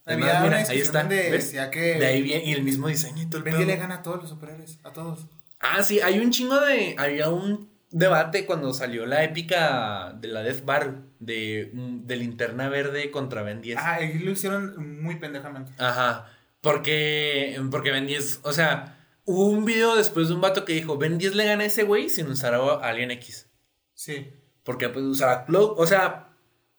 [0.05, 0.99] Había Además, una ahí está.
[1.01, 1.53] donde ¿ves?
[1.71, 3.57] que De ahí viene, y el mismo diseño y todo el pedo.
[3.57, 5.27] 10 le gana a todos los superhéroes, a todos.
[5.59, 6.95] Ah, sí, hay un chingo de.
[6.97, 12.67] Había un debate cuando salió la épica de la Death Battle de, mm, de linterna
[12.67, 13.77] verde contra Ben 10.
[13.79, 15.71] Ah, lo hicieron muy pendejamente.
[15.77, 16.27] Ajá.
[16.59, 17.61] Porque.
[17.71, 18.41] Porque Ben 10.
[18.43, 21.63] O sea, hubo un video después de un vato que dijo: Ben 10 le gana
[21.63, 23.49] a ese güey sin usar a Alien X.
[23.93, 24.33] Sí.
[24.63, 25.77] Porque pues usaba Cloak.
[25.77, 26.29] O sea,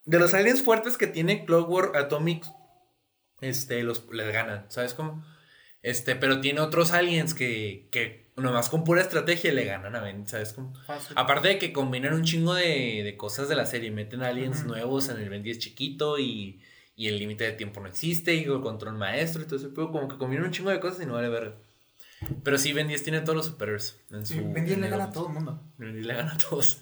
[0.04, 2.44] de los aliens fuertes que tiene Clockwork Atomic.
[3.40, 4.66] Este, los les ganan.
[4.68, 5.24] ¿Sabes cómo?
[5.82, 7.88] Este, pero tiene otros aliens que.
[7.92, 10.26] que nomás con pura estrategia le ganan a Ben.
[10.26, 10.74] ¿Sabes cómo?
[10.86, 11.16] Fácil.
[11.16, 15.08] Aparte de que combinan un chingo de, de cosas de la serie, meten aliens nuevos
[15.08, 16.60] en el Ben 10 chiquito y,
[16.96, 19.90] y el límite de tiempo no existe y el control maestro y todo eso, pero
[19.90, 21.56] como que combinan un chingo de cosas y no vale verga.
[22.42, 24.34] Pero sí, Ben 10 tiene todos los superhéroes en su...
[24.34, 25.62] Sí, Ben 10 le gana a todo el mundo.
[25.78, 26.80] Ben 10 le gana a todos.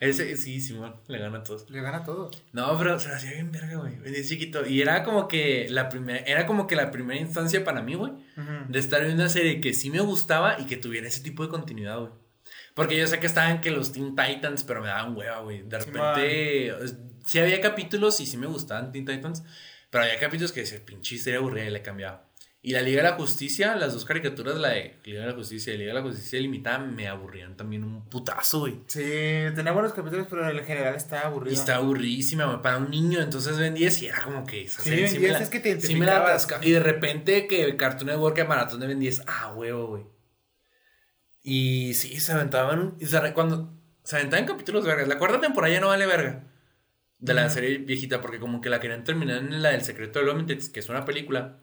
[0.00, 1.68] Ese, sí, Simón, le gana a todos.
[1.70, 2.30] Le gana a todo.
[2.52, 3.98] No, pero se hacía bien verga, güey.
[3.98, 4.64] 10 chiquito.
[4.66, 8.12] Y era como que la primera, era como que la primera instancia para mí, güey
[8.68, 11.48] de estar en una serie que sí me gustaba y que tuviera ese tipo de
[11.48, 12.12] continuidad, güey.
[12.74, 15.62] Porque yo sé que estaban que los Teen Titans, pero me daban hueva, güey.
[15.62, 16.96] De repente, es-
[17.26, 19.42] sí había capítulos y sí me gustaban Teen Titans,
[19.90, 22.27] pero había capítulos que decía, pinche serie aburrida y le cambiaba.
[22.68, 25.72] Y la Liga de la Justicia, las dos caricaturas, la de Liga de la Justicia
[25.72, 28.74] y Liga de la Justicia Limitada, me aburrían también un putazo, güey.
[28.88, 29.00] Sí,
[29.54, 31.50] tenía buenos capítulos, pero en general está aburrido.
[31.50, 33.20] Y está aburridísima, güey, para un niño.
[33.22, 35.48] Entonces Ben 10 y era como que esa Sí, serie Ben me 10 la- es
[35.48, 36.44] que te sí me la identificabas.
[36.44, 40.02] atasca- Y de repente que Cartoon Network, maratón de Ben 10, ah, huevo, güey.
[41.42, 42.96] Y sí, se aventaban.
[43.00, 43.72] y se cuando
[44.04, 45.08] se aventaban capítulos vergas.
[45.08, 46.44] La cuarta temporada ya no vale verga.
[47.18, 50.28] De la serie viejita, porque como que la querían terminar en la del secreto del
[50.28, 51.60] Omnitrix, que es una película.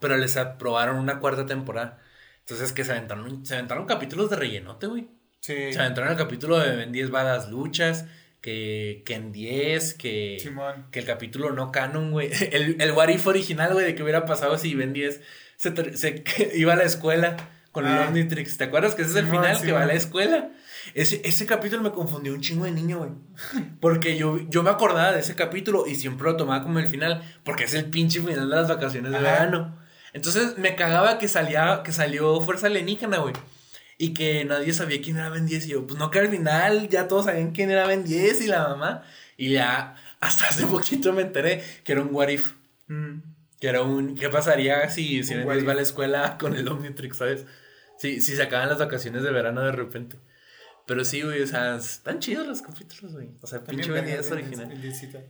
[0.00, 1.98] Pero les aprobaron una cuarta temporada.
[2.40, 5.08] Entonces que se aventaron, se aventaron capítulos de rellenote, güey.
[5.40, 5.72] Sí.
[5.72, 8.06] Se aventaron el capítulo de Ben 10 va a las luchas.
[8.40, 10.88] Que, que en 10, que, Simón.
[10.90, 12.30] que el capítulo no canon, güey.
[12.52, 15.22] El, el what if original, güey, de que hubiera pasado si Ben 10
[15.56, 16.22] se, se-
[16.54, 17.36] iba a la escuela
[17.72, 18.04] con el Ah.
[18.08, 18.58] Omnitrix.
[18.58, 19.62] ¿Te acuerdas que ese es el Simón, final?
[19.62, 20.50] Que va a la escuela.
[20.92, 23.12] Ese, ese capítulo me confundió un chingo de niño, güey.
[23.80, 27.22] Porque yo, yo me acordaba de ese capítulo y siempre lo tomaba como el final.
[27.44, 29.78] Porque es el pinche final de las vacaciones de verano.
[30.14, 33.34] Entonces me cagaba que salía, que salió Fuerza Alienígena, güey.
[33.98, 35.66] Y que nadie sabía quién era Ben 10.
[35.66, 38.46] Y yo, pues no, que al final ya todos sabían quién era Ben 10 y
[38.46, 39.02] la mamá.
[39.36, 42.52] Y ya hasta hace poquito me enteré que era un what if.
[42.86, 43.18] Mm.
[43.60, 44.14] Que era un.
[44.14, 47.44] ¿Qué pasaría si, si Ben what 10 va a la escuela con el Omnitrix, ¿sabes?
[47.98, 50.16] Si, si se acaban las vacaciones de verano de repente.
[50.86, 53.30] Pero sí, güey, o sea, están chidos los capítulos, güey.
[53.40, 54.68] O sea, pinche Ben 10 original.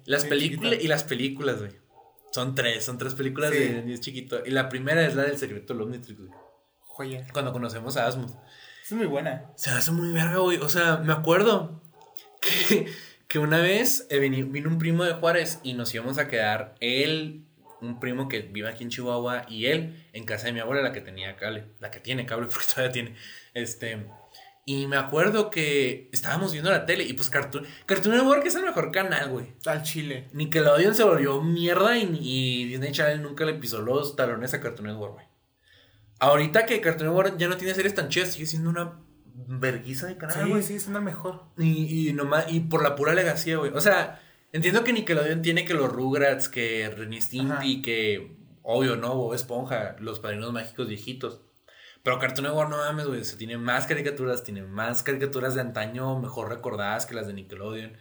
[0.04, 1.72] Las películas y las películas, güey.
[2.34, 3.58] Son tres, son tres películas Sí.
[3.58, 4.42] de 10 chiquito.
[4.44, 6.30] Y la primera es la del secreto del Omnitrix, güey.
[6.80, 7.24] Joya.
[7.32, 8.32] Cuando conocemos a Asmus.
[8.84, 9.52] Es muy buena.
[9.56, 10.58] Se hace muy verga, güey.
[10.58, 11.80] O sea, me acuerdo
[12.40, 12.86] que,
[13.28, 16.74] que una vez eh, vini- vino un primo de Juárez y nos íbamos a quedar
[16.80, 17.44] él,
[17.80, 20.92] un primo que vive aquí en Chihuahua, y él en casa de mi abuela, la
[20.92, 23.14] que tenía cable, la que tiene cable, porque todavía tiene.
[23.54, 24.06] Este.
[24.66, 28.62] Y me acuerdo que estábamos viendo la tele y pues Cartoon, Cartoon Network es el
[28.64, 29.48] mejor canal, güey.
[29.66, 30.28] Al chile.
[30.32, 34.88] Nickelodeon se volvió mierda y, y Disney Channel nunca le pisó los talones a Cartoon
[34.88, 35.26] Network, güey.
[36.18, 39.00] Ahorita que Cartoon Network ya no tiene series tan chidas, sigue siendo una
[39.34, 40.62] verguiza de canal, Sí, güey.
[40.62, 41.42] sí, es una mejor.
[41.58, 43.70] Y, y nomás, y por la pura legacía, güey.
[43.74, 46.90] O sea, entiendo que Nickelodeon tiene que los Rugrats, que
[47.20, 49.14] Stimpy, que obvio, ¿no?
[49.14, 51.42] Bob Esponja, los padrinos mágicos viejitos.
[52.04, 53.20] Pero Cartoon Network no mames, güey.
[53.20, 57.32] O sea, tiene más caricaturas, tiene más caricaturas de antaño mejor recordadas que las de
[57.32, 57.96] Nickelodeon.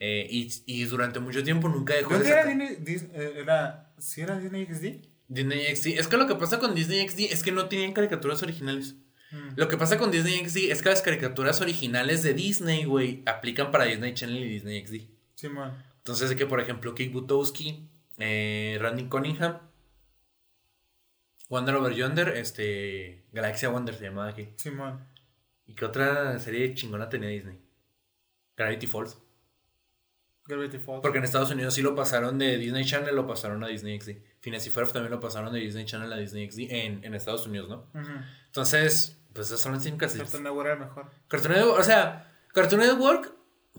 [0.00, 2.76] Eh, y, y durante mucho tiempo nunca dejó de ¿Dónde era Disney?
[2.80, 5.06] Dis- eh, era, ¿Sí era Disney XD?
[5.28, 5.86] Disney XD.
[6.00, 8.96] Es que lo que pasa con Disney XD es que no tienen caricaturas originales.
[9.30, 9.50] Mm.
[9.56, 13.70] Lo que pasa con Disney XD es que las caricaturas originales de Disney, güey, aplican
[13.70, 15.08] para Disney Channel y Disney XD.
[15.34, 15.72] Simón.
[15.98, 17.88] Entonces, de que, por ejemplo, Kate Butowski,
[18.18, 19.58] eh, Randy Cunningham,
[21.52, 24.48] Wonder Over Yonder, este, Galaxia Wonder se llamaba aquí.
[24.56, 25.06] Simón.
[25.66, 27.60] ¿Y qué otra serie chingona tenía Disney?
[28.56, 29.18] Gravity Falls.
[30.46, 31.02] Gravity Falls.
[31.02, 34.12] Porque en Estados Unidos sí lo pasaron de Disney Channel, lo pasaron a Disney XD.
[34.40, 37.46] Phineas y Ferb también lo pasaron de Disney Channel a Disney XD en, en Estados
[37.46, 37.86] Unidos, ¿no?
[38.46, 40.30] Entonces, pues esas son las cinco casillas.
[40.30, 41.10] Cartoon Network era mejor.
[41.28, 43.34] Cartoon Network, o sea, Cartoon Network,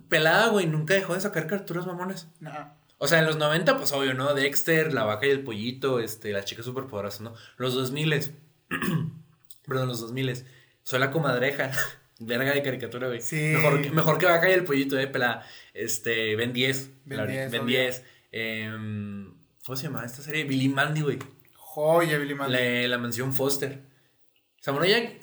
[0.09, 2.29] pelada, güey, nunca dejó de sacar caricaturas mamonas.
[2.39, 2.82] Nah.
[3.03, 4.33] O sea, en los 90, pues obvio, ¿no?
[4.33, 7.33] Dexter, La Vaca y el Pollito, este, Las Chicas Superpoderosas, ¿no?
[7.57, 8.31] Los 2000,
[9.67, 10.45] perdón, los 2000,
[10.83, 11.71] Soy la comadreja,
[12.19, 13.19] verga de caricatura, güey.
[13.21, 13.51] Sí.
[13.55, 15.45] Mejor, que- mejor que Vaca y el Pollito, eh, pelada.
[15.73, 17.79] Este, Ben 10, Ben la- 10, Ben obvio.
[17.79, 18.03] 10.
[18.31, 19.33] Em,
[19.65, 20.43] ¿Cómo se llama esta serie?
[20.45, 21.19] Billy Mandy, güey.
[21.55, 22.53] Joya, Billy Mandy.
[22.53, 23.81] La, la mansión Foster.
[24.61, 25.17] Samurai Jack,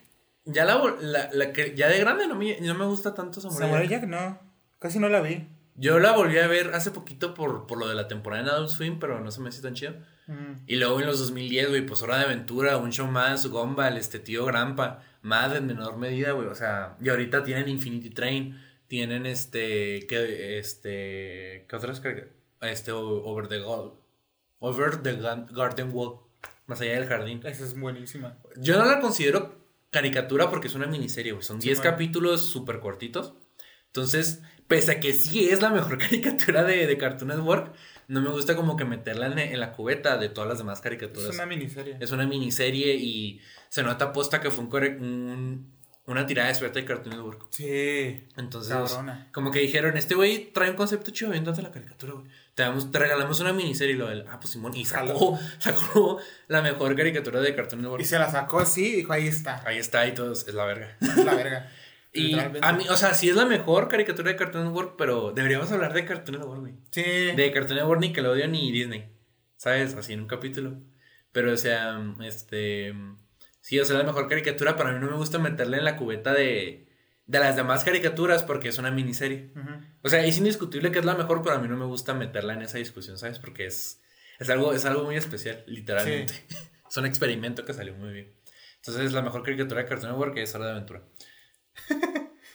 [0.45, 3.69] ya, la, la, la que- ya de grande no me, no me gusta tanto Samurai,
[3.69, 4.01] Samurai Jack.
[4.03, 4.39] Jack no.
[4.79, 5.47] Casi no la vi.
[5.81, 8.69] Yo la volví a ver hace poquito por, por lo de la temporada en Adult
[8.69, 9.95] Swim, pero no se me hace tan chido.
[10.27, 10.65] Mm.
[10.67, 14.19] Y luego en los 2010, güey, pues Hora de Aventura, Un Show Más, Gumball, este
[14.19, 19.25] tío Grampa, Mad en menor medida, güey, o sea, y ahorita tienen Infinity Train, tienen
[19.25, 22.03] este, que, este, ¿qué otras?
[22.61, 23.63] Este, Over the
[24.59, 25.17] Over the
[25.51, 26.21] Garden Wall,
[26.67, 27.41] más allá del jardín.
[27.45, 28.37] Esa es buenísima.
[28.57, 29.59] Yo no la considero
[29.91, 31.91] caricatura porque es una miniserie, güey, son Sí, 10 bueno.
[31.93, 33.33] capítulos súper cortitos.
[33.87, 37.73] Entonces, pese a que sí es la mejor caricatura de, de Cartoon Network,
[38.07, 40.83] no me gusta como que meterla en, en la cubeta de todas las demás Es
[40.83, 41.35] caricaturas.
[41.35, 41.97] una miniserie.
[42.01, 45.73] Es una miniserie y se nota posta que fue un,
[46.07, 47.47] una tirada de suerte de Cartoon Network.
[47.51, 48.27] Sí.
[48.37, 49.29] Entonces, Cabrona.
[49.33, 52.27] como que dijeron, este güey trae un concepto chido, viéndote la caricatura, güey.
[52.55, 56.19] Te, te regalamos una miniserie y lo del, ah, pues Simón, y sacó, sacó
[56.49, 58.03] la mejor caricatura de Cartoon Network.
[58.03, 59.63] Y se la sacó así y dijo, ahí está.
[59.67, 60.97] Ahí está y todo, es la verga.
[61.01, 61.71] Es la verga.
[62.13, 65.71] Y a mí, o sea, sí es la mejor caricatura de Cartoon Network, pero deberíamos
[65.71, 66.75] hablar de Cartoon Network, güey.
[66.91, 67.03] Sí.
[67.03, 69.13] De Cartoon Network, Nickelodeon y Disney.
[69.57, 69.95] ¿Sabes?
[69.95, 70.81] Así en un capítulo.
[71.33, 72.95] Pero, o sea, este.
[73.61, 75.97] Sí, o sea, la mejor caricatura, pero a mí no me gusta meterle en la
[75.97, 76.89] cubeta de,
[77.27, 79.53] de las demás caricaturas porque es una miniserie.
[79.55, 79.71] Ujú.
[80.03, 82.55] O sea, es indiscutible que es la mejor, pero a mí no me gusta meterla
[82.55, 83.39] en esa discusión, ¿sabes?
[83.39, 84.01] Porque es,
[84.41, 86.35] es, algo, es algo muy especial, literalmente.
[86.91, 88.33] es un experimento que salió muy bien.
[88.77, 91.03] Entonces, la mejor caricatura de Cartoon Network es Hora de Aventura.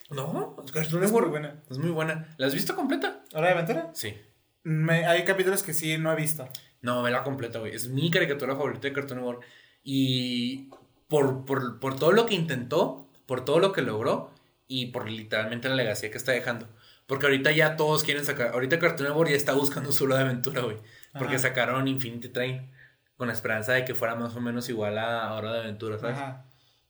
[0.10, 1.30] No, Cartoon Es muy Network.
[1.30, 1.64] buena.
[1.70, 2.34] Es muy buena.
[2.38, 3.24] ¿La has visto completa?
[3.34, 3.92] ¿Hora de aventura?
[3.94, 4.16] Sí.
[4.64, 6.48] Me- hay capítulos que sí no he visto.
[6.82, 7.74] No, vela completa, güey.
[7.76, 9.44] Es mi caricatura favorita de Cartoon Network.
[9.84, 10.70] Y
[11.08, 14.32] por, por, por todo lo que intentó, por todo lo que logró
[14.68, 16.68] y por literalmente la legacía que está dejando.
[17.08, 18.50] Porque ahorita ya todos quieren sacar.
[18.54, 20.78] Ahorita Cartoon Network ya está buscando su hora de aventura, güey.
[21.14, 21.44] Porque Ajá.
[21.50, 22.72] sacaron Infinity Train
[23.18, 26.18] con la esperanza de que fuera más o menos igual a Hora de Aventura, ¿sabes?
[26.18, 26.46] Ajá.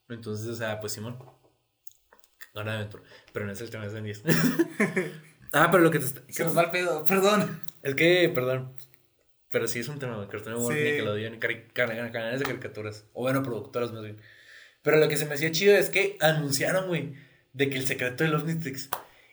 [0.09, 1.19] Entonces, o sea, pues Simón.
[2.55, 3.03] Hora de Aventura.
[3.33, 4.23] Pero no es el tema, es de 10.
[5.53, 6.21] ah, pero lo que te está.
[6.29, 7.03] Se nos va el pedo.
[7.05, 7.61] Perdón.
[7.83, 8.73] Es que, perdón.
[9.51, 10.83] Pero sí es un tema de Cartoon Network, Sí.
[10.83, 11.39] Nickelodeon
[12.11, 13.05] canales de caricaturas.
[13.13, 14.17] O bueno, productoras más bien.
[14.81, 17.13] Pero lo que se me hacía chido es que anunciaron, güey,
[17.53, 18.89] de que el secreto del Omnitrix.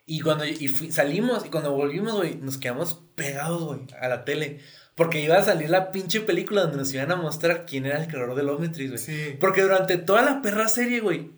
[0.06, 4.24] Y cuando y fui- salimos y cuando volvimos, güey, nos quedamos pegados, güey, a la
[4.24, 4.60] tele.
[4.94, 8.08] Porque iba a salir la pinche película donde nos iban a mostrar quién era el
[8.08, 9.02] creador del Omnitrix, güey.
[9.02, 9.36] Sí.
[9.40, 11.30] Porque durante toda la perra serie, güey,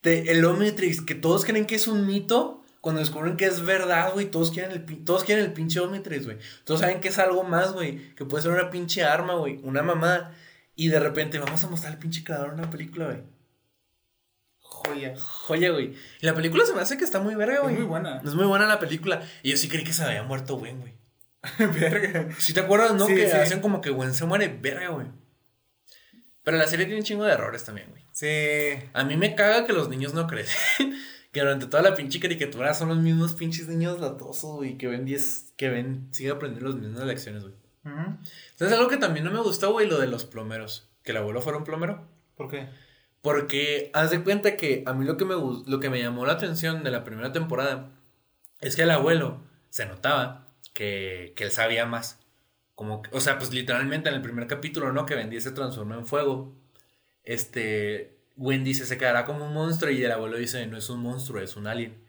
[0.00, 4.12] te- el Omnitrix, que todos creen que es un mito, cuando descubren que es verdad,
[4.14, 6.38] güey, todos quieren el, todos quieren el pinche Omnitrix, güey.
[6.64, 9.82] Todos saben que es algo más, güey, que puede ser una pinche arma, güey, una
[9.82, 10.34] mamada.
[10.76, 13.22] Y de repente vamos a mostrar al pinche creador una película, güey.
[14.60, 15.14] Joya.
[15.18, 15.94] Joya, güey.
[16.20, 17.74] Y la película se me hace que está muy verga, Es güey.
[17.74, 18.20] muy buena.
[18.24, 19.22] Es muy buena la película.
[19.42, 20.94] Y yo sí creí que se había muerto Gwen, güey.
[21.58, 22.28] Verga.
[22.38, 23.06] Si te acuerdas, ¿no?
[23.06, 23.36] Sí, que sí.
[23.36, 25.06] hacen como que Gwen se muere, verga, güey.
[26.48, 28.02] Pero la serie tiene un chingo de errores también, güey.
[28.10, 28.82] Sí.
[28.94, 30.94] A mí me caga que los niños no crecen.
[31.30, 34.78] que durante toda la pinche caricatura son los mismos pinches niños latosos, güey.
[34.78, 37.54] Que ven 10, que ven, sigue aprendiendo las mismas lecciones, güey.
[37.84, 38.16] Ujú.
[38.52, 40.88] Entonces, algo que también no me gustó, güey, lo de los plomeros.
[41.02, 42.08] Que el abuelo fuera un plomero.
[42.34, 42.70] ¿Por qué?
[43.20, 46.32] Porque haz de cuenta que a mí lo que me, lo que me llamó la
[46.32, 47.90] atención de la primera temporada
[48.62, 52.18] es que el abuelo se notaba que, que él sabía más.
[52.78, 55.04] Como, que- o sea, pues literalmente en el primer capítulo, ¿no?
[55.04, 56.54] Que Wendy se transforma en fuego.
[57.24, 61.00] Este, Wendy se, se quedará como un monstruo y el abuelo dice, no es un
[61.00, 62.04] monstruo, es un alien.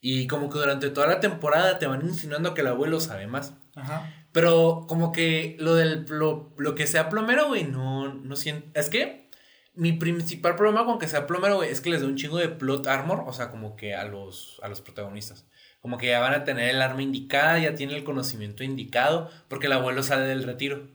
[0.00, 3.54] Y como que durante toda la temporada te van insinuando que el abuelo sabe más.
[3.74, 4.08] Ajá.
[4.30, 8.68] Pero como que lo del lo, lo que sea plomero, güey, no, no siento.
[8.78, 9.28] Es que
[9.74, 12.48] mi principal problema con que sea plomero, güey, es que les da un chingo de
[12.50, 15.46] plot armor, o sea, como que a los, a los protagonistas.
[15.84, 19.66] Como que ya van a tener el arma indicada, ya tienen el conocimiento indicado, porque
[19.66, 20.88] el abuelo sale del retiro.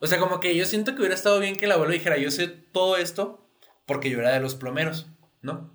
[0.00, 2.30] O sea, como que yo siento que hubiera estado bien que el abuelo dijera, yo
[2.30, 3.48] sé todo esto
[3.86, 5.06] porque yo era de los plomeros,
[5.40, 5.72] ¿no?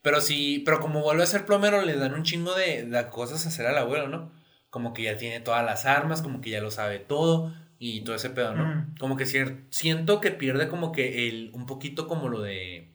[0.00, 3.44] Pero sí, pero como vuelve a ser plomero, le dan un chingo de, de cosas
[3.44, 4.30] a hacer al abuelo, ¿no?
[4.70, 8.14] Como que ya tiene todas las armas, como que ya lo sabe todo y todo
[8.14, 8.64] ese pedo, ¿no?
[8.64, 8.94] Mm.
[9.00, 12.94] Como que siento que pierde como que el, un poquito como lo de,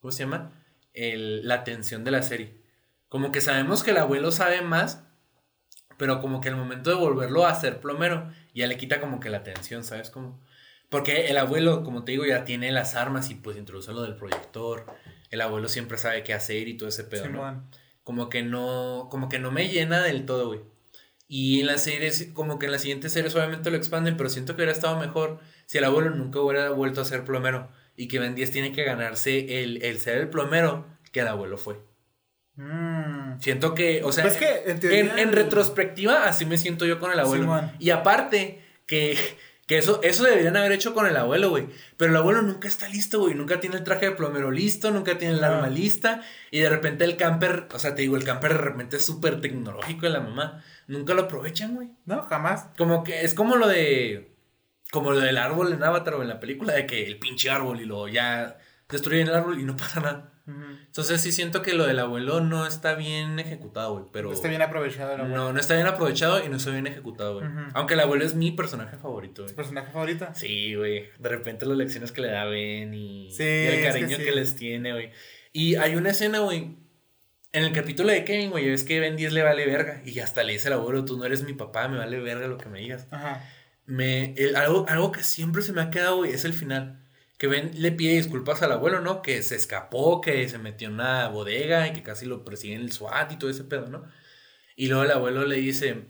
[0.00, 0.60] ¿cómo se llama?
[0.92, 2.59] El, la atención de la serie.
[3.10, 5.02] Como que sabemos que el abuelo sabe más,
[5.98, 9.28] pero como que el momento de volverlo a ser plomero ya le quita como que
[9.28, 10.10] la atención, ¿sabes?
[10.10, 10.40] Como...
[10.88, 14.14] Porque el abuelo, como te digo, ya tiene las armas y pues introduce lo del
[14.14, 14.86] proyector.
[15.28, 17.68] El abuelo siempre sabe qué hacer y todo ese pedo, ¿no?
[18.04, 20.60] Como que no, como que no me llena del todo, güey.
[21.26, 24.54] Y en las series, como que en las siguientes series obviamente lo expanden, pero siento
[24.54, 28.20] que hubiera estado mejor si el abuelo nunca hubiera vuelto a ser plomero y que
[28.20, 31.89] Ben 10 tiene que ganarse el, el ser el plomero que el abuelo fue.
[32.60, 33.40] Mm.
[33.40, 37.70] Siento que, o sea, Pues que, en retrospectiva, así me siento yo con el abuelo.
[37.78, 39.16] Y aparte, que,
[39.66, 41.68] que eso, eso deberían haber hecho con el abuelo, güey.
[41.96, 43.34] Pero el abuelo nunca está listo, güey.
[43.34, 45.46] Nunca tiene el traje de plomero listo, nunca tiene el No.
[45.46, 46.22] arma lista.
[46.50, 49.40] Y de repente el camper, o sea, te digo, el camper de repente es súper
[49.40, 50.62] tecnológico de la mamá.
[50.86, 51.88] Nunca lo aprovechan, güey.
[52.04, 52.66] No, jamás.
[52.76, 54.34] Como que es como lo de.
[54.92, 57.80] Como lo del árbol en Avatar o en la película, de que el pinche árbol
[57.80, 58.58] y luego ya
[58.88, 60.32] destruyen el árbol y no pasa nada.
[60.86, 64.04] Entonces sí siento que lo del abuelo no está bien ejecutado, güey.
[64.12, 64.32] Pero.
[64.32, 65.36] Está bien aprovechado el abuelo.
[65.36, 67.46] No, no está bien aprovechado y no está bien ejecutado, güey.
[67.74, 69.50] Aunque el abuelo es mi personaje favorito, güey.
[69.54, 70.28] ¿Tu personaje favorito?
[70.34, 71.08] Sí, güey.
[71.18, 74.18] De repente las lecciones que le da Ben y, Sí, y el es que cariño
[74.18, 75.10] que, les tiene, güey.
[75.52, 76.76] Y hay una escena, güey.
[77.52, 80.02] En el capítulo de Kevin, güey, es que Ben 10 le vale verga.
[80.04, 82.58] Y hasta le dice al abuelo, tú no eres mi papá, me vale verga lo
[82.58, 83.08] que me digas.
[83.10, 83.44] Ajá.
[83.86, 86.99] Me, el- algo, algo que siempre se me ha quedado, güey, es el final.
[87.40, 89.22] Que Ben le pide disculpas al abuelo, ¿no?
[89.22, 92.92] Que se escapó, que se metió en una bodega y que casi lo persiguen el
[92.92, 94.04] SWAT y todo ese pedo, ¿no?
[94.76, 96.02] Y luego el abuelo le dice,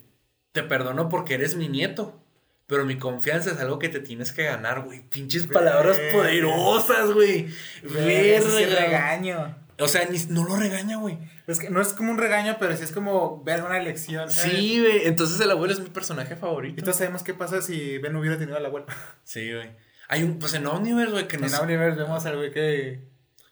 [0.50, 2.20] te perdono porque eres mi nieto,
[2.66, 5.08] pero mi confianza es algo que te tienes que ganar, güey.
[5.08, 7.46] Pinches palabras poderosas, güey.
[7.84, 8.80] Verga.
[8.80, 9.56] regaño.
[9.78, 11.16] O sea, ni- no lo regaña, güey.
[11.46, 14.30] Es que no es como un regaño, pero sí es como ver una lección.
[14.32, 14.52] ¿sabes?
[14.52, 15.06] Sí, güey.
[15.06, 16.80] Entonces el abuelo es mi personaje favorito.
[16.80, 18.86] Y todos sabemos qué pasa si Ben hubiera tenido al abuelo.
[19.24, 19.70] Sí, güey.
[20.12, 23.08] Hay un, pues en Omniverse, güey, que no En Universe vemos al güey que.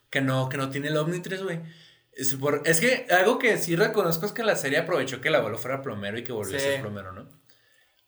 [0.09, 1.59] Que no, que no tiene el Omnitrix, güey.
[2.13, 5.35] Es, por- es que algo que sí reconozco es que la serie aprovechó que el
[5.35, 6.65] abuelo fuera plomero y que volvió a Sí.
[6.65, 7.29] ser plomero, ¿no?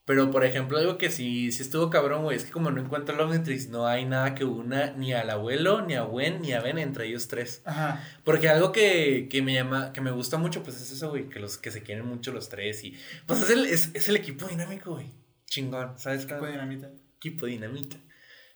[0.04, 3.14] Pero, por ejemplo, algo que sí, sí estuvo cabrón, güey, es que como no encuentro
[3.16, 6.60] el Omnitrix, no hay nada que una ni al abuelo, ni a Gwen, ni a
[6.60, 7.62] Ben entre ellos tres.
[7.66, 8.04] Ajá.
[8.26, 11.40] Porque algo que, que me llama, que me gusta mucho, pues es eso, güey, que
[11.40, 12.98] los que se quieren mucho los tres y...
[13.28, 15.06] Pues es el, es, es el equipo dinámico, güey.
[15.46, 16.28] Chingón, ¿sabes?
[16.28, 16.90] De dinamita.
[17.18, 17.98] equipo dinamita.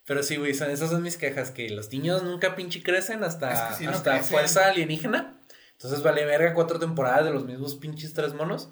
[0.05, 3.71] Pero sí, güey, son, esas son mis quejas, que los niños nunca pinche crecen hasta,
[3.71, 4.31] Es que no hasta crecen.
[4.31, 5.39] fuerza alienígena.
[5.73, 8.69] Entonces vale verga cuatro temporadas de los mismos pinches tres monos.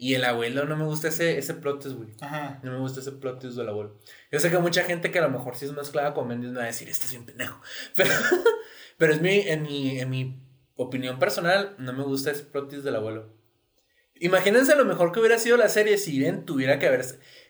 [0.00, 2.10] Y el abuelo, no me gusta ese, ese plot twist, güey.
[2.20, 2.60] Ajá.
[2.62, 3.98] No me gusta ese plot twist del abuelo.
[4.30, 6.52] Yo sé que mucha gente que a lo mejor sí es más clara con Mendes
[6.52, 7.60] me va a decir, estás bien pendejo.
[7.96, 8.10] Pero,
[8.96, 10.40] pero es mi, en, mi, en mi
[10.76, 13.28] opinión personal, no me gusta ese plot twist del abuelo.
[14.20, 17.04] Imagínense lo mejor que hubiera sido la serie si Ben tuviera que haber...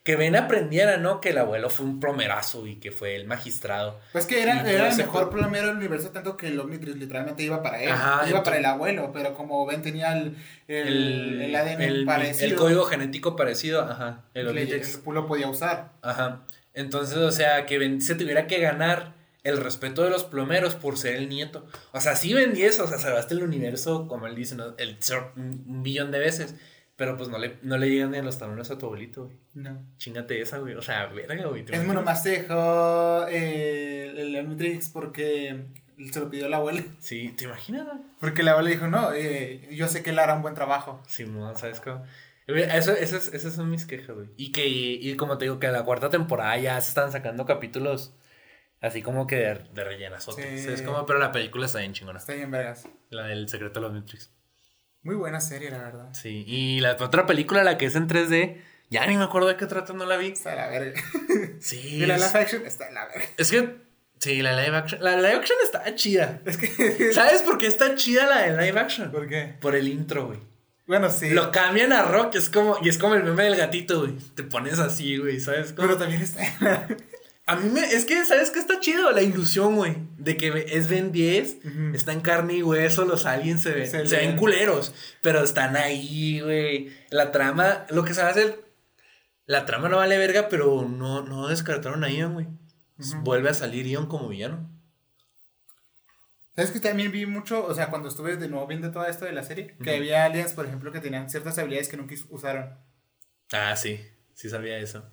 [0.04, 1.20] Que Ben aprendiera, ¿no?
[1.20, 4.00] Que el abuelo fue un plomerazo y que fue el magistrado.
[4.12, 7.62] Pues que era, el mejor pro- plomero del universo, tanto que el Omnitrix literalmente iba
[7.62, 7.90] para él.
[7.90, 10.34] Ajá, iba para el abuelo, pero como Ben tenía el,
[10.66, 12.48] el, el ADN parecido.
[12.48, 14.24] el código genético parecido, ajá.
[14.32, 15.02] El Omnitrix.
[15.06, 15.90] lo podía usar.
[16.00, 16.46] Ajá.
[16.72, 19.12] Entonces, o sea, que Ben se tuviera que ganar
[19.48, 21.66] el respeto de los plomeros por ser el nieto.
[21.92, 24.74] O sea, sí Ben 10, o sea, salvaste el universo, como él dice, ¿no?
[24.78, 24.98] el,
[25.36, 26.54] un billón de veces.
[26.96, 29.36] Pero pues no le, no le llegan ni a los talones a tu abuelito, güey.
[29.54, 29.80] No.
[29.98, 30.74] Chingate esa, güey.
[30.74, 31.64] O sea, verga, güey.
[31.64, 35.66] ¿te Es dejó eh, el Omnitrix porque
[36.12, 36.82] se lo pidió el abuelo.
[36.98, 37.86] Sí, ¿te imaginas?
[38.18, 41.00] Porque el abuelo dijo, no, eh, yo sé que él hará un buen trabajo.
[41.06, 42.04] Sí, no, ¿sabes cómo?
[42.48, 44.28] Eso, esas, esas son mis quejas, güey.
[44.36, 47.46] Y que, y como te digo, que a la cuarta temporada ya se están sacando
[47.46, 48.12] capítulos
[48.80, 50.24] así como que de, de rellenas.
[50.24, 50.42] Sí.
[50.42, 52.18] Es como, pero la película está bien chingona.
[52.18, 52.88] Está bien, vergas.
[53.10, 54.30] La del secreto de los Matrix.
[55.02, 56.08] Muy buena serie, la verdad.
[56.12, 58.56] Sí, y la otra película, la que es en 3D,
[58.90, 60.28] ya ni me acuerdo de qué trata, no la vi.
[60.28, 61.00] Está de la verga.
[61.60, 62.02] Sí.
[62.02, 63.24] Y la es, live action está de la verga.
[63.36, 63.76] es que,
[64.18, 66.40] sí, la live action, la live action está chida.
[66.44, 67.12] Es que.
[67.12, 69.10] ¿Sabes por qué está chida la de live action?
[69.10, 69.54] ¿Por qué?
[69.60, 70.40] Por el intro, güey.
[70.86, 71.30] Bueno, sí.
[71.30, 74.16] Lo cambian a rock, es como, y es como el meme del gatito, güey.
[74.34, 75.72] Te pones así, güey, ¿sabes?
[75.72, 75.88] Cómo?
[75.88, 76.86] Pero también está.
[77.48, 79.10] A mí me, es que, ¿sabes qué está chido?
[79.10, 79.96] La ilusión, güey.
[80.18, 81.94] De que es Ben 10, Ujú.
[81.94, 84.92] está en carne y hueso, los aliens se ven, Se se, ven culeros,
[85.22, 86.92] pero están ahí, güey.
[87.10, 88.64] La trama, lo que se va a hacer,
[89.46, 92.46] la trama no vale verga, pero no, no descartaron a Ian, güey.
[93.22, 94.70] Vuelve a salir Ian como villano.
[96.54, 97.64] ¿Sabes que también vi mucho?
[97.64, 100.52] O sea, cuando estuve de nuevo viendo todo esto de la serie, que había aliens,
[100.52, 102.76] por ejemplo, que tenían ciertas habilidades que nunca us- usaron.
[103.52, 104.00] Ah, sí,
[104.34, 105.08] sí sabía eso.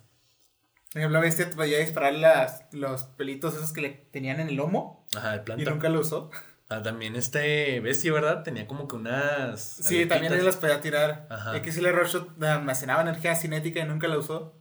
[0.96, 5.06] Por ejemplo, Bestia podía disparar las, los pelitos esos que le tenían en el lomo
[5.14, 5.70] Ajá, y planta.
[5.70, 6.30] nunca lo usó.
[6.70, 8.42] Ah, también este Bestia, ¿verdad?
[8.42, 9.60] Tenía como que unas.
[9.60, 10.44] Sí, también él aletitas.
[10.46, 11.26] las podía tirar.
[11.28, 11.54] Ajá.
[11.54, 14.58] Y que si le Rorschach almacenaba energía cinética y nunca la usó.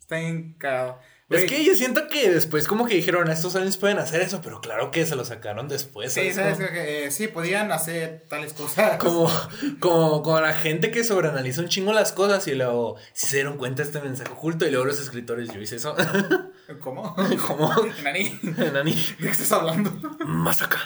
[0.00, 0.98] Está bien cagado.
[1.30, 4.62] Es que yo siento que después como que dijeron, estos aliens pueden hacer eso, pero
[4.62, 6.12] claro que se lo sacaron después.
[6.14, 6.56] Sí, ¿sabes?
[6.56, 8.96] sabes que eh, sí, podían hacer tales cosas.
[8.96, 9.30] Como,
[9.78, 13.58] como, como la gente que sobreanaliza un chingo las cosas y luego si se dieron
[13.58, 15.94] cuenta de este mensaje oculto y luego los escritores, yo hice eso.
[16.80, 17.14] ¿Cómo?
[17.46, 18.40] como, Nani,
[18.72, 19.90] Nani, ¿de qué estás hablando?
[20.24, 20.80] más acá.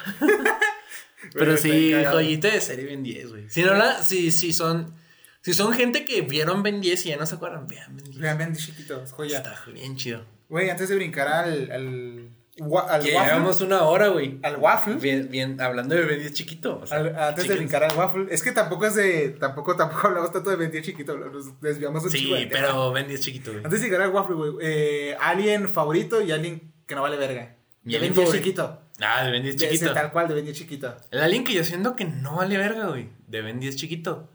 [1.33, 3.49] Pero sí, joyita de serie Ben 10, güey.
[3.49, 4.93] Si no la, si, si son,
[5.41, 8.19] si son gente que vieron Ben 10 y ya no se acuerdan, vean Ben 10.
[8.19, 9.37] Vean, ven chiquitos, joya.
[9.37, 10.32] Está bien chido.
[10.53, 12.29] Güey, antes de brincar al, al,
[12.59, 13.11] waffle.
[13.11, 14.37] llevamos una hora, güey.
[14.43, 14.97] Al waffle.
[14.97, 16.79] Bien, bien, hablando de 10 chiquito.
[16.83, 18.27] o sea, al- antes de brincar al waffle.
[18.29, 19.29] Es que tampoco es de.
[19.39, 21.17] Tampoco, tampoco hablamos tanto de 10 chiquito.
[21.17, 22.67] Nos desviamos un Sí, de tema.
[22.67, 23.63] pero 10 chiquito, güey.
[23.65, 24.51] Antes de llegar al waffle, güey.
[24.61, 27.55] Eh, alien favorito y alien que no vale verga.
[27.81, 28.43] De Ben alien 10 favorito.
[28.45, 28.79] chiquito.
[29.01, 29.93] Ah, de Ben 10 De ese chiquito.
[29.95, 30.95] tal cual, de Ben 10 chiquito.
[31.09, 33.09] El alien que yo siento que no vale verga, güey.
[33.27, 34.29] De Ben 10 chiquito.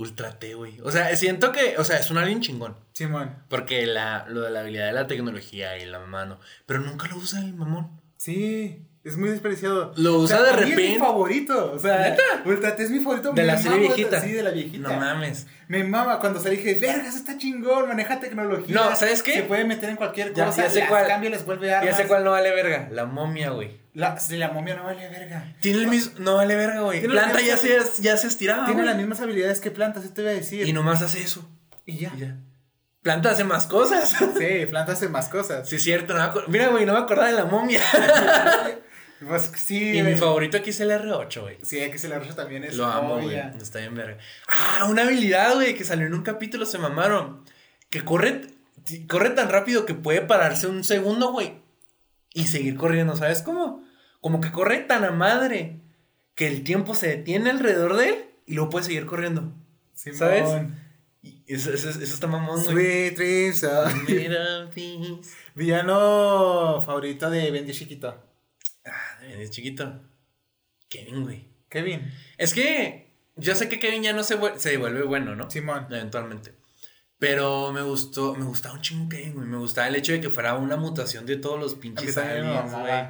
[0.00, 0.80] Ultra T, güey.
[0.82, 2.74] O sea, siento que, o sea, es un alien chingón.
[2.94, 3.34] Simón.
[3.48, 6.38] Porque la, lo de la habilidad de la tecnología y la mano.
[6.66, 8.00] Pero nunca lo usa el mamón.
[8.16, 8.82] Sí.
[9.02, 9.94] Es muy despreciado.
[9.96, 10.98] Lo O sea, usa de mí Es mi repente.
[11.00, 11.72] favorito.
[11.74, 12.22] O sea, ¿Neta?
[12.44, 13.32] Ultra T es mi favorito.
[13.32, 14.20] De me la serie viejita.
[14.20, 14.88] Sí, de la viejita.
[14.90, 15.46] No mames.
[15.68, 18.74] Me mama cuando salí dije, vergas, está chingón, maneja tecnología.
[18.74, 19.34] No, ¿sabes qué?
[19.34, 20.64] Se puede meter en cualquier Ya- cosa.
[20.64, 21.06] ya sé las cuál.
[21.06, 21.90] cambia, les vuelve armas.
[21.90, 22.88] Ya sé cuál no vale verga.
[22.92, 23.79] La momia, güey.
[23.92, 25.54] La, la momia no vale verga.
[25.60, 26.12] Tiene el mismo.
[26.18, 27.02] No vale verga, güey.
[27.02, 28.66] Planta ya se, ya se estiraba.
[28.66, 28.86] Tiene güey.
[28.86, 30.66] las mismas habilidades que plantas, eso te voy a decir.
[30.66, 31.48] Y nomás hace eso.
[31.86, 32.12] Y ya.
[32.16, 32.36] Y ya.
[33.02, 34.14] Planta hace más cosas.
[34.38, 35.68] Sí, planta hace más cosas.
[35.68, 36.14] Sí, es cierto.
[36.14, 37.80] no Mira, güey, no me acordaba de la momia.
[39.26, 39.98] Pues sí.
[39.98, 41.58] Y mi favorito aquí es el R8, güey.
[41.60, 43.36] Sí, que se la rocha también es Lo amo, güey.
[43.36, 44.16] Está bien verga.
[44.48, 47.44] Ah, una habilidad, güey, que salió en un capítulo, se mamaron.
[47.90, 48.46] Que corre,
[49.08, 51.59] corre tan rápido que puede pararse un segundo, güey.
[52.32, 53.84] Y seguir corriendo, ¿sabes cómo?
[54.20, 55.80] Como que corre tan a madre
[56.34, 59.52] que el tiempo se detiene alrededor de él y luego puede seguir corriendo.
[59.94, 60.18] Simón.
[60.18, 60.44] ¿Sabes?
[61.22, 62.74] Y eso, eso- eso está mamón, güey.
[63.14, 63.60] Sweet dreams
[64.74, 65.30] peace.
[65.54, 68.16] Villano favorito de Bendy Chiquito.
[68.86, 70.00] Ah, es chiquito.
[70.88, 71.48] Kevin, güey.
[71.68, 72.10] Kevin.
[72.38, 75.50] Es que yo sé que Kevin ya no se, se vuelve bueno, ¿no?
[75.50, 75.86] Simón.
[75.90, 76.54] Eventualmente.
[77.20, 79.46] Pero me gustó, me gustaba un chingo güey.
[79.46, 83.08] Me gustaba el hecho de que fuera una mutación de todos los pinches aliens, güey.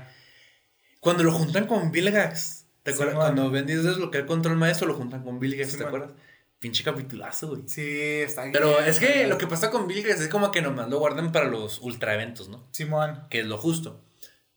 [0.99, 3.15] Cuando lo juntan con Vilgax, ¿te acuerdas?
[3.15, 3.27] Simón.
[3.27, 5.87] Cuando Ben 10 desbloquea el control maestro, lo juntan con Vilgax, ¿te Simón.
[5.87, 6.11] acuerdas?
[6.59, 7.63] Pinche capitulazo, güey.
[7.67, 8.53] Sí, está bien.
[8.53, 11.47] Pero es que lo que pasa con Vilgax es como que nomás lo guardan para
[11.47, 12.67] los ultra eventos, ¿no?
[12.73, 13.29] Simón.
[13.31, 14.03] que es lo justo.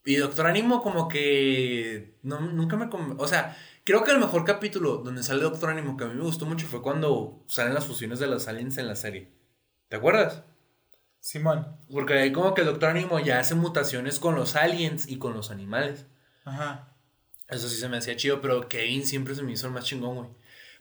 [0.03, 2.89] Y Doctor Ánimo como que no, nunca me...
[3.17, 6.23] O sea, creo que el mejor capítulo donde sale Doctor Ánimo que a mí me
[6.23, 9.42] gustó mucho fue cuando salen las fusiones de los aliens en la serie.
[9.93, 10.41] ¿Te acuerdas?
[11.19, 11.67] Simón.
[11.91, 15.35] Porque ahí como que el Doctor Ánimo ya hace mutaciones con los aliens y con
[15.35, 16.07] los animales.
[16.45, 16.95] Ajá.
[17.47, 20.15] Eso sí se me hacía chido, pero Kevin siempre se me hizo el más chingón,
[20.15, 20.29] güey.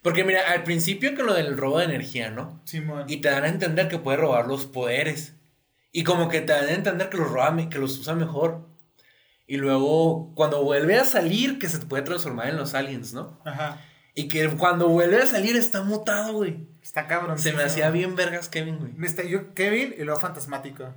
[0.00, 2.62] Porque mira, al principio con lo del robo de energía, ¿no?
[2.64, 3.04] Simón.
[3.06, 5.34] Y te dan a entender que puede robar los poderes.
[5.92, 8.66] Y como que te dan a entender que los roba, que los usa mejor.
[9.46, 13.38] Y luego, cuando vuelve a salir, que se puede transformar en los aliens, ¿no?
[13.44, 13.78] Ajá.
[14.14, 16.66] Y que cuando vuelve a salir está mutado, güey.
[16.82, 17.38] Está cabrón.
[17.38, 18.92] Se me hacía bien vergas Kevin, güey.
[18.92, 20.94] Me está- yo, Kevin y luego Fantasmático.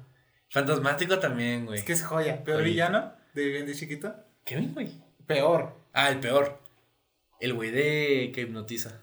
[0.49, 1.79] Fantasmático también, güey.
[1.79, 2.43] Es que es joya.
[2.43, 2.71] Peor Oye.
[2.71, 4.13] villano de Bendy Chiquito.
[4.43, 5.01] Kevin, güey.
[5.25, 5.75] Peor.
[5.93, 6.59] Ah, el peor.
[7.39, 9.01] El güey de que hipnotiza.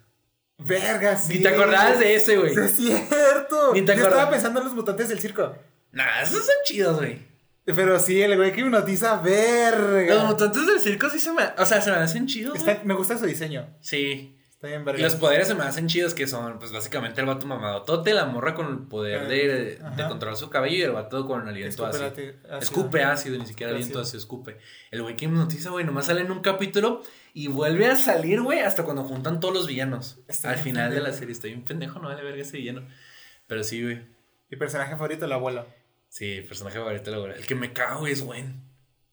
[0.59, 1.29] Vergas.
[1.29, 2.55] Ni te acordabas de ese, güey.
[2.55, 3.73] Sí, es cierto.
[3.75, 5.57] Ni te Yo estaba pensando en los mutantes del circo.
[5.91, 7.32] Nah, esos son chidos, güey.
[7.65, 10.15] Pero sí, el güey que hipnotiza, verga.
[10.17, 11.43] Los mutantes del circo sí se me...
[11.59, 12.57] O sea, se me hacen chidos.
[12.57, 13.69] Está- me gusta su diseño.
[13.81, 14.37] Sí.
[14.51, 15.03] Está bien Y verga.
[15.03, 18.27] los poderes se me hacen chidos que son, pues básicamente el vato mamado tote, la
[18.27, 20.09] morra con el poder de, de Ajá.
[20.09, 22.11] controlar su cabello y el vato con aliento Escupe ácido.
[22.11, 22.59] lati- ácido.
[22.59, 24.19] Escupe ácido, ni siquiera aliento Ácido.
[24.19, 24.59] escupe.
[24.93, 27.03] El güey que hipnotiza, güey, nomás sale en un capítulo
[27.35, 30.21] y vuelve a salir, güey, hasta cuando juntan todos los villanos.
[30.29, 31.19] Está Al bien final de la pendejo.
[31.19, 31.33] serie.
[31.33, 32.87] Estoy bien pendejo, no vale verga ese villano.
[33.49, 34.01] Pero sí, güey.
[34.49, 35.67] Mi personaje favorito, el abuelo.
[36.13, 37.27] Sí, personaje favorito.
[37.27, 38.61] El que me cago, es Gwen.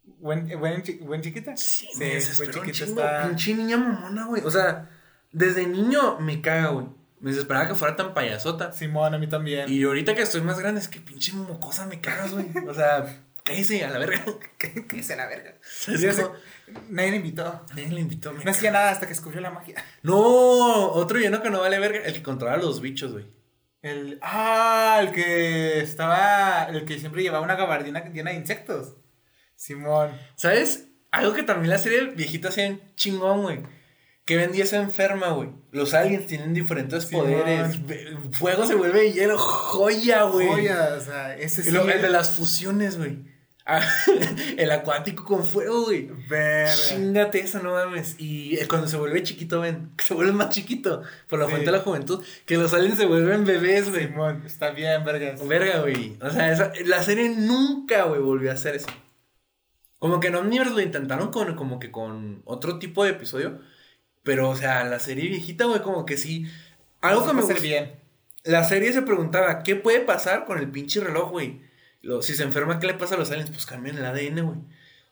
[0.03, 1.55] ¿Buen, buen, chi- buen chiquita?
[1.55, 2.99] Sí, Sí, me desesperó un chingo.
[2.99, 4.41] está- Pinche niña mamona, güey.
[4.43, 4.89] O sea,
[5.31, 6.87] desde niño me caga, güey.
[7.21, 8.73] Me desesperaba que fuera tan payasota.
[8.73, 9.71] Simón, a mí también.
[9.71, 12.47] Y ahorita que estoy más grande, es que pinche mocosa me cagas, güey.
[12.67, 14.21] O sea, cállese a la verga.
[14.57, 15.55] ¿Qué, hice la verga?
[16.89, 17.65] Nadie le invitó.
[17.69, 19.75] Nadie le invitó, me No hacía nada hasta que descubrió la magia.
[20.03, 23.38] No, otro lleno que no vale verga, el que controla a los bichos, güey.
[23.81, 28.95] El, ah, el que estaba, el que siempre llevaba una gabardina llena de insectos.
[29.55, 30.11] Simón.
[30.35, 30.87] ¿Sabes?
[31.11, 33.63] Algo que también la serie viejita hacía en chingón, güey.
[34.25, 35.49] Que 10 se enferma, güey.
[35.71, 37.25] Los aliens tienen diferentes Simón.
[37.25, 37.79] poderes.
[38.31, 39.37] Fuego se vuelve hielo.
[39.37, 40.47] Joya, güey.
[40.47, 41.69] Joya, o sea, ese sí.
[41.69, 43.23] el de las fusiones, güey.
[44.57, 46.09] El acuático con fuego, güey.
[46.27, 46.73] Verga.
[46.73, 48.15] Chingate esa, no mames.
[48.19, 51.51] Y eh, cuando se vuelve chiquito, ven, se vuelve más chiquito por la Sí.
[51.51, 54.07] fuente de la juventud, que los aliens se vuelven bebés, güey.
[54.07, 55.45] Simón, está bien, vergas.
[55.47, 56.17] Verga, güey.
[56.21, 58.87] O sea, esa- la serie nunca, güey, volvió a hacer eso.
[59.99, 63.59] Como que en Omniverse lo intentaron con, como que con otro tipo de episodio.
[64.23, 66.45] Pero, o sea, la serie viejita, güey, como que sí.
[67.01, 67.59] Algo que me gusta.
[67.59, 67.93] bien.
[68.43, 71.61] La serie se preguntaba, ¿qué puede pasar con el pinche reloj, güey?
[72.01, 73.49] Lo- Si se enferma, ¿qué le pasa a los aliens?
[73.51, 74.59] Pues cambian el ADN, güey.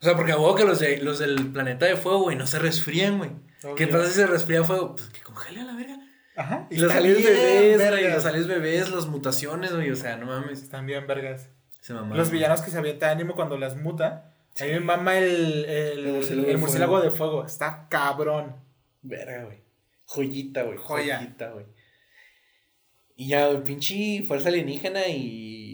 [0.00, 2.46] O sea, porque a huevo que los, de, los del planeta de fuego, güey, no
[2.46, 3.30] se resfrían, güey.
[3.76, 4.94] ¿Qué pasa si se resfría fuego?
[4.94, 5.98] Pues que congele a la verga.
[6.36, 6.68] Ajá.
[6.70, 8.14] Y los aliens bebés, vergas.
[8.14, 10.62] los aliens bebés, las mutaciones, güey, o sea, no mames.
[10.62, 11.48] Están bien, vergas.
[11.80, 12.16] Se mamaron.
[12.16, 14.34] Los villanos que se avienta ánimo cuando las muta.
[14.60, 17.10] A mí me mama el, el, El murciélago el de murciélago fuego.
[17.10, 17.44] de fuego.
[17.46, 18.54] Está cabrón.
[19.02, 19.62] Verga, güey.
[20.04, 20.78] Joyita, güey.
[20.78, 21.18] Joya.
[21.18, 21.66] Joyita, güey.
[23.16, 25.67] Y ya, güey, pinche fuerza alienígena y.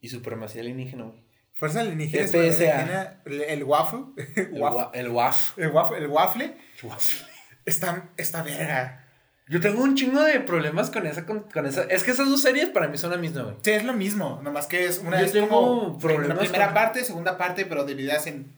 [0.00, 1.22] Y supremacía alienígena, güey.
[1.52, 2.24] Fuerza alienígena.
[2.24, 4.00] Alienígena, El, waffle.
[4.36, 4.60] El, Waffle.
[4.60, 5.58] wa- el WAF.
[5.58, 5.98] El waffle.
[5.98, 6.44] El waffle.
[6.82, 7.20] El waffle.
[7.66, 9.06] Está, está verga.
[9.48, 11.82] Yo tengo un chingo de problemas con esa, con, con esa.
[11.82, 13.56] Es que esas dos series para mí son la misma, güey.
[13.62, 14.40] Sí, es lo mismo.
[14.42, 17.66] Nomás que es una Yo es tengo como problemas la primera con- parte, segunda parte,
[17.66, 18.54] pero divididas en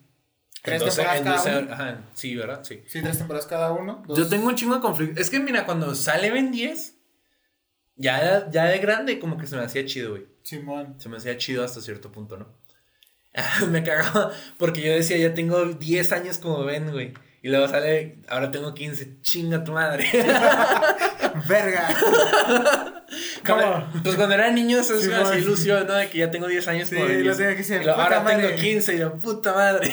[0.63, 1.73] tres Entonces, temporadas cada uno.
[1.73, 2.63] ajá, sí, ¿verdad?
[2.63, 2.83] Sí.
[2.87, 4.03] Sí, tres temporadas cada uno.
[4.07, 5.21] dos- Yo tengo un chingo de conflicto.
[5.21, 6.95] Es que mira, cuando sale Ben 10,
[7.97, 10.27] ya, ya de grande, como que se me hacía chido, güey.
[10.43, 10.97] Simón.
[10.99, 12.49] Se me hacía chido hasta cierto punto, ¿no?
[13.71, 17.15] me cagaba porque yo decía, ya tengo 10 años como Ben, güey.
[17.45, 20.07] Y luego sale, ahora tengo 15, chinga tu madre.
[21.49, 21.89] Verga.
[23.47, 25.95] Como- pues cuando era niño, eso es Sí, una ilusión, ¿no?
[25.95, 27.37] De que ya tengo 10 años Sí, como Ben lo 10.
[27.37, 28.57] tenía que decir, Y ahora tengo madre.
[28.57, 29.93] 15 y yo, puta madre.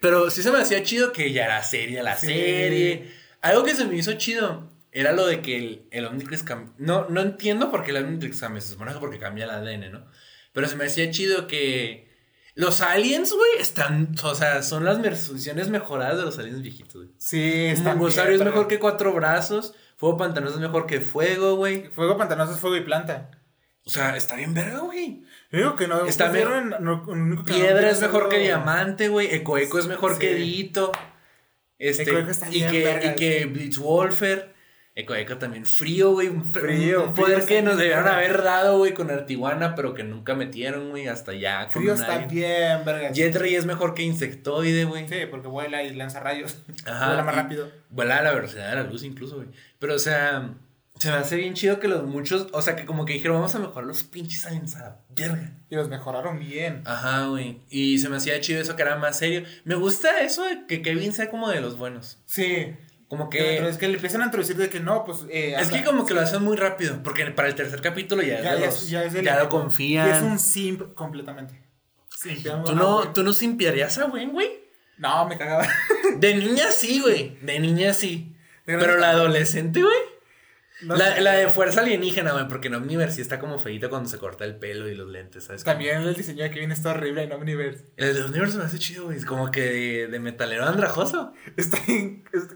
[0.00, 2.28] Pero sí se me hacía chido que ya era serie, la Sí.
[2.28, 3.10] serie.
[3.42, 4.70] Algo que se me hizo chido
[5.00, 6.72] era lo de que el, el Omnitrix cambia.
[6.78, 8.60] No, no entiendo por qué el Omnitrix cambia.
[8.60, 10.06] Se supone que porque cambia el ADN, ¿no?
[10.52, 12.08] Pero se me hacía chido que
[12.54, 14.14] los aliens, güey, están.
[14.24, 17.08] O sea, son las versiones mejoradas de los aliens viejitos, güey.
[17.18, 19.74] Sí, está Mongosaurio es bien, mejor que cuatro brazos.
[19.96, 21.88] Fuego pantanoso es mejor que fuego, güey.
[21.88, 23.30] Fuego pantanoso es fuego y planta.
[23.84, 25.22] O sea, está bien verga, güey.
[25.50, 26.04] Digo que no.
[26.06, 29.34] Está no- no Piedra es mejor que diamante, güey.
[29.34, 30.18] Eco Eco es mejor Sí.
[30.20, 30.92] que Dito.
[31.78, 34.57] Este, Eco Eco está y, bien que, verga, y que Blitzwolfer.
[34.98, 36.26] Eco Eco también frío, güey.
[36.26, 40.02] Un, Frío, un poder frío que nos debieron haber dado, güey, con Artiguana, pero que
[40.02, 41.68] nunca metieron, güey, hasta ya.
[41.70, 43.12] Frío está bien, verga.
[43.12, 45.06] Jet Ray es mejor que Insectoide, güey.
[45.06, 46.58] Sí, porque vuela y lanza rayos.
[46.84, 47.70] Ajá, vuela más rápido.
[47.90, 49.46] Vuela a la velocidad de la luz incluso, güey.
[49.78, 50.54] Pero, o sea,
[50.98, 53.54] se me hace bien chido que los muchos, o sea, que como que dijeron, vamos
[53.54, 55.52] a mejorar los pinches aliens a la verga.
[55.70, 56.82] Y los mejoraron bien.
[56.84, 57.60] Ajá, güey.
[57.70, 59.44] Y se me hacía chido eso que era más serio.
[59.64, 62.18] Me gusta eso de que Kevin sea como de los buenos.
[62.26, 62.74] Sí.
[63.08, 63.68] Como Pero que...
[63.70, 65.20] es que le empiezan a introducir de que no, pues.
[65.30, 67.02] eh, Es que como que lo hacen muy rápido.
[67.02, 69.42] Porque para el tercer capítulo ya, Ya, ya, los- es- ya es el- ya lo
[69.42, 70.24] Y es confían.
[70.24, 71.62] un simp completamente.
[72.66, 73.12] ¿Tú no.
[73.12, 74.50] ¿Tú no simpiarías a Gwen, güey?
[74.98, 75.66] No, me cagaba.
[76.16, 77.38] De niña sí, güey.
[77.40, 78.34] De niña sí.
[78.64, 79.96] Pero la adolescente, güey.
[80.80, 81.20] No la, sé.
[81.22, 82.46] la de fuerza alienígena, güey.
[82.48, 85.44] Porque en Omniverse sí está como feita cuando se corta el pelo y los lentes,
[85.44, 85.64] ¿sabes?
[85.64, 87.84] También el diseño de Kevin está horrible en Omniverse.
[87.96, 89.16] El de Omniverse me hace chido, güey.
[89.16, 91.32] Es como que de, de metalero andrajoso.
[91.56, 91.78] Está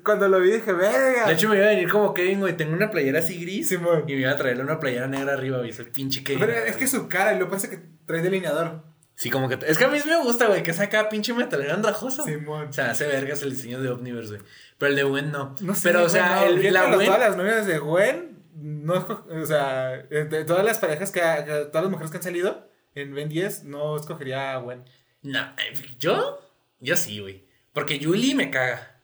[0.04, 1.26] Cuando lo vi dije, verga.
[1.26, 2.56] De hecho, me iba a venir como Kevin, güey.
[2.56, 3.72] Tengo una playera así gris.
[3.72, 5.72] Y me iba a traerle una playera negra arriba, güey.
[5.72, 6.40] Soy pinche Kevin.
[6.40, 8.91] Pero es que su cara, y lo parece que trae delineador.
[9.22, 9.56] Sí, como que.
[9.68, 10.64] Es que a mí sí me gusta, güey.
[10.64, 12.24] Que saca pinche metalero andrajoso.
[12.24, 12.66] Simón.
[12.70, 14.42] O sea, hace vergas el diseño de Omniverse, güey.
[14.78, 15.54] Pero el de Gwen no.
[15.60, 17.06] No sé, Pero, o Gwen, sea, no, el, la Gwen.
[17.06, 18.94] todas las novias de Gwen, no
[19.30, 23.28] o sea, de todas las parejas que, todas las mujeres que han salido en Ben
[23.28, 24.82] 10, no escogería a Gwen.
[25.22, 26.40] No, eh, yo.
[26.80, 27.44] Yo sí, güey.
[27.72, 29.00] Porque Julie me caga.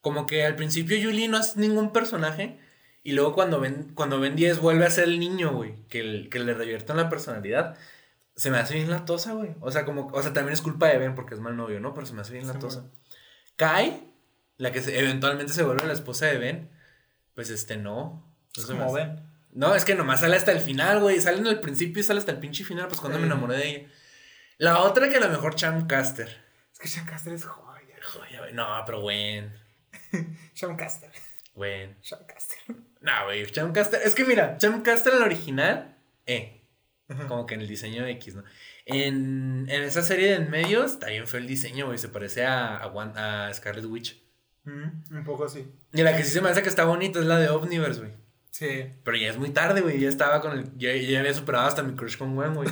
[0.00, 2.58] Como que al principio Julie no es ningún personaje.
[3.04, 5.76] Y luego cuando ven, cuando ven 10 vuelve a ser el niño, güey.
[5.88, 7.76] Que, el- que le revierten la personalidad.
[8.40, 9.50] Se me hace bien la tosa, güey.
[9.60, 11.92] O sea, como, o sea, también es culpa de Ben porque es mal novio, ¿no?
[11.94, 12.86] Pero se me hace bien la tosa.
[13.56, 14.14] Kai,
[14.56, 16.70] la que se- eventualmente se vuelve la esposa de Ben.
[17.34, 18.24] Pues este no.
[18.56, 19.20] No Es se como Ben.
[19.52, 21.20] No, es que nomás sale hasta el final, güey.
[21.20, 23.22] Sale en el principio y sale hasta el pinche final, pues cuando Sí.
[23.22, 23.88] me enamoré de ella.
[24.58, 26.28] La otra que a lo mejor Cham Caster.
[26.72, 27.96] Es que Sean Caster es joya.
[28.02, 28.52] Joder, güey.
[28.54, 29.52] No, pero buen.
[30.54, 31.10] Sean Caster.
[31.54, 31.96] Buen.
[32.02, 32.58] Sean Caster.
[33.00, 33.44] No, güey.
[33.50, 34.00] Cham Caster.
[34.02, 36.59] Es que mira, Cham Caster, el original, eh.
[37.10, 37.26] Ajá.
[37.26, 38.44] Como que en el diseño X, ¿no?
[38.86, 41.98] En, en esa serie de en medio está bien feo el diseño, güey.
[41.98, 44.22] Se parece a, a, Scarlet Witch.
[44.64, 45.66] Mm, un poco así.
[45.92, 48.12] Y la que sí se me hace que está bonita es la de Omniverse, güey.
[48.50, 48.86] Sí.
[49.04, 50.00] Pero ya es muy tarde, güey.
[50.00, 50.76] Ya estaba con el.
[50.76, 52.68] Ya, ya había superado hasta mi crush con Gwen, güey.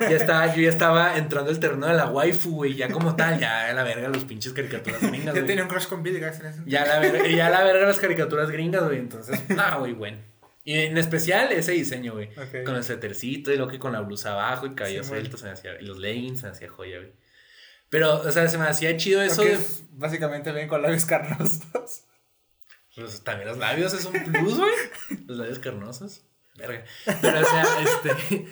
[0.00, 2.74] Ya estaba, yo ya estaba entrando al terreno de la waifu, güey.
[2.74, 5.86] Ya como tal, ya a la verga los pinches caricaturas gringas, Ya tenía un crush
[5.86, 8.98] con Billy Guys en ese Ya la verga, ya la verga las caricaturas gringas, güey.
[8.98, 10.18] Entonces, no, güey, bueno.
[10.64, 12.30] Y en especial ese diseño, güey.
[12.64, 15.46] Con el suétercito y lo que con la blusa abajo y cabello Sí, suelto, se
[15.46, 15.80] me hacía.
[15.80, 17.12] Y los leggings se me hacía joya, güey.
[17.90, 19.52] Pero, o sea, se me hacía chido eso de.
[19.52, 21.60] es básicamente ven con labios carnosos.
[22.94, 24.72] Pues también los labios es un plus, güey.
[25.26, 26.22] Los labios carnosos.
[26.56, 26.84] Verga.
[27.20, 28.46] Pero, o sea, este.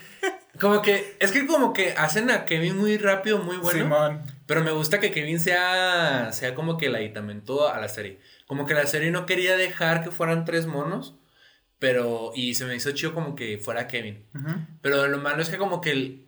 [0.58, 1.16] Como que.
[1.20, 3.78] Es que como que hacen a Kevin muy rápido, muy bueno.
[3.78, 4.22] Simón.
[4.46, 6.32] Pero me gusta que Kevin sea.
[6.32, 8.18] Sea como que el aditamento a la serie.
[8.46, 11.16] Como que la serie no quería dejar que fueran tres monos.
[11.80, 12.30] Pero.
[12.36, 14.24] Y se me hizo chido como que fuera Kevin.
[14.80, 16.26] Pero lo malo es que como que el.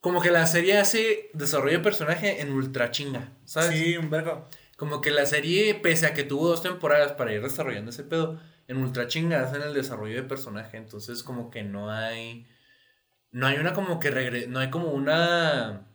[0.00, 3.32] Como que la serie hace desarrollo de personaje en ultra chinga.
[3.46, 3.70] ¿Sabes?
[3.70, 4.46] Sí, un vergo.
[4.76, 8.38] Como que la serie, pese a que tuvo dos temporadas para ir desarrollando ese pedo,
[8.68, 10.76] en ultra chingas en el desarrollo de personaje.
[10.76, 12.46] Entonces, como que no hay.
[13.30, 15.86] No hay una como que regre No hay como una.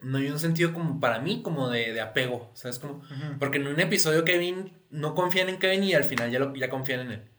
[0.00, 2.78] no hay un sentido como para mí, como de, de apego, ¿sabes?
[2.78, 3.02] Como,
[3.38, 6.68] porque en un episodio Kevin no confían en Kevin y al final ya, lo, ya
[6.70, 7.31] confían en él.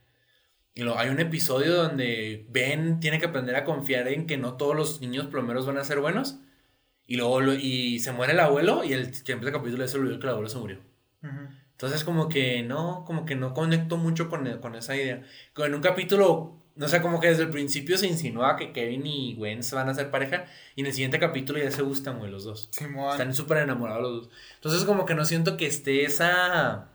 [0.76, 4.54] Y luego hay un episodio donde Ben tiene que aprender a confiar en que no
[4.58, 6.38] todos los niños plomeros van a ser buenos.
[7.06, 9.98] Y luego lo- y se muere el abuelo y el que empieza el capítulo se
[9.98, 10.78] olvidó que el abuelo se murió.
[11.72, 15.22] Entonces como que no, como que no conecto mucho con, con esa idea.
[15.54, 19.06] Como En un capítulo, no sé, como que desde el principio se insinúa que Kevin
[19.06, 20.46] y Gwen se van a hacer pareja
[20.76, 22.70] y en el siguiente capítulo ya se gustan, güey, los dos.
[23.12, 24.30] Están súper enamorados los dos.
[24.56, 26.90] Entonces como que no siento que esté esa...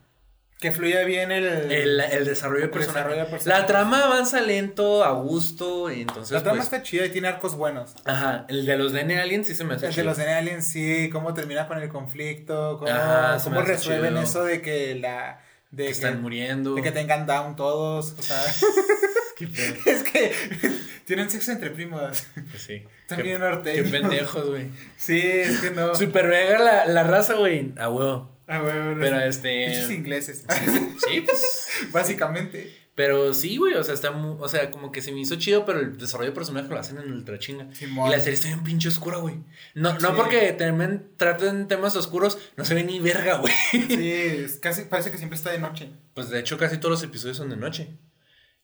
[0.61, 1.45] Que fluya bien el.
[1.71, 3.29] El, el desarrollo de personaje.
[3.45, 7.29] La trama avanza lento, a gusto, y entonces la trama pues, está chida y tiene
[7.29, 7.95] arcos buenos.
[8.05, 10.67] Ajá, el de los DNA Aliens sí se me hace El de los de Aliens,
[10.67, 14.23] sí, cómo termina con el conflicto, cómo, Ajá, resuelven chido.
[14.23, 15.41] eso de que la.
[15.71, 16.75] De que están muriendo.
[16.75, 18.17] de que tengan down todos.
[18.19, 18.43] O sea,
[19.87, 20.33] es que
[21.05, 22.27] tienen sexo entre primos.
[22.51, 22.85] Pues sí.
[23.09, 23.91] Qué, bien qué norteños.
[23.91, 24.71] pendejos, güey.
[24.97, 25.95] Sí, es que no.
[25.95, 27.73] Super vega la, la raza, güey.
[27.79, 28.38] A huevo.
[28.49, 29.67] Ah, bueno, Pero este.
[29.67, 30.45] Pinches ingleses.
[31.09, 31.69] Sí, pues.
[31.93, 32.75] Básicamente.
[32.95, 33.75] Pero sí, güey.
[33.75, 36.31] O sea, está mu- O sea, como que se me hizo chido, pero el desarrollo
[36.31, 37.69] de personaje lo hacen en ultra chinga.
[37.81, 39.37] Y la serie está bien pinche oscura, güey.
[39.75, 40.15] No, no Sí.
[40.17, 43.53] porque temen- traten temas oscuros, no se ve ni verga, güey.
[43.71, 44.11] Sí,
[44.45, 45.91] es casi parece que siempre está de noche.
[46.15, 47.97] Pues de hecho, casi todos los episodios son de noche.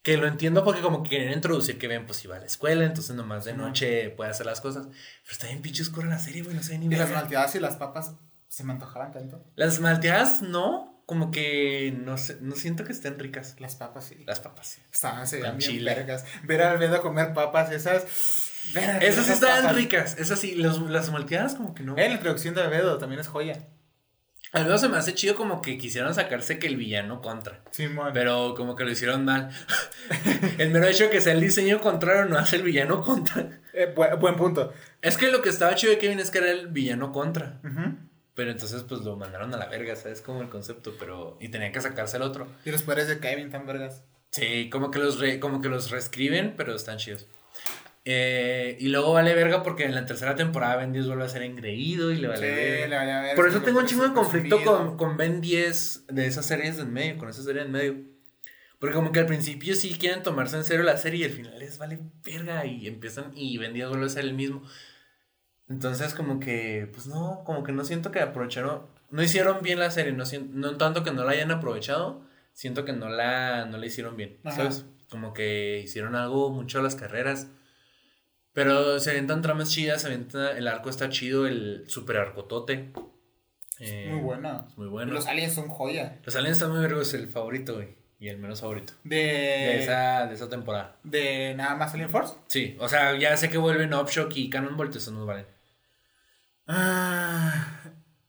[0.03, 2.85] Que lo entiendo porque como que quieren introducir que ven, pues iba a la escuela,
[2.85, 4.87] entonces nomás de noche puede hacer las cosas.
[4.87, 7.21] Pero está bien pinche oscura la serie, güey, no se ve ni Y las verga.
[7.21, 8.13] malteadas y las papas
[8.55, 9.45] se me antojaban tanto.
[9.57, 13.57] Las malteadas, no, como que no sé, no siento que estén ricas.
[13.59, 14.23] Las papas sí.
[14.27, 14.81] Las papas, sí.
[14.93, 15.95] Estaban, se bien chile.
[15.95, 16.25] vergas.
[16.45, 18.05] Ver a Albedo comer papas, esas.
[18.75, 19.77] Ver Albedo Esas sí estaban papas.
[19.77, 21.97] ricas, esas sí, los- las malteadas como que no.
[21.97, 23.59] Eh, la introducción de Albedo también es joya.
[24.53, 27.65] Al menos se me hace chido como que quisieron sacarse que el villano contra.
[27.73, 28.13] Simón.
[28.15, 29.51] Pero como que lo hicieron mal.
[30.59, 33.61] el mero hecho de que sea el diseño contrario no hace el villano contra.
[33.73, 34.73] Eh, bu- buen punto.
[35.03, 37.59] Es que lo que estaba chido de Kevin es que era el villano contra.
[37.65, 37.97] Ujú.
[38.35, 40.21] Pero entonces pues lo mandaron a la verga, ¿sabes?
[40.21, 41.37] Como el concepto, pero...
[41.41, 42.49] Y tenían que sacarse el otro.
[42.65, 44.03] Y los poderes de Kevin tan vergas.
[44.31, 47.27] Sí, como que los, re- como que los reescriben, pero están chidos.
[48.07, 51.43] Eh, y luego vale verga porque en la tercera temporada Ben 10 vuelve a ser
[51.43, 52.87] engreído y le vale Sí, verga.
[52.89, 56.27] le valía verga, Por eso tengo un chingo de conflicto con, con Ben 10 de
[56.27, 57.95] esas series de en medio, con esa serie en medio.
[58.79, 61.59] Porque como que al principio sí quieren tomarse en serio la serie y al final
[61.59, 64.63] les vale verga y empiezan y Ben 10 vuelve a ser el mismo.
[65.69, 69.91] Entonces como que, pues no, como que no siento que aprovecharon, no hicieron bien la
[69.91, 73.87] serie, no, no tanto que no la hayan aprovechado, siento que no la, no la
[73.87, 74.57] hicieron bien, Ajá.
[74.57, 74.85] ¿sabes?
[75.09, 77.49] Como que hicieron algo mucho a las carreras.
[78.53, 82.93] Pero se avientan tramas chidas, se avienta, el arco está chido, el super arcotote.
[83.81, 84.67] Eh, Muy buena.
[84.69, 85.13] es Muy bueno.
[85.13, 86.21] Los aliens son joya.
[86.25, 87.97] Los aliens están muy vergos, el favorito, güey.
[88.21, 88.93] Y el menos favorito.
[89.03, 89.17] De.
[89.17, 90.97] De esa, de esa temporada.
[91.03, 92.35] de nada más Alien Force.
[92.47, 95.47] Sí, o sea, ya sé que vuelven Upshock y Cannonbolt, eso nos valen.
[96.67, 97.83] Ah,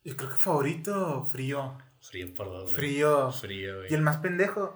[0.04, 1.78] yo creo que favorito, frío.
[2.02, 2.28] Frío.
[2.68, 3.32] Frío.
[3.32, 3.92] Frío, güey.
[3.92, 4.74] Y el más pendejo.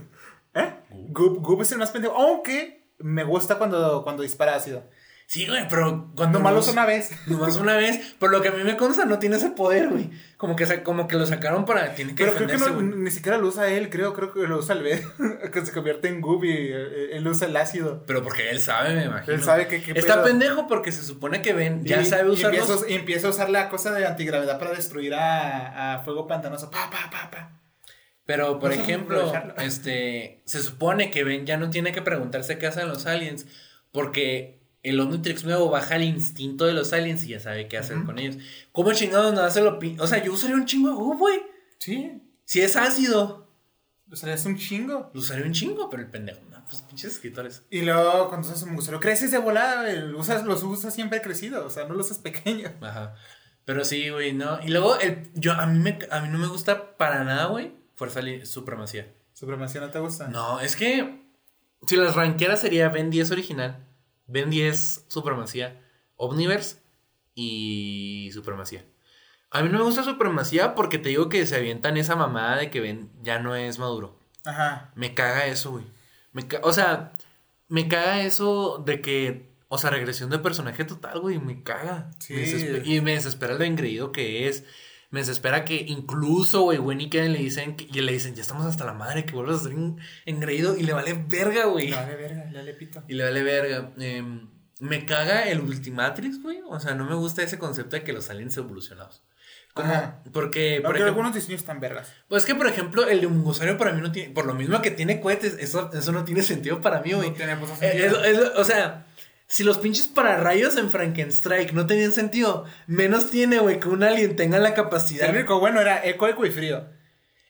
[0.54, 0.74] ¿Eh?
[1.08, 1.42] Goop.
[1.42, 2.14] Goop es el más pendejo.
[2.14, 4.84] Aunque me gusta cuando, cuando dispara ácido.
[5.32, 7.10] Sí, güey, pero cuando Nomás los- una vez.
[7.28, 8.16] Nomás una vez.
[8.18, 10.10] Por lo que a mí me consta, no tiene ese poder, güey.
[10.36, 11.94] Como que, como que lo sacaron para.
[11.94, 14.58] Tiene que Pero creo que no, ni siquiera lo usa él, creo, creo que lo
[14.58, 15.00] usa el B,
[15.52, 18.02] que se convierte en Goop y eh, él usa el ácido.
[18.08, 19.32] Pero porque él sabe, me imagino.
[19.32, 20.24] Él sabe que qué Está pedo.
[20.24, 22.62] pendejo porque se supone que ven, ya Y- sabe y usarlos.
[22.68, 26.26] empieza, a- y empieza a usar la cosa de antigravedad para destruir a, a fuego
[26.26, 26.72] pantanoso.
[26.72, 27.60] Pa, pa, pa, pa.
[28.26, 32.66] Pero, por No ejemplo, este, se supone que Ben ya no tiene que preguntarse qué
[32.66, 33.46] hacen los aliens,
[33.92, 38.02] porque el Omnitrix nuevo baja el instinto de los aliens y ya sabe qué hacer
[38.04, 38.36] con ellos.
[38.72, 41.40] ¿Cómo chingados no hace lo pin- O sea, yo usaría un chingo de Goop, güey.
[41.78, 43.48] Sí, Si es ácido,
[44.10, 45.10] o sea, es un chingo.
[45.14, 47.62] lo usaría un chingo, pero el pendejo, no, pues pinches escritores.
[47.70, 51.20] Y luego cuando usas un gusano, creces de volada, güey, lo usas, los usas siempre
[51.22, 52.72] crecido, o sea, no los usas pequeños.
[52.80, 53.14] Ajá.
[53.66, 54.58] Pero sí, güey, no.
[54.64, 57.72] Y luego, el, yo, a mí, me, a mí no me gusta para nada, güey,
[57.94, 59.06] Fuerza Supremacía.
[59.32, 60.26] Supremacía no te gusta.
[60.28, 61.20] No, es que
[61.86, 63.86] si las ranquearas sería Ben 10 original,
[64.30, 65.80] Ben 10 Supremacía,
[66.16, 66.78] Omniverse
[67.34, 68.84] y Supremacía.
[69.50, 72.70] A mí no me gusta Supremacía porque te digo que se avientan esa mamada de
[72.70, 74.18] que Ben ya no es maduro.
[74.44, 74.92] Ajá.
[74.94, 75.84] Me caga eso, güey.
[76.32, 77.12] Me ca- o sea,
[77.68, 82.10] me caga eso de que, o sea, regresión de personaje total, güey, me caga.
[82.20, 82.34] Sí.
[82.34, 84.64] Me y me desespera lo engreído que es.
[85.10, 88.64] Me desespera que incluso, güey, y Kevin le dicen, que- y le dicen, ya estamos
[88.66, 91.90] hasta la madre, que vuelvas a ser en- engreído y le vale verga, güey.
[91.90, 93.02] Le vale verga, le vale pito.
[93.08, 93.92] Y le vale verga.
[93.98, 96.60] Em, me caga el Ultimatrix, güey.
[96.68, 99.22] O sea, no me gusta ese concepto de que los aliens evolucionados.
[99.74, 100.22] Como, Ajá.
[100.32, 102.12] porque, por ejemplo, algunos diseños están vergas.
[102.28, 104.32] pues que, por ejemplo, el de Mungosario para mí no tiene.
[104.32, 107.30] Por lo mismo que tiene cohetes, eso, eso no tiene sentido para mí, güey.
[107.30, 108.24] No tiene puto Eh, sentido.
[108.24, 109.06] es- es- o sea,
[109.50, 114.36] Si los pinches pararrayos en Frankenstrike no tenían sentido, menos tiene, güey, que un alien
[114.36, 115.28] tenga la capacidad.
[115.28, 116.86] El único bueno era eco, eco y frío.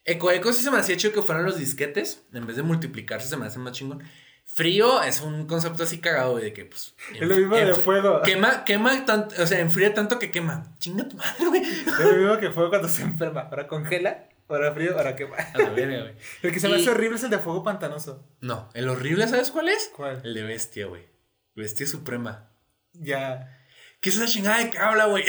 [0.03, 2.23] Eco Eco sí se me hacía chido que fueran los disquetes.
[2.33, 4.01] En vez de multiplicarse, se me hace más chingón.
[4.45, 6.95] Frío es un concepto así cagado, güey, de que, pues.
[7.13, 8.21] Es lo mismo de fuego.
[8.25, 10.75] Quema, quema tanto, o sea, enfría tanto que quema.
[10.79, 11.61] Chinga tu madre, güey.
[11.61, 13.41] Es lo mismo que fuego cuando se enferma.
[13.41, 15.35] Ahora congela, ahora frío, ahora quema.
[15.37, 16.15] A la verga, güey.
[16.41, 18.25] El que se me Y- hace horrible es el de fuego pantanoso.
[18.41, 19.91] No, el horrible, ¿sabes cuál es?
[19.95, 20.19] ¿Cuál?
[20.23, 21.10] El de bestia, güey.
[21.55, 22.49] Bestia suprema.
[22.93, 23.57] Ya.
[23.99, 25.23] ¿Qué es esa chingada de que habla, güey?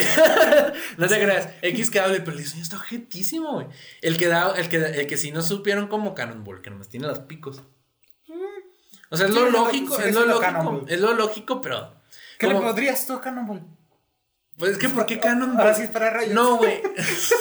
[0.96, 1.48] no te creas.
[1.60, 3.66] X que hable, pero el diseño está objetísimo, güey.
[4.00, 7.06] El que da, el que, el que sí no supieron como Cannonball, que nomás tiene
[7.06, 7.62] los picos.
[9.10, 11.94] O sea, es lo lógico, es lo lógico, es lo lógico, pero.
[12.38, 13.62] ¿Qué le podrías tú a Cannonball?
[14.56, 15.60] Pues es que, ¿por qué Cannonball?
[15.60, 16.32] Ahora sí es para rayos.
[16.32, 16.80] No, güey.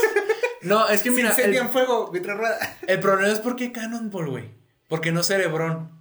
[0.64, 4.50] no, es que Si mira, el, incendian fuego el problema es por qué Cannonball, güey.
[4.90, 6.01] ¿Por qué no Cerebrón?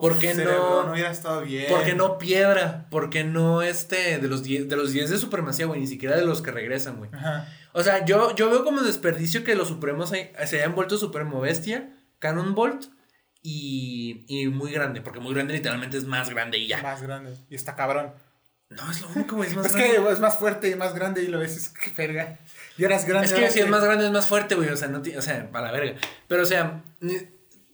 [0.00, 0.84] ¿Por qué no?
[0.84, 1.66] no hubiera estado bien.
[1.68, 2.86] ¿Por qué no piedra?
[2.90, 5.80] ¿Por qué no este de los 10 de los 10 de supremacía, güey?
[5.80, 7.10] Ni siquiera de los que regresan, güey.
[7.12, 7.48] Ajá.
[7.72, 11.40] O sea, yo, yo veo como desperdicio que los supremos hay- se hayan vuelto Supremo
[11.40, 12.86] Bestia, Cannonbolt
[13.42, 16.82] y, y muy grande, porque muy grande literalmente es más grande y ya.
[16.82, 17.34] Más grande.
[17.48, 18.12] Y está cabrón.
[18.70, 19.96] No, es lo único, güey, es más Es grande.
[19.96, 22.38] que es más fuerte y más grande y lo ves, es que verga.
[22.76, 23.26] Y eras grande.
[23.26, 24.68] Es que si es más grande es más fuerte, güey.
[24.68, 25.98] O sea, no o sea, a la verga.
[26.26, 27.26] Pero, o sea, ni-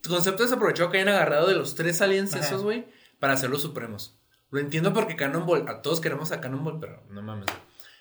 [0.08, 2.44] concepto desaprovechado que hayan agarrado de los tres aliens Ajá.
[2.44, 2.86] esos, güey,
[3.18, 4.18] para hacer los supremos.
[4.50, 7.46] Lo entiendo porque Cannonball, a todos queremos a Cannonball, pero no mames.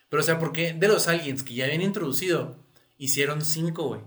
[0.10, 2.58] Pero, o sea, ¿por qué de los aliens que ya habían introducido,
[2.98, 4.02] hicieron cinco, güey?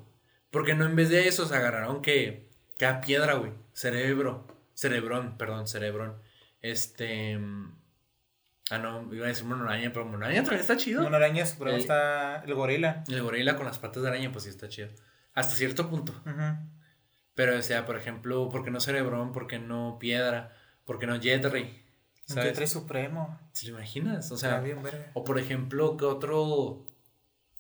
[0.51, 2.48] Porque no en vez de esos agarraron que,
[2.78, 3.52] que a piedra, güey.
[3.73, 4.47] Cerebro.
[4.74, 6.16] Cerebrón, perdón, cerebrón.
[6.60, 7.36] Este.
[7.39, 7.74] mm,
[8.68, 11.06] Ah, no, iba a decir monoraña, pero monoraña también está chido.
[11.06, 13.05] Una araña pero El- está el gorila.
[13.06, 14.89] El gorila con las patas de araña, pues sí está chido.
[15.35, 16.12] Hasta cierto punto.
[16.27, 16.75] Ujú.
[17.36, 19.32] Pero, o sea, por ejemplo, ¿por qué no Cerebrón?
[19.32, 20.56] ¿Por qué no Piedra?
[20.86, 21.64] ¿Por qué no Jetray?
[22.28, 22.70] Un ¿Sabes?
[22.70, 23.38] Supremo.
[23.52, 24.32] ¿Se lo imaginas?
[24.32, 24.78] O sea, bien,
[25.12, 26.86] o por ejemplo, ¿qué otro?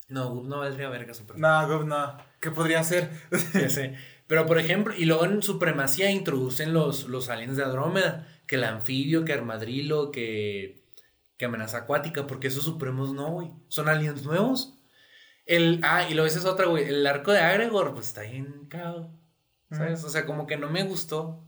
[0.08, 1.38] No, Goop no valdría verga super.
[1.38, 2.16] No, Gov, no.
[2.40, 3.10] ¿Qué podría ser?
[3.52, 3.96] Ya sé.
[4.26, 8.26] Pero, por ejemplo, y luego en Supremacía introducen los, los aliens de Andrómeda.
[8.46, 10.82] Que el anfibio, que Armadrillo, que,
[11.36, 12.26] que amenaza acuática.
[12.26, 13.50] Porque esos supremos no, güey.
[13.68, 14.78] Son aliens nuevos.
[15.44, 16.84] El, ah, y luego esa es otra, güey.
[16.84, 19.12] El arco de Agregor, pues está bien cagado.
[19.70, 20.04] ¿Sabes?
[20.04, 21.42] O sea, como que no me gustó.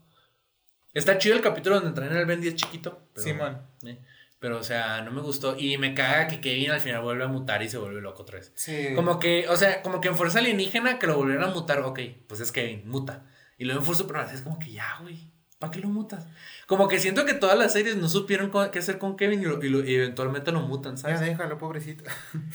[0.94, 3.02] Está chido el capítulo donde traen al Ben 10 chiquito.
[3.14, 3.62] Pero, Simón.
[3.84, 4.00] eh,
[4.40, 5.56] pero, o sea, no me gustó.
[5.58, 8.38] Y me caga que Kevin al final vuelve a mutar y se vuelve loco otra
[8.38, 8.52] vez.
[8.56, 8.88] Sí.
[8.94, 12.00] Como que, o sea, como que en Fuerza Alienígena que lo volvieron a mutar, ok,
[12.26, 13.26] pues es Kevin, muta.
[13.58, 16.26] Y luego en Fuerza Supremacía es como que ya, güey, ¿para qué lo mutas?
[16.66, 19.62] Como que siento que todas las series no supieron qué hacer con Kevin y, lo-
[19.64, 21.20] y lo- y eventualmente lo mutan, Ya ¿sabes?
[21.20, 22.04] déjalo, pobrecito.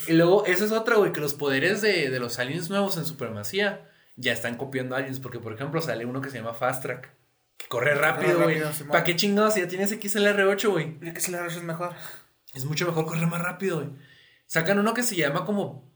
[0.08, 3.06] Y luego, esa es otra, güey, que los poderes de, de los aliens nuevos en
[3.06, 7.10] Supremacía ya están copiando aliens, porque por ejemplo sale uno que se llama Fast Track,
[7.58, 8.62] que corre rápido, güey.
[8.90, 10.98] ¿Para qué chingados si ya tienes XLR8, güey?
[11.00, 11.94] Mira que si la rocha es mejor.
[12.54, 13.90] Es mucho mejor correr más rápido, güey.
[14.46, 15.92] Sacan uno que se llama como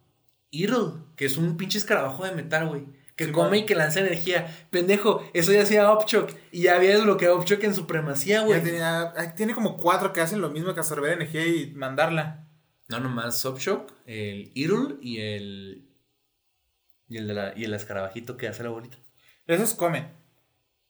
[0.52, 2.86] Eagle, que es un pinche escarabajo de metal, güey.
[3.16, 3.60] Que Sí, come man.
[3.60, 4.48] y que lanza energía.
[4.70, 6.30] Pendejo, eso ya hacía Upchuck.
[6.52, 8.62] Y ya había desbloqueado Upchuck en supremacía, güey.
[9.16, 12.46] ay, tiene como cuatro que hacen lo mismo que absorber energía y mandarla.
[12.88, 15.87] No, nomás Upchuck, el Eagle y el.
[17.10, 18.98] Y el, de la, y el escarabajito que hace la bolita.
[19.48, 20.12] Esos comen.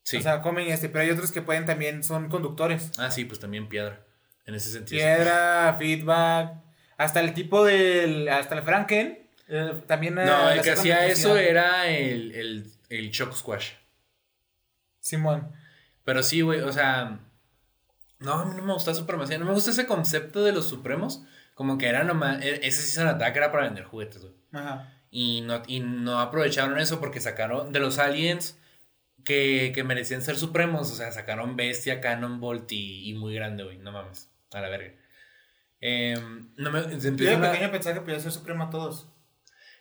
[0.04, 0.18] Sí.
[0.18, 2.92] O sea, comen este, pero hay otros que pueden también, son conductores.
[2.98, 4.04] ah, sí, pues también piedra.
[4.46, 5.00] En ese sentido.
[5.00, 6.54] Piedra, feedback,
[6.98, 9.30] hasta el tipo del, hasta el Franken.
[9.50, 13.72] eh, también eh, No, el que hacía eso era el, el, el Shock Squash.
[15.00, 15.52] Simón.
[16.04, 17.20] Pero sí, güey, o sea.
[18.20, 19.38] No, a mí no me gusta Supremacía.
[19.38, 21.24] No me gusta ese concepto de los Supremos.
[21.54, 22.42] Como que era nomás.
[22.42, 24.34] e- Ese Season Attack era para vender juguetes, güey.
[24.54, 24.94] Ajá.
[25.10, 28.58] Y no, y no aprovecharon eso porque sacaron de los aliens
[29.24, 30.92] que, que merecían ser supremos.
[30.92, 33.78] O sea, sacaron Bestia, Cannonbolt y, y muy grande, güey.
[33.78, 34.30] No mames.
[34.54, 34.94] A la verga.
[35.80, 38.70] Em, no me, se Yo de empiezan a- pequeño pensaba que podía ser supremo a
[38.70, 39.08] todos.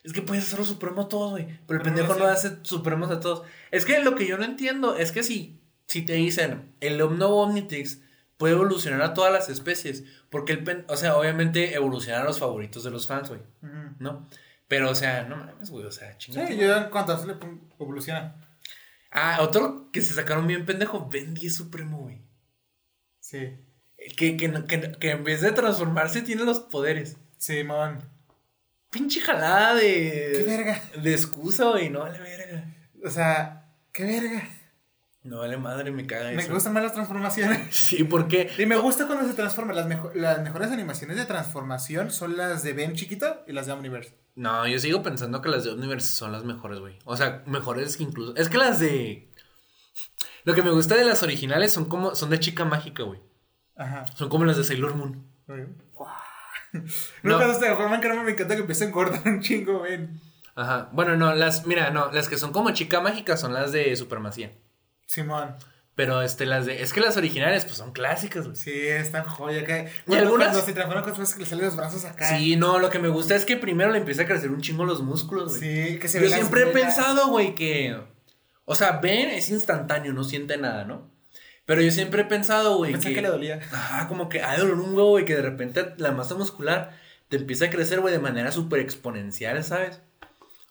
[0.05, 1.47] es que puedes hacerlo supremo a todos, güey.
[1.67, 3.43] Pero el no pendejo lo no hace supremos a todos.
[3.71, 7.29] Es que lo que yo no entiendo es que si, si te dicen el Omno
[7.29, 8.03] Omnitrix
[8.37, 10.05] puede evolucionar a todas las especies.
[10.31, 13.41] Porque el pen, o sea, obviamente evolucionar a los favoritos de los fans, güey.
[13.63, 13.95] Ujú.
[13.99, 14.29] ¿No?
[14.69, 15.85] Pero, o sea, no mames, güey.
[15.87, 16.47] O sea, chingada.
[16.49, 17.37] Sí, yo en cuanto a eso le
[17.79, 18.35] evoluciona.
[19.11, 22.21] Ah, otro que se sacaron bien pendejo, Ben 10 Supremo, güey.
[23.21, 23.57] Sí.
[24.17, 27.17] Que, que, que, que en vez de transformarse tiene los poderes.
[27.39, 28.03] Simón.
[28.91, 30.33] Pinche jalada de.
[30.37, 30.83] Qué verga.
[31.03, 31.91] De excusa, güey.
[31.91, 32.75] No vale verga.
[33.05, 34.49] O sea, qué verga.
[35.27, 36.53] No vale madre, me caga Me eso.
[36.53, 37.67] gustan más las transformaciones.
[37.75, 38.49] Sí, porque.
[38.59, 39.73] Y me gusta cuando se transforma.
[39.73, 43.73] Las, mejo- las mejores animaciones de transformación son las de Ben chiquito y las de
[43.73, 44.17] Omniverse.
[44.37, 46.99] No, yo sigo pensando que las de Omniverse son las mejores, güey.
[47.05, 48.37] O sea, mejores que incluso.
[48.37, 49.31] Es que las de.
[50.45, 52.15] Lo que me gusta de las originales son como.
[52.15, 53.21] Son de chica mágica, güey.
[53.77, 54.05] Ajá.
[54.15, 55.27] Son como las de Sailor Moon.
[57.23, 60.21] No, cuando se forman crema me encanta que empiecen a engordar un chingo, ven.
[60.55, 60.91] Ajá.
[60.93, 64.53] Bueno, no, las, mira, no, las que son como chica mágica son las de Supremacía.
[65.07, 65.57] Simón.
[65.97, 66.83] Pero este, las de.
[66.83, 68.55] Es que las originales, pues son clásicas, güey.
[68.55, 69.65] Sí, están joya.
[69.65, 70.49] Que, ¿Y algunas?
[70.49, 72.37] Cuando se transforman con cosas que le salen los brazos acá.
[72.37, 74.85] Sí, no, lo que me gusta es que primero le empieza a crecer un chingo
[74.85, 75.61] los músculos, güey.
[75.61, 77.99] Sí, que se Yo ven siempre he pensado, güey, que.
[78.67, 81.11] O sea, Ben es instantáneo, no siente nada, ¿no?
[81.65, 83.15] Pero yo siempre he pensado, güey, Pensé que.
[83.15, 83.61] que le dolía.
[83.73, 86.91] Ajá, como que hay dolor un huevo, güey, que de repente la masa muscular
[87.29, 90.03] te empieza a crecer, güey, de manera súper exponencial, ¿sabes?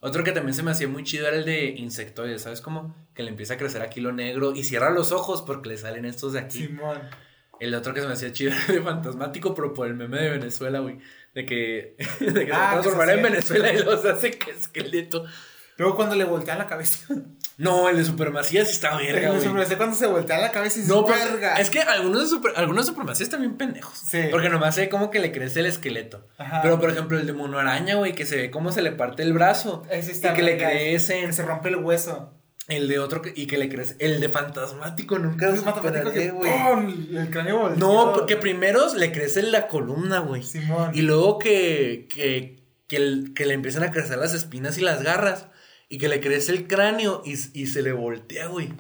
[0.06, 2.96] Otro que también se me hacía muy chido era el de insectoides, ¿sabes cómo?
[3.16, 6.06] Que le empieza a crecer aquí lo negro y cierra los ojos porque le salen
[6.06, 6.68] estos de aquí.
[6.68, 7.02] Simón.
[7.60, 10.30] El otro que se me hacía chido era de fantasmático, pero por el meme de
[10.30, 11.00] Venezuela, güey.
[11.34, 15.26] De que, de que Ah, se que transformará en Venezuela y los hace que esqueleto.
[15.78, 17.08] Luego cuando le voltean la cabeza.
[17.58, 19.42] No, el de Supremacía sí está verga, El güey.
[19.44, 21.56] supremacía cuando se voltea la cabeza y se No, verga.
[21.56, 23.98] es que algunos de, super, algunos de Supremacía están bien pendejos.
[23.98, 24.24] Sí.
[24.30, 26.28] Porque nomás se ve como que le crece el esqueleto.
[26.38, 26.62] Ajá.
[26.62, 29.24] Pero por ejemplo, el de Mono Araña, güey, que se ve cómo se le parte
[29.24, 29.84] el brazo.
[29.90, 31.28] Ese está y que le crecen.
[31.28, 32.34] Que se rompe el hueso.
[32.68, 33.96] El de otro que- y que le crece.
[34.00, 36.52] El de Fantasmático nunca Es superaré, güey.
[37.16, 38.06] el cráneo volteado.
[38.06, 40.42] No, porque primero le crece la columna, güey.
[40.44, 40.90] Simón.
[40.94, 45.04] Y luego que, que, que, el- que le empiezan a crecer las espinas y las
[45.04, 45.48] garras.
[45.90, 48.74] Y que le crece el cráneo y, y se le voltea, güey.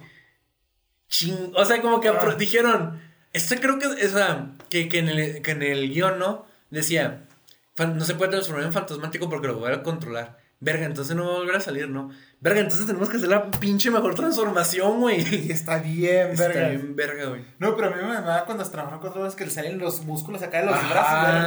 [1.10, 1.52] Ching.
[1.56, 2.36] O sea, como que Ah.
[2.38, 3.02] dijeron.
[3.34, 3.88] Esto creo que.
[3.88, 6.46] O sea, que, que en el, que en el guion, ¿no?
[6.70, 7.28] Decía.
[7.76, 10.38] "Fan- No se puede transformar en fantasmático porque lo voy a controlar.
[10.62, 12.10] Verga, entonces no va a volver a salir, ¿no?
[12.40, 15.20] Verga, entonces tenemos que hacer la pinche mejor transformación, güey.
[15.48, 16.70] Y está bien, Está verga.
[16.70, 17.46] bien verga, güey.
[17.60, 20.42] No, pero a mí me da cuando se transforma con que le salen los músculos
[20.42, 20.90] acá de los Ajá.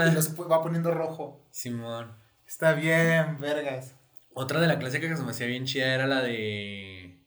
[0.04, 1.42] brazos y los va poniendo rojo.
[1.50, 2.14] Simón.
[2.46, 3.94] Está bien, vergas.
[4.40, 7.18] Otra de la clásica que se me hacía bien chida era la de.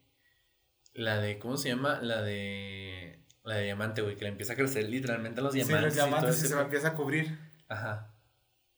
[0.93, 1.39] La de.
[1.39, 1.99] ¿Cómo se llama?
[2.01, 3.19] La de.
[3.43, 5.83] La de diamante, güey, que le empieza a crecer literalmente los Sí, diamantes.
[5.83, 7.37] los y todo diamantes y se me empieza a cubrir.
[7.67, 8.13] Ajá.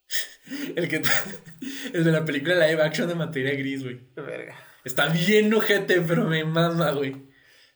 [0.75, 1.01] El que.
[1.93, 3.99] El de la película live action de materia gris, güey.
[4.15, 4.55] Verga.
[4.83, 7.27] Está bien ojete, pero me mama, güey.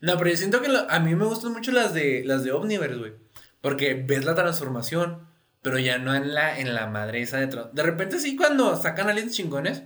[0.02, 2.52] No, pero yo siento que lo- a mí me gustan mucho las de las de
[2.52, 3.14] Omniverse, güey.
[3.62, 5.28] Porque ves la transformación,
[5.62, 7.48] pero ya no en la, en la madre esa de...
[7.74, 9.84] De repente sí, cuando sacan aliens chingones,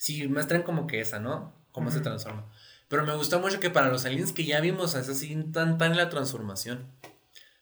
[0.00, 1.52] sí muestran como que esa, ¿no?
[1.72, 2.04] Cómo se Ujú.
[2.04, 2.46] transforma.
[2.88, 5.94] Pero me gusta mucho que para los aliens que ya vimos, es así tan tan
[5.96, 6.86] la transformación.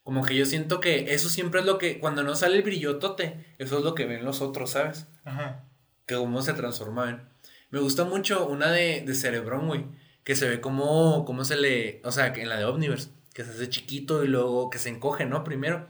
[0.05, 1.99] Como que yo siento que eso siempre es lo que...
[2.01, 5.07] Cuando no sale el brillotote, eso es lo que ven los otros, ¿sabes?
[5.25, 5.65] Ajá.
[6.07, 7.29] que cómo se transformaban.
[7.71, 9.85] Me gusta mucho una de, de Cerebrón, güey,
[10.25, 13.51] que se ve como, cómo se le, o sea, en la de Omniverse, que se
[13.51, 15.45] hace chiquito y luego que se encoge, ¿no?
[15.45, 15.87] Primero.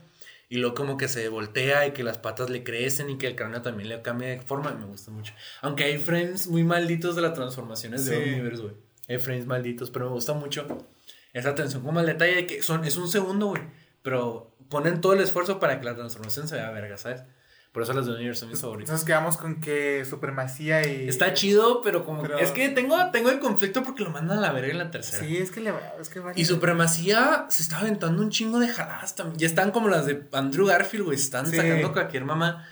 [0.51, 3.35] Y luego como que se voltea y que las patas le crecen y que el
[3.35, 4.71] cráneo también le cambia de forma.
[4.71, 5.33] Me gusta mucho.
[5.61, 8.21] Aunque hay frames muy malditos de las transformaciones de Sí.
[8.29, 8.75] Omniverse, güey.
[9.07, 10.67] Hay frames malditos, pero me gusta mucho
[11.33, 13.61] esa atención como al detalle de que son, es un segundo, güey.
[14.01, 17.23] Pero ponen todo el esfuerzo para que la transformación se vea verga, ¿sabes?
[17.79, 18.89] Por eso las de Omniverse son mis favoritas.
[18.89, 21.07] Entonces quedamos con que supremacía y.
[21.07, 24.41] Está chido, pero como Pero- es que tengo, tengo el conflicto porque lo mandan a
[24.41, 25.23] la verga en la tercera.
[25.25, 25.79] Sí, es que le va.
[26.01, 29.39] Es que Y Supremacía se está aventando un chingo de jaladas también.
[29.39, 31.17] Ya están como las de Andrew Garfield, güey.
[31.17, 31.55] Están Sí.
[31.55, 32.67] sacando cualquier mamá.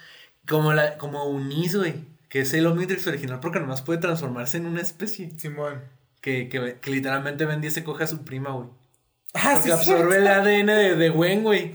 [0.45, 1.95] Como la, como Unis, güey.
[2.27, 5.31] Que es el Omnitrix original porque nomás puede transformarse en una especie.
[5.37, 5.81] Simón.
[6.19, 8.67] Que, que, que literalmente Bendy se coge a su prima, güey.
[9.33, 11.73] Ah, Porque absorbe el ADN de, de Gwen, güey.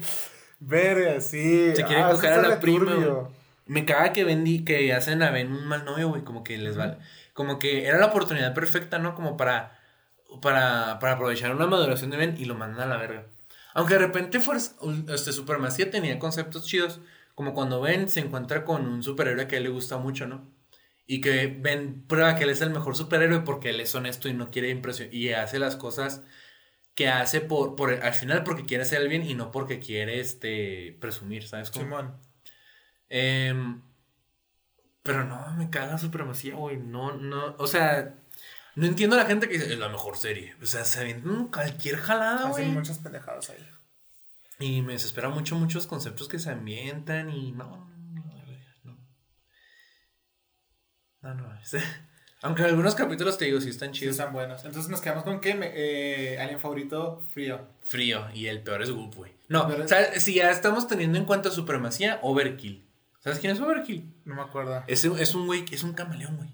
[0.65, 1.75] Verga, sí.
[1.75, 3.27] Se quiere Ah, coger a la prima, güey.
[3.67, 6.77] Me caga que Bendy, que hacen a Ben un mal novio, güey, como que les
[6.77, 6.99] vale.
[7.33, 9.15] Como que era la oportunidad perfecta, ¿no?
[9.15, 9.79] Como para,
[10.41, 13.27] para, para aprovechar una maduración de Ben y lo mandan a la verga.
[13.75, 14.75] Aunque de repente fuerza,
[15.13, 17.01] este Supermacía tenía conceptos chidos,
[17.35, 20.47] como cuando Ben se encuentra con un superhéroe que a él le gusta mucho, ¿no?
[21.07, 24.35] Y que Ben prueba que él es el mejor superhéroe porque él es honesto y
[24.35, 26.23] no quiere impresionar y hace las cosas
[26.95, 30.21] que hace por, por al final porque quiere hacer el bien y no porque quiere
[30.21, 31.71] este presumir, ¿sabes?
[31.71, 31.85] cómo?
[31.85, 32.17] Simón.
[33.09, 33.83] Em,
[35.03, 36.77] pero no, me caga Supremacía, güey.
[36.77, 38.15] No, no, o sea,
[38.77, 40.55] no entiendo a la gente que dice, es la mejor serie.
[40.63, 42.65] O sea, se avientan cualquier jalada, güey.
[42.65, 43.67] Hacen muchas pendejadas ahí.
[44.59, 48.45] Y me desespera mucho muchos conceptos que se ambientan y no, no,
[48.85, 48.99] no.
[51.23, 51.77] No, no, es-
[52.43, 54.19] Aunque algunos capítulos te digo, sí están Sí, chidos.
[54.19, 54.65] están buenos.
[54.65, 57.61] Entonces nos quedamos con que eh, alien favorito, frío.
[57.85, 59.33] Frío, y el peor es Goop, güey.
[59.49, 62.85] No, o sea, si ya estamos teniendo en cuenta Supremacía, Overkill.
[63.21, 64.13] ¿Sabes quién es Overkill?
[64.25, 64.83] No me acuerdo.
[64.89, 66.51] Es, un- es un güey, es un camaleón, güey.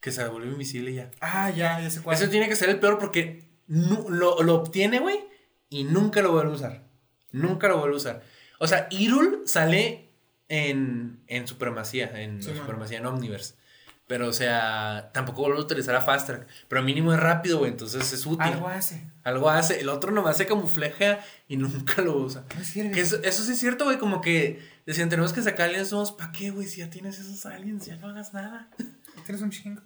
[0.00, 1.10] Que se volvió invisible ya.
[1.20, 2.16] Ah, ya, ya sé cuál.
[2.16, 5.18] Ese tiene que ser el peor porque lo, lo obtiene, güey,
[5.68, 6.84] y nunca lo vuelve a usar.
[7.32, 8.22] Nunca lo vuelve a usar.
[8.60, 10.08] O sea, Irul sale
[10.48, 12.54] en, en Supremacía, en Sí.
[12.56, 13.54] Supremacía en Omniverse.
[14.08, 16.46] Pero, o sea, tampoco vuelvo a utilizar a Fast Track.
[16.66, 17.70] Pero mínimo es rápido, güey.
[17.70, 18.40] Entonces es útil.
[18.40, 19.06] Algo hace.
[19.22, 19.80] Algo hace.
[19.80, 22.44] El otro nomás se camuflajea y nunca lo usa.
[22.56, 22.90] No sirve.
[22.92, 23.98] Que eso, eso sí es cierto, güey.
[23.98, 26.12] Como que decían, tenemos que sacar aliens nuevos.
[26.12, 26.66] ¿Para qué, güey?
[26.66, 28.70] Si ya tienes esos aliens, ya no hagas nada.
[29.26, 29.82] Tienes un chingo.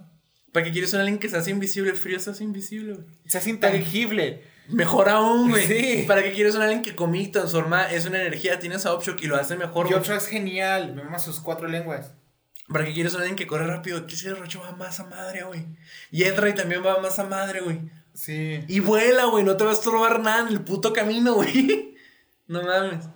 [0.53, 1.93] ¿Para qué quieres un alien que se hace invisible?
[1.95, 3.07] Frío se hace invisible, güey.
[3.27, 4.45] Se hace intangible.
[4.69, 5.67] Mejor aún, güey.
[5.67, 6.05] Sí.
[6.07, 7.91] ¿Para qué quieres un alien que comí transforma?
[7.91, 10.01] Es una energía, tienes a Upshock y lo hace mejor, Y güey.
[10.01, 10.95] otro es genial.
[10.95, 12.13] Me mama sus cuatro lenguas.
[12.73, 14.07] ¿Para qué quieres un alien que corre rápido?
[14.07, 15.67] Que ese Rocho va más a madre, güey.
[16.11, 17.81] Y Edray también va más a madre, güey.
[18.15, 18.61] Sí.
[18.69, 19.45] Y vuela, güey.
[19.45, 21.97] No te va a estorbar nada en el puto camino, güey.
[22.47, 23.07] No mames.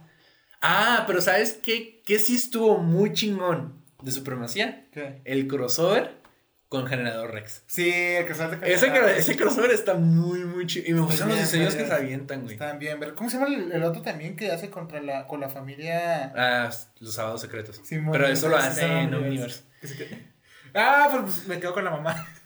[0.60, 2.02] Ah, pero ¿sabes qué?
[2.04, 4.88] Que sí estuvo muy chingón de supremacía.
[4.92, 5.20] ¿Qué?
[5.24, 6.25] El crossover
[6.68, 7.62] con Generador Rex.
[7.66, 8.88] Sí, el sale de Ese,
[9.18, 10.84] ese crossover está muy, muy chido.
[10.88, 12.54] Y me gustan los diseños que se avientan, güey.
[12.54, 13.14] Están bien, ver.
[13.14, 16.32] ¿Cómo se llama el, el otro también que hace contra la, con la familia?
[16.36, 16.70] Ah,
[17.00, 17.80] los sábados secretos.
[17.84, 18.12] Simón?
[18.12, 19.16] pero eso lo hace en Omniverse.
[19.26, 19.62] Omniverse.
[19.80, 20.32] Que se quede-
[20.74, 22.26] Ah, pero pues me quedo con la mamá.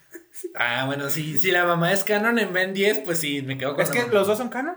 [0.54, 3.74] Ah, bueno, sí, si la mamá es canon en Ben 10, pues sí, me quedo
[3.74, 4.14] con Es la que mamá.
[4.14, 4.76] los dos son canon.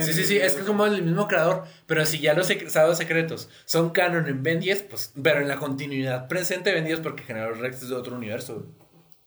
[0.00, 3.48] Sí, sí, sí, es que como el mismo creador, pero si ya los sábados secretos
[3.66, 7.24] son canon en Ben 10, pues, pero en la continuidad presente de Ben 10 porque
[7.24, 8.66] Generador Rex es de otro universo.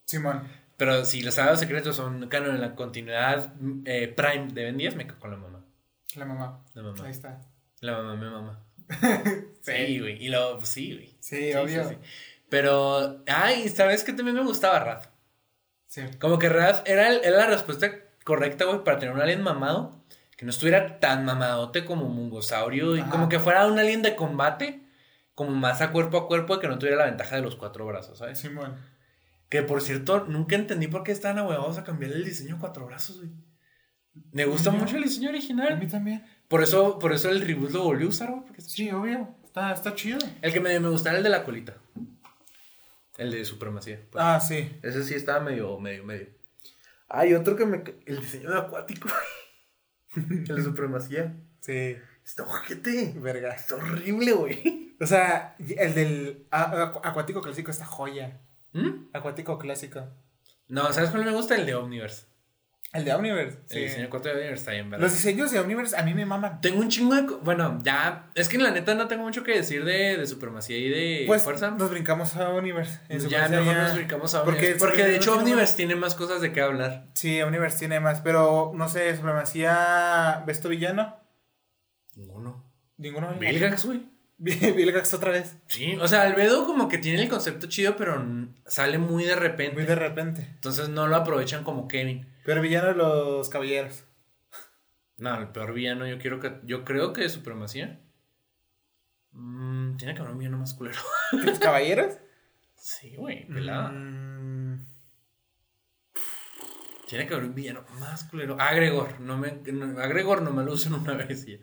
[0.04, 0.42] Simón.
[0.76, 4.96] Pero si los sábados secretos son canon en la continuidad eh, prime de Ben 10,
[4.96, 5.64] me quedo con la mamá.
[6.16, 6.64] La mamá.
[6.74, 7.04] La mamá.
[7.04, 7.40] Ahí está.
[7.80, 8.62] La mamá, mi mamá.
[9.62, 10.24] Sí, güey.
[10.24, 11.16] Y luego, pues, sí, güey.
[11.20, 11.98] Sí, obvio.
[12.48, 15.06] Pero, ay, ¿sabes qué también me gustaba Raph?
[15.88, 16.02] Sí.
[16.20, 17.90] Como que Raph era, el- era la respuesta
[18.24, 19.95] correcta, güey, para tener un alien mamado.
[20.36, 22.96] Que no estuviera tan mamadote como Mungosaurio.
[22.96, 24.82] Y como que fuera un alien de combate.
[25.34, 26.58] Como más a cuerpo a cuerpo.
[26.58, 28.38] Que no tuviera la ventaja de los cuatro brazos, ¿sabes?
[28.38, 28.76] Simón.
[29.48, 32.84] Que por cierto, nunca entendí por qué estaban ahuevados a cambiar el diseño a cuatro
[32.86, 33.30] brazos, güey.
[34.32, 35.88] Me gusta mucho el diseño A mí original.
[35.88, 36.24] también.
[36.48, 38.44] Por eso, por eso el reboot lo volví a usar, güey.
[38.58, 39.34] Sí, obvio.
[39.44, 40.18] Está, está chido.
[40.42, 41.74] El que me, me gustaba era el de la colita.
[43.18, 44.00] El de supremacía.
[44.10, 44.22] pues.
[44.24, 44.70] Ah, sí.
[44.82, 46.28] Ese sí estaba medio, medio, medio.
[47.08, 47.82] Hay otro que me.
[48.06, 49.08] El diseño de acuático.
[49.08, 49.14] el
[50.54, 51.36] de supremacía.
[51.60, 51.96] Sí.
[52.24, 53.14] Está ojete.
[53.16, 53.54] Verga.
[53.54, 54.96] Está horrible, güey.
[55.00, 58.40] O sea, el del acuático clásico está joya.
[58.72, 59.10] ¿Mm?
[59.12, 60.08] Acuático clásico.
[60.68, 61.54] No, ¿sabes cuál me gusta?
[61.54, 62.26] El de Omniverse.
[62.96, 63.58] El de Omniverse.
[63.70, 65.02] El diseño 4 de Omniverse está bien, ¿verdad?
[65.04, 66.60] Los diseños de Omniverse a mí me maman.
[66.60, 67.22] Tengo un chingo de.
[67.42, 68.26] Bueno, ya.
[68.34, 71.24] Es que en la neta no tengo mucho que decir de, de supremacía y de
[71.26, 71.70] Pues fuerza.
[71.70, 73.00] nos brincamos a Omniverse.
[73.08, 74.84] En ya mejor ya- nos brincamos a Porque Omniverse.
[74.84, 77.06] Porque, es- de hecho no Omniverse tiene más cosas de qué hablar.
[77.14, 78.20] Sí, Omniverse tiene más.
[78.20, 80.42] Pero no sé, supremacía.
[80.46, 81.16] ¿Besto villano?
[82.14, 82.64] Ninguno.
[82.98, 83.34] Ninguno.
[83.38, 84.02] Vilgax, güey.
[84.38, 85.56] Vilgax otra vez.
[85.66, 88.22] Sí, o sea, Albedo como que tiene el concepto chido, pero
[88.66, 89.74] sale muy de repente.
[89.74, 90.46] Muy de repente.
[90.54, 92.26] Entonces no lo aprovechan como Kevin.
[92.46, 94.04] Pero villano de los caballeros.
[95.18, 96.60] No, el peor villano yo quiero que.
[96.64, 98.00] Yo creo que de supremacía.
[99.32, 100.98] Mm, tiene que haber un villano más culero.
[101.32, 102.14] ¿Los caballeros?
[102.76, 103.88] sí, güey, pelada.
[103.90, 104.86] Mm,
[107.08, 108.56] Tiene que haber un villano más culero.
[108.60, 109.52] Agregor, no me.
[109.72, 111.56] no- Agregor no me lo usan una vez ya.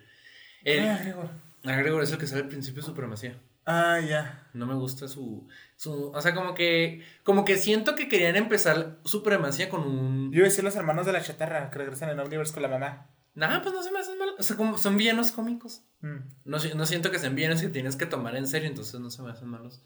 [0.64, 1.30] El- ah, Gregor.
[1.66, 3.38] Agregor es el que sale al principio de supremacía.
[3.66, 4.48] Ah, ya.
[4.54, 6.12] No me gusta su, su.
[6.14, 7.04] O sea, como que.
[7.24, 10.32] Como que siento que querían empezar supremacía con un.
[10.32, 12.70] Yo iba a decir los hermanos de la chatarra que regresan en Omniverse con la
[12.70, 13.08] mamá.
[13.36, 14.30] Nah, pues no se me hacen mal.
[14.38, 15.82] O sea, como son villanos cómicos.
[16.02, 16.18] Mm.
[16.46, 19.22] No, no siento que sean villanos que tienes que tomar en serio, entonces no se
[19.24, 19.82] me hacen malos.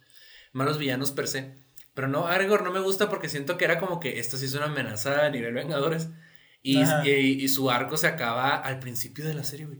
[0.53, 1.55] Malos villanos per se.
[1.93, 4.53] Pero no, Aragorn no me gusta porque siento que era como que esto sí es
[4.55, 6.09] una amenaza a nivel Vengadores.
[6.61, 7.09] Y, y,
[7.43, 9.79] y su arco se acaba al principio de la serie, güey.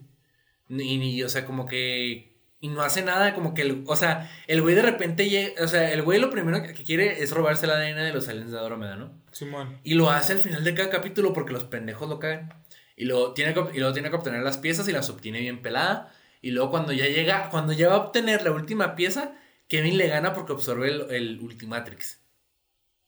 [0.69, 2.37] Y, ni- o sea, como que.
[2.68, 3.61] Y no hace nada, como que.
[3.61, 5.64] El, o sea, el güey de repente llega.
[5.64, 8.52] O sea, el güey lo primero que quiere es robarse el ADN de los aliens
[8.52, 9.11] de Andrómeda, ¿no?
[9.31, 9.80] Simón.
[9.84, 12.53] Y lo hace al final de cada capítulo porque los pendejos lo cagan.
[12.98, 15.61] Y luego tiene que, y luego tiene que obtener las piezas y las obtiene bien
[15.61, 16.11] pelada.
[16.41, 19.35] Y luego cuando ya llega, cuando ya va a obtener la última pieza,
[19.69, 22.22] Kevin le gana porque absorbe el, el Ultimatrix.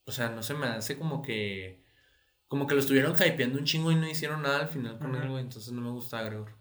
[0.06, 1.84] O sea, no se me hace como que...
[2.48, 5.28] Como que lo estuvieron hypeando un chingo y no hicieron nada al final con él,
[5.28, 5.42] güey.
[5.42, 6.59] Entonces no me gusta Gregor.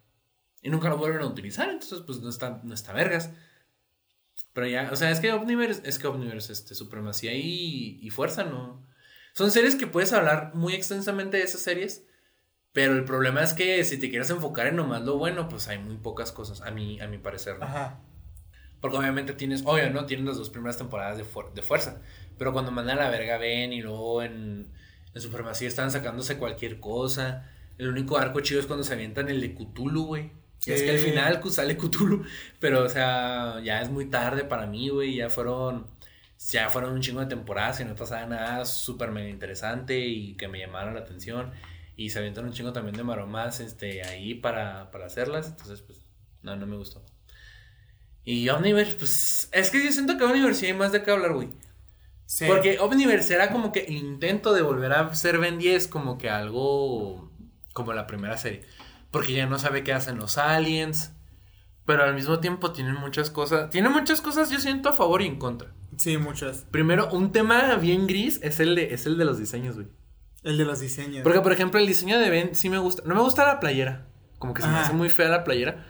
[0.62, 3.32] Y nunca lo vuelven a utilizar, entonces pues no está, no está vergas.
[4.54, 8.44] Pero ya, o sea, es que Omniverse, es que Omniverse, este, supremacía y, y fuerza,
[8.44, 8.86] ¿no?
[9.34, 12.04] Son series que puedes hablar muy extensamente de esas series,
[12.74, 15.78] pero el problema es que si te quieres enfocar en nomás lo bueno, pues hay
[15.78, 17.66] muy pocas cosas, a mi, a mi parecer, ¿no?
[17.66, 18.02] Ajá.
[18.82, 20.06] Porque obviamente tienes, obvio, ¿no?
[20.06, 22.02] Tienes las dos primeras temporadas de, fuer- de fuerza,
[22.38, 24.74] pero cuando mandan a la verga ven y luego en,
[25.14, 27.50] en supremacía están sacándose cualquier cosa.
[27.78, 30.32] El único arco chido es cuando se avientan el de Cthulhu, güey.
[30.66, 32.24] Y es que al final cu- sale Cthulhu,
[32.60, 35.88] pero o sea, ya es muy tarde para mí, güey, ya fueron
[36.52, 40.48] ya fueron un chingo de temporadas y no pasaba nada súper mega interesante y que
[40.48, 41.52] me llamaron la atención
[41.98, 46.00] y se avientan un chingo también de maromas este ahí para, para hacerlas, entonces pues
[46.42, 47.04] no, no me gustó.
[48.24, 51.34] Y Omniverse, pues es que yo siento que Omniverse sí hay más de qué hablar,
[51.34, 51.50] güey.
[52.26, 52.46] Sí.
[52.48, 56.30] Porque Omniverse era como que el intento de volver a ser Ben 10 como que
[56.30, 57.32] algo
[57.74, 58.62] como la primera serie.
[59.12, 61.14] Porque ya no sabe qué hacen los aliens.
[61.86, 63.70] Pero al mismo tiempo tienen muchas cosas.
[63.72, 65.74] Tiene muchas cosas, yo siento, a favor y en contra.
[65.98, 66.66] Sí, muchas.
[66.70, 69.88] Primero, un tema bien gris es el de, es el de los diseños, güey.
[70.44, 71.24] El de los diseños.
[71.24, 73.04] Porque, por ejemplo, el diseño de Ben sí me gusta.
[73.06, 74.06] No me gusta la playera.
[74.38, 75.86] Como que se me hace muy fea la playera.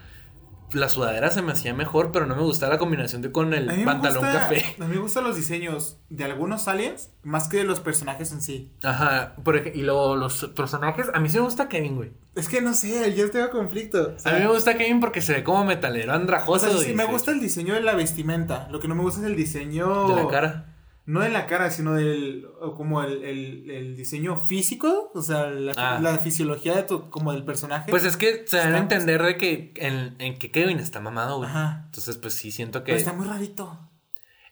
[0.72, 3.66] La sudadera se me hacía mejor, pero no me gustaba la combinación de con el
[3.84, 4.64] pantalón gusta- café.
[4.80, 8.40] A mí me gustan los diseños de algunos aliens más que de los personajes en
[8.40, 8.72] sí.
[8.82, 9.34] Ajá.
[9.42, 11.06] Por ej- y luego los personajes.
[11.12, 12.12] A mí sí me gusta Kevin, güey.
[12.36, 14.12] Es que no sé, yo tengo conflicto.
[14.16, 16.70] O sea, A mí me gusta Kevin porque se ve como metalero o andrajoso.
[16.70, 18.68] sea, sí, me gusta el diseño de la vestimenta.
[18.70, 20.08] Lo que no me gusta es el diseño.
[20.14, 20.69] De la cara.
[21.10, 22.46] No de la cara, sino del.
[22.76, 25.10] como el, el, el diseño físico.
[25.14, 25.98] O sea, la, Ah.
[26.00, 27.90] la fisiología de tu- como del personaje.
[27.90, 31.38] Pues es que se dan a entender de que en, en que Kevin está mamado,
[31.38, 31.50] güey.
[31.50, 31.82] Ajá.
[31.86, 32.98] Entonces, pues sí siento Pero que.
[33.00, 33.78] está muy rarito.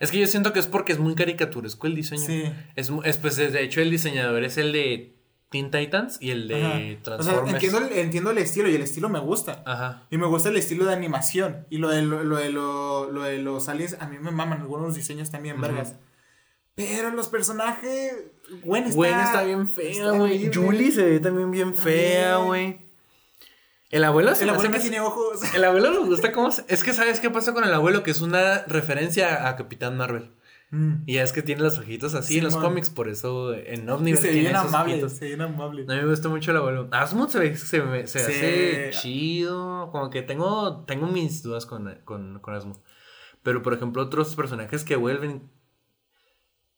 [0.01, 2.23] Es que yo siento que es porque es muy caricaturesco el diseño.
[2.27, 2.45] Sí.
[2.77, 5.17] Es, es, pues de hecho el diseñador es el de
[5.51, 6.75] Teen Titans y el de Ajá.
[6.77, 7.55] O sea, Transformers.
[7.55, 9.63] entiendo el, entiendo el estilo y el estilo me gusta.
[9.67, 10.05] Ajá.
[10.11, 11.67] Y me gusta el estilo de animación.
[11.71, 14.61] Y lo de, lo, lo de, lo, lo de los aliens, a mí me maman
[14.61, 15.63] algunos diseños también, Ujú.
[15.67, 15.97] vergas.
[16.79, 18.15] Pero los personajes.
[18.63, 18.97] Gwen está.
[18.97, 20.51] Gwen está bien fea, güey.
[20.55, 22.79] Julie se ve también bien fea, güey.
[23.91, 25.41] El abuelo se El abuelo que- tiene ojos.
[25.55, 28.03] El abuelo nos gusta cómo se- Es que ¿sabes qué pasa con el abuelo?
[28.03, 30.31] Que es una referencia a Capitán Marvel.
[30.71, 31.05] Mm.
[31.07, 34.29] Y es que tiene los ojitos así en los cómics, por eso en Omniverse se
[34.29, 34.93] ve tiene bien esos amable.
[34.95, 35.13] ojitos.
[35.13, 35.83] Se ve bien amable.
[35.89, 36.89] A mí me gusta mucho el abuelo.
[36.93, 38.31] Asmund se ve, se, me- se Sí.
[38.33, 39.91] hace chido.
[39.91, 42.79] Como que tengo, tengo mis dudas con, con, con Asmund.
[43.43, 45.51] Pero por ejemplo, otros personajes que vuelven.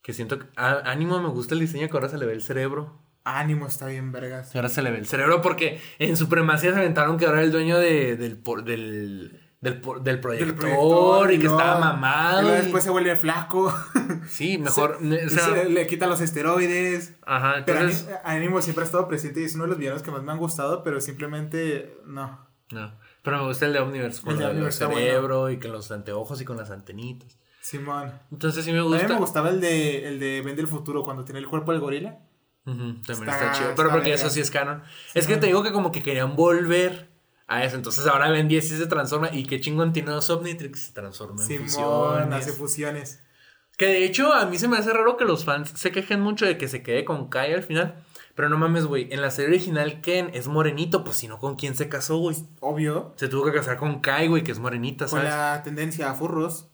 [0.03, 0.47] Que siento que.
[0.57, 2.99] a- Ánimo me gusta el diseño que ahora se le ve el cerebro.
[3.25, 4.51] Ánimo está bien, vergas.
[4.51, 7.45] Que ahora se le ve el cerebro porque en Supremacía se aventaron que ahora era
[7.47, 11.59] el dueño de, del, por- del, del, por- del proyector, proyector, y que no.
[11.59, 12.49] estaba mamado.
[12.49, 13.73] y- después se vuelve flaco.
[14.29, 14.99] Sí, mejor.
[15.01, 17.15] o Y sea, se- le quita los esteroides.
[17.27, 18.09] ajá, Pero entonces.
[18.25, 20.33] Ani- Ánimo siempre ha estado presente y es uno de los villanos que más me
[20.33, 22.49] han gustado, pero simplemente no.
[22.73, 25.73] No, pero me gusta el de Omniverse con El del Omniverse está cerebro y con
[25.73, 27.37] los anteojos y con las antenitas.
[27.71, 28.13] Simón.
[28.33, 29.09] Entonces sí me A mí gusta.
[29.09, 32.19] me gustaba el de, el de Ben del futuro cuando tiene el cuerpo del gorila.
[32.65, 33.71] También Está- está, chido.
[33.77, 34.83] Pero está porque eso sí es canon.
[35.15, 37.09] es que te digo que como que querían volver
[37.47, 37.77] a eso.
[37.77, 39.31] Entonces ahora Ben 10 sí se transforma.
[39.33, 40.87] Y qué chingón tiene los Omnitrix.
[40.87, 42.35] Se transforma en Simón fusiones.
[42.35, 43.23] hace fusiones.
[43.79, 46.45] Que de hecho a mí se me hace raro que los fans se quejen mucho
[46.47, 48.05] de que se quede con Kai al final.
[48.35, 49.09] Pero no mames, güey.
[49.11, 51.03] En la serie original Ken es morenito.
[51.03, 52.37] Pues si no, ¿con quién se casó, güey?
[52.61, 53.13] Obvio.
[53.17, 55.33] Se tuvo que casar con Kai, güey, que es morenita, Con ¿sabes?
[55.35, 56.70] la tendencia a furros.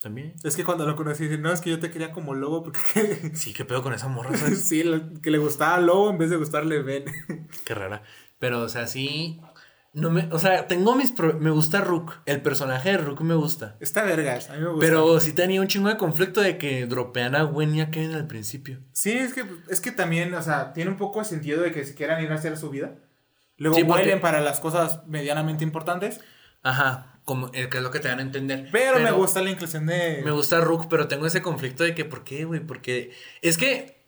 [0.00, 0.34] También.
[0.44, 3.30] Es que cuando lo conocí, dije, no, es que yo te quería como lobo porque.
[3.34, 4.66] Sí, qué pedo con esa morra, ¿sabes?
[4.68, 7.04] sí, lo- que le gustaba lobo en vez de gustarle Ben.
[7.64, 8.02] Qué rara.
[8.38, 9.40] Pero, o sea, sí.
[9.94, 11.10] No me, o sea, tengo mis.
[11.10, 12.12] pro- me gusta Rook.
[12.26, 13.78] El personaje de Rook me gusta.
[13.80, 14.86] Está vergas, a mí me gusta.
[14.86, 18.12] Pero sí tenía un chingo de conflicto de que dropean a Gwen y a Kevin
[18.12, 18.80] al principio.
[18.92, 21.82] Sí, es que, es que también, o sea, tiene un poco de sentido de que
[21.86, 22.96] se quieran ir a hacer su vida.
[23.56, 26.20] Luego Sí, porque- para las cosas medianamente importantes.
[26.62, 27.15] Ajá.
[27.26, 28.68] Como, eh, que es lo que te dan a entender.
[28.72, 30.22] Pero, me gusta la inclusión de.
[30.24, 32.60] Me gusta Rook, pero tengo ese conflicto de que, ¿por qué, güey?
[32.60, 33.10] Porque.
[33.42, 34.02] Es que.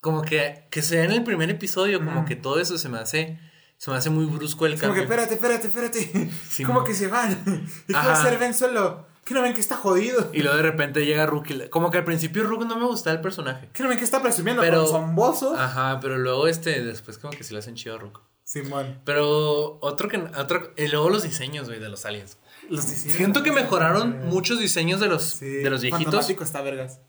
[0.00, 0.64] Como que.
[0.70, 3.38] Que sea en el primer episodio, como que todo eso se me hace.
[3.76, 5.14] Se me hace muy brusco el Es como que, cambio.
[5.22, 6.30] espérate, espérate, espérate.
[6.48, 7.42] Sí, como mo- que se van.
[7.84, 8.22] ¿Y qué va a Ajá.
[8.22, 9.06] hacer Ben solo?
[9.24, 10.30] ¿Que no ven que está jodido?
[10.32, 11.50] Y luego de repente llega Rook.
[11.50, 13.68] y le- como que al principio Rook no me gustaba el personaje.
[13.72, 15.54] ¿Que no ven que está presumiendo Pero- con zomboso?
[15.56, 18.20] Ajá, pero luego este, después como que sí lo hacen chido a Rook.
[18.48, 18.98] Simón.
[19.04, 22.38] Pero otro que otro, y luego los diseños, güey, de los aliens.
[22.70, 26.30] Los diseños- Siento que mejoraron muchos diseños de los, Sí, de los viejitos.
[26.30, 27.00] Está vergas.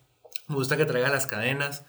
[0.47, 1.85] Me gusta que traiga las cadenas.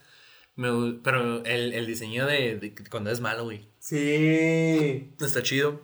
[0.55, 0.69] Me
[1.03, 3.69] pero el, el diseño de, de cuando es malo, güey.
[3.81, 5.15] Sí.
[5.21, 5.83] Está chido.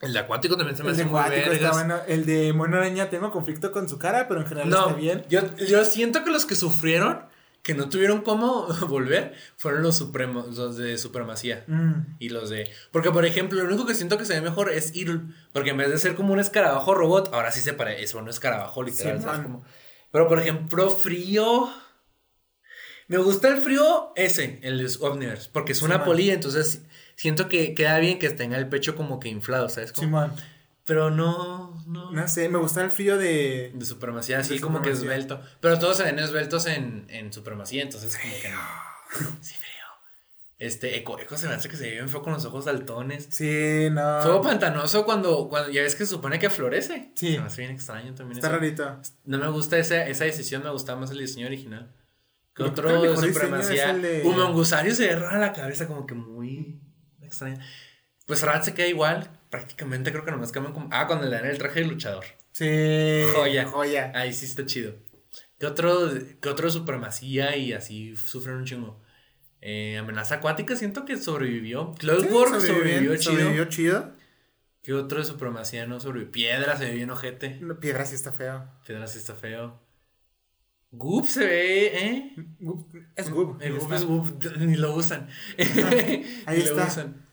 [0.00, 1.20] El de acuático también se me El de hace muy
[1.56, 1.98] está bueno.
[2.06, 5.24] El de Mono Araña tengo conflicto con su cara, pero en general No, está bien.
[5.28, 7.24] Yo, yo siento que los que sufrieron,
[7.68, 11.64] que no tuvieron cómo volver, fueron los supremos, los de supremacía.
[11.66, 12.16] Mm.
[12.18, 12.66] Y los de.
[12.92, 15.34] Porque, por ejemplo, lo único que siento que se ve mejor es Irul.
[15.52, 18.02] Porque en vez de ser como un escarabajo robot, ahora sí se parece.
[18.04, 19.18] Es un escarabajo literal.
[19.18, 19.38] Sí, ¿sabes?
[19.40, 19.46] man.
[19.46, 19.64] Como-
[20.10, 21.68] Pero, por ejemplo, frío.
[23.06, 25.50] Me gusta el frío ese, el de Omniverse.
[25.52, 26.06] Porque es Sí, una man.
[26.06, 26.82] polilla, entonces
[27.16, 29.92] siento que queda bien que tenga el pecho como que inflado, ¿sabes?
[29.92, 30.32] Como- Simón.
[30.88, 32.10] Pero no, no.
[32.10, 33.70] No sé, me gusta el frío de.
[33.74, 35.40] De supremacía, así De como que esbelto.
[35.60, 38.58] Pero todos se ven esbeltos en, en supremacía, entonces como que no.
[39.40, 39.68] Sí, frío.
[40.58, 43.28] Este, Eco, Eco se me hace que se ve bien feo con los ojos saltones.
[43.30, 44.22] Sí, no.
[44.22, 47.12] Fuego pantanoso cuando, cuando ya ves que se supone que florece.
[47.14, 47.34] Sí.
[47.34, 48.38] Se me hace bien extraño también.
[48.38, 48.56] Está eso.
[48.56, 49.00] rarito.
[49.24, 51.94] No me gusta esa, esa decisión, me gustaba más el diseño original.
[52.56, 53.94] Que Yo otro de supremacía.
[53.94, 56.80] de- Humongusario se ve rara la cabeza, como que muy
[57.22, 57.64] extraña.
[58.26, 59.30] Pues Rat se queda igual.
[59.50, 60.88] Prácticamente creo que nomás cambian como.
[60.92, 62.24] Ah, cuando le dan el traje de luchador.
[62.52, 63.22] Sí.
[63.34, 63.66] Joya.
[63.66, 64.12] Joya.
[64.14, 64.94] Ahí sí está chido.
[65.58, 66.10] ¿Qué otro,
[66.40, 69.00] qué otro de supremacía y así sufren un chingo?
[69.60, 71.92] Eh, amenaza acuática, siento que sobrevivió.
[71.98, 73.32] Cloudwork Sí, sobrevivió, chido.
[73.32, 74.12] Sobrevivió chido.
[74.82, 76.30] ¿Qué otro de supremacía no sobrevivió?
[76.30, 77.58] Piedra se ve bien ojete.
[77.60, 78.70] No, Piedra sí está feo.
[78.86, 79.80] Piedra sí está feo.
[80.92, 82.32] Goop se ve, ¿eh?
[83.16, 83.60] Es Goop.
[83.60, 83.96] El Goop está.
[83.96, 85.28] es Goop, ni lo usan.
[85.58, 86.86] ahí Ni lo está.
[86.86, 87.26] usan.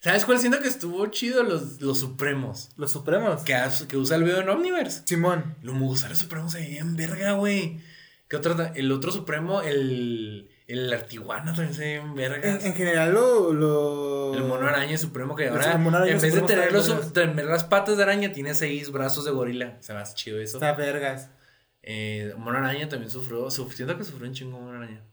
[0.00, 1.42] ¿Sabes cuál siento que estuvo chido?
[1.42, 2.70] Los, los Supremos.
[2.76, 3.42] Los Supremos.
[3.42, 3.56] Que,
[3.88, 5.02] que usa el video en Omniverse.
[5.04, 5.56] Simón.
[5.62, 7.80] Lo usar los Supremos se veían verga, güey.
[8.28, 8.56] ¿Qué otro?
[8.74, 10.50] El otro Supremo, el.
[10.68, 12.64] El Artiguano también se en vergas.
[12.64, 14.34] En, en general lo, lo...
[14.34, 16.88] El mono araña supremo que El ahora, mono araña en vez de tener, los,
[17.36, 19.76] las patas de araña, tiene seis brazos de gorila.
[19.78, 20.56] Se me hace chido eso.
[20.56, 21.30] Está vergas.
[21.84, 23.48] Eh, mono araña también sufrió.
[23.48, 25.04] su- Siento que sufrió un chingo mono araña.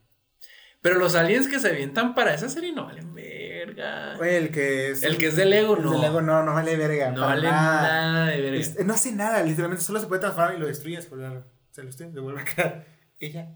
[0.81, 3.42] Pero los aliens que se avientan para esa serie no valen verga.
[4.19, 5.03] Oye, el que es...
[5.03, 5.91] El que es de Lego, el no.
[5.91, 7.11] de Lego no, no vale verga.
[7.11, 8.59] no vale nada, de verga.
[8.59, 11.43] Es- no hace nada, literalmente solo se puede transformar y lo destruye, se lo
[11.87, 12.85] destruye, vuelve a quedar.
[13.19, 13.55] Ella,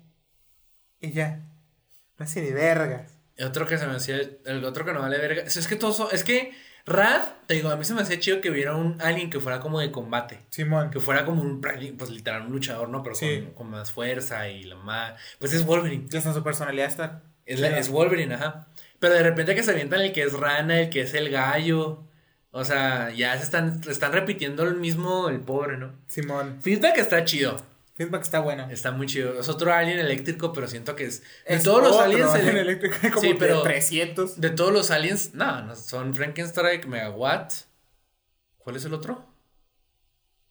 [1.02, 1.42] ella,
[2.18, 3.14] no hace ni vergas.
[3.44, 4.18] Otro que se me hacía.
[4.46, 5.44] El otro que no vale verga.
[5.44, 6.54] Es que todos Es que
[6.88, 9.60] Rad, te digo, a mí se me hacía chido que hubiera un alien que fuera
[9.60, 10.40] como de combate.
[10.50, 10.90] Simón.
[10.90, 13.04] Que fuera como un, pues literal, un luchador, ¿no?
[13.04, 13.42] Pero Sí.
[13.44, 15.20] con, con más fuerza y la más.
[15.38, 16.06] Pues es Wolverine.
[16.10, 17.24] Ya está su personalidad está.
[17.46, 18.68] Es, la- es Wolverine, ajá.
[19.00, 22.04] Pero de repente que se avientan el que es rana, el que es el gallo.
[22.52, 25.94] O sea, ya se están, están repitiendo el mismo, el pobre, ¿no?
[26.08, 26.60] Simón.
[26.62, 27.62] Feedback está chido.
[27.96, 28.68] Feedback está bueno.
[28.72, 29.40] Está muy chido.
[29.40, 31.22] Es otro alien eléctrico, pero siento que es.
[31.48, 32.32] De Es todos los aliens.
[32.32, 34.40] alien eléctrico, como Sí, pero- 300.
[34.42, 35.34] De todos los aliens.
[35.34, 37.54] No, no, son Frankenstrike, Megawatt.
[38.58, 39.26] ¿Cuál es el otro?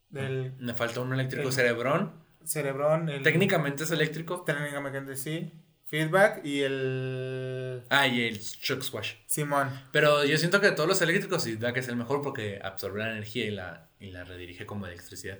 [0.08, 2.12] Del Me falta uno eléctrico, El- Cerebrón.
[2.44, 3.08] cerebrón.
[3.08, 4.42] El, Técnicamente es eléctrico.
[4.42, 5.52] Técnicamente sí.
[5.86, 7.84] Feedback y el.
[7.90, 9.14] Ah, y el Shock Squash.
[9.26, 9.70] Simón.
[9.92, 13.12] Pero yo siento que de todos los eléctricos, Feedback es el mejor porque absorbe la
[13.12, 15.38] energía y la, y la redirige como electricidad.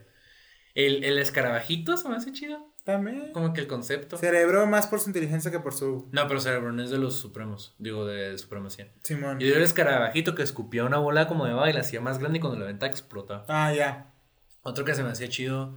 [0.75, 2.73] El, el escarabajito se me hace chido.
[2.85, 3.33] También.
[3.33, 4.17] Como que el concepto.
[4.17, 6.09] Cerebro más por su inteligencia que por su.
[6.13, 7.75] No, pero Cerebrón es de los supremos.
[7.79, 8.93] Digo, de supremacía.
[9.03, 9.41] Simón.
[9.41, 12.19] Y dio el escarabajito que escupía una bola como de baba y la hacía más
[12.19, 13.45] grande y cuando la venta explota.
[13.49, 14.13] Ah, ya.
[14.63, 15.77] Otro que se me hacía chido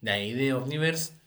[0.00, 1.19] de ahí de Omniverse.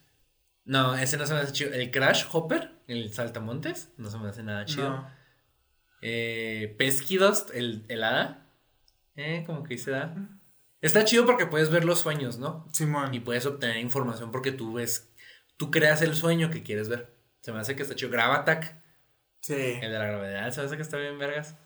[0.65, 1.73] No, ese no se me hace chido.
[1.73, 4.89] El Crash Hopper, el saltamontes, no se me hace nada chido.
[4.89, 5.11] No.
[6.01, 6.75] Eh,
[7.19, 8.47] Dust, el, el hada.
[9.15, 10.15] Eh, como que dice da.
[10.81, 12.67] Está chido porque puedes ver los sueños, ¿no?
[12.73, 13.13] Simón.
[13.13, 15.13] Y puedes obtener información porque tú ves,
[15.57, 17.13] tú creas el sueño que quieres ver.
[17.41, 18.11] Se me hace que está chido.
[18.11, 18.81] Gravatac,
[19.39, 19.53] Sí.
[19.81, 21.57] el de la gravedad, se me hace que está bien vergas.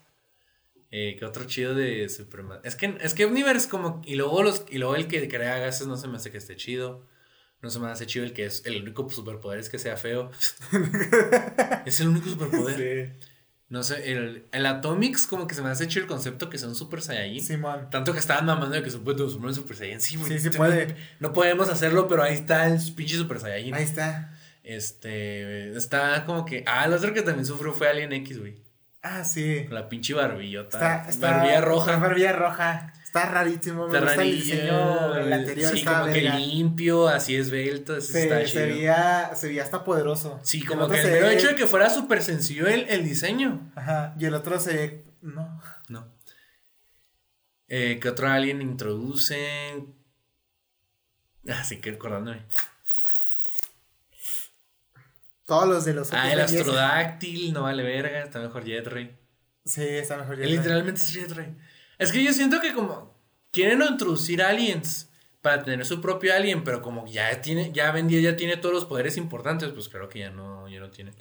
[0.89, 2.59] Eh, ¿Qué otro chido de Superman?
[2.63, 4.01] Es que, es que Omniverse como...
[4.05, 6.55] Y luego, los, y luego el que crea gases no se me hace que esté
[6.55, 7.05] chido.
[7.61, 8.65] No se me hace chido el que es...
[8.65, 10.31] El único superpoder es que sea feo.
[11.85, 13.15] es el único superpoder.
[13.19, 13.27] Sí.
[13.69, 16.73] No sé, el, el Atomics como que se me hace chido el concepto que son
[16.75, 17.43] Super Saiyajin.
[17.43, 17.89] Simón.
[17.89, 19.99] Tanto que estaban mamando de que se puede transformar en Super Saiyan.
[19.99, 20.31] Sí, güey.
[20.31, 20.95] Sí, sí te- puede.
[21.19, 23.73] No podemos hacerlo, pero ahí está el pinche Super Saiyajin.
[23.73, 24.33] Ahí está.
[24.63, 26.63] Este, está como que...
[26.67, 28.55] Ah, el otro que también sufrió fue Alien X, güey.
[29.01, 29.63] Ah, sí.
[29.65, 30.77] Con la pinche barbillota.
[30.77, 31.97] Está, está, Barbilla roja.
[31.97, 32.93] Barbilla roja.
[33.17, 33.87] Está rarísimo.
[33.87, 35.15] Me Está gusta el diseño.
[35.15, 37.99] El anterior Sí, como que limpio, así esbelto.
[38.01, 40.39] Se, está se veía, se veía hasta poderoso.
[40.43, 42.87] Sí, como otro que el se mero ve- hecho de que fuera súper sencillo el,
[42.89, 43.71] el diseño.
[43.75, 44.15] Ajá.
[44.19, 45.03] Y el otro se ve.
[45.21, 45.61] No.
[45.89, 46.13] No.
[47.67, 49.93] Eh, ¿Qué otro alien introducen?
[51.49, 52.45] Así que acordándome.
[55.45, 56.41] Todos los de los Ah, el.
[56.41, 59.17] Astrodáctil, no vale verga, está mejor Jetray.
[59.65, 60.41] Sí, está mejor.
[60.41, 61.55] Él literalmente es Jetray.
[61.97, 63.15] Es que yo siento que como
[63.51, 65.11] quieren introducir aliens
[65.41, 68.85] para tener su propio alien, pero como ya tiene, ya vendía, ya tiene todos los
[68.85, 71.13] poderes importantes, pues claro que ya no, ya no tiene.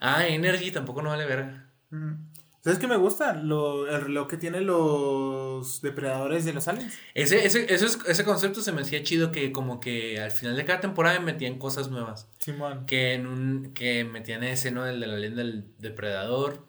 [0.00, 1.70] Ah, Energy tampoco no vale verga.
[1.90, 2.32] Mm.
[2.62, 3.34] ¿Sabes qué me gusta?
[3.34, 6.96] Lo, el reloj que tienen los depredadores de los aliens.
[7.12, 10.64] Ese, ese, ese, ese concepto se me hacía chido que como que al final de
[10.64, 12.28] cada temporada metían cosas nuevas.
[12.38, 12.86] Simón.
[12.86, 13.72] Que en un.
[13.74, 14.86] que metían ese, ¿no?
[14.86, 16.64] El de la leyenda del depredador.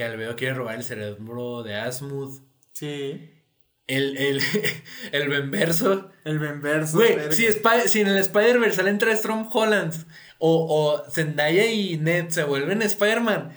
[0.00, 2.40] Que Albedo quiere robar el cerebro de Asmuth.
[2.72, 3.30] Sí.
[3.86, 4.40] El, el,
[5.12, 6.10] el Benverso.
[6.24, 6.96] El Benverso.
[6.96, 10.06] Güey, si, en el Spider-Verse salen tres Tom Hollands
[10.38, 10.64] o,
[11.04, 13.52] o Zendaya y Ned se vuelven Spider-Man,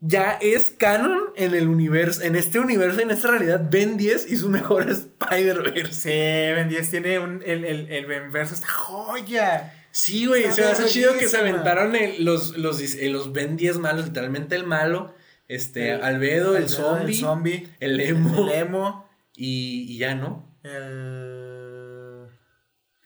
[0.00, 3.68] ya es canon en el universo, en este universo, en esta realidad.
[3.70, 5.92] Ben 10 y su mejor Spider-Verse.
[5.92, 6.08] Sí,
[6.54, 7.42] Ben 10 tiene un.
[7.44, 9.74] El, el, el Benverso está joya.
[9.92, 13.58] Sí, güey, se me hace chido que se aventaron el- los, los, eh, los Ben
[13.58, 15.14] 10 malos, literalmente el malo,
[15.48, 17.68] este, Albedo, el, zombie, El zombie.
[17.80, 19.08] el emo, El emo.
[19.36, 20.56] y, y ya, ¿no?
[20.62, 22.28] El.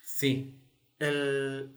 [0.02, 0.54] Sí.
[0.98, 1.70] El.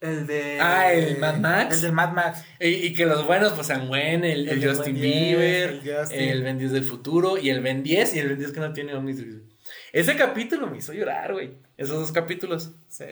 [0.00, 0.58] El de.
[0.60, 1.76] Ah, el Mad Max.
[1.76, 2.44] El de Mad Max.
[2.58, 5.80] Y, y que los buenos, pues San Gwen, el, el Justin Ben 10, Bieber,
[6.12, 8.72] el Ben 10 del futuro y el Ben 10 y el Ben 10 que no
[8.72, 9.36] tiene Omnitrix.
[9.92, 11.52] Ese capítulo me hizo llorar, güey.
[11.76, 12.72] Esos dos capítulos.
[12.88, 13.04] Sí.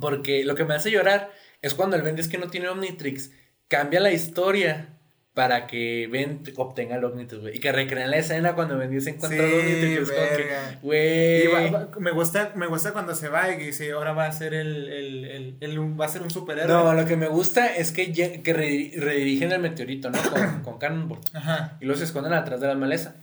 [0.00, 1.30] Porque lo que me hace llorar
[1.62, 3.30] es cuando el Ben 10 que no tiene Omnitrix
[3.68, 4.93] cambia la historia
[5.34, 7.02] para que Ben obtenga el
[7.40, 7.56] güey.
[7.56, 10.78] Y que recrean la escena cuando Ben 10 se encuentra el Sí, verga.
[10.80, 11.72] Y güey.
[11.98, 15.24] me, gusta, me gusta cuando se va y dice, ahora va a ser el, el,
[15.24, 16.72] el, el- va a ser un superhéroe.
[16.72, 20.18] No, lo que me gusta es que, que re- redirigen el meteorito, ¿no?
[20.30, 21.18] Con, con Cannonball.
[21.32, 21.78] Ajá.
[21.80, 23.16] Y luego se esconden atrás de la maleza.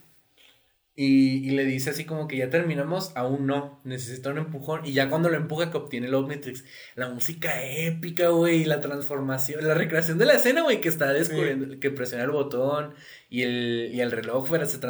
[0.93, 4.85] Y, y le dice así como que ya terminamos, aún no, necesita un empujón.
[4.85, 6.65] Y ya cuando lo empuja que obtiene el Omnitrix,
[6.95, 11.13] la música épica, güey, y la transformación, la recreación de la escena, güey, que está
[11.13, 12.93] descubriendo, que presiona el botón
[13.29, 14.49] y el, y el reloj,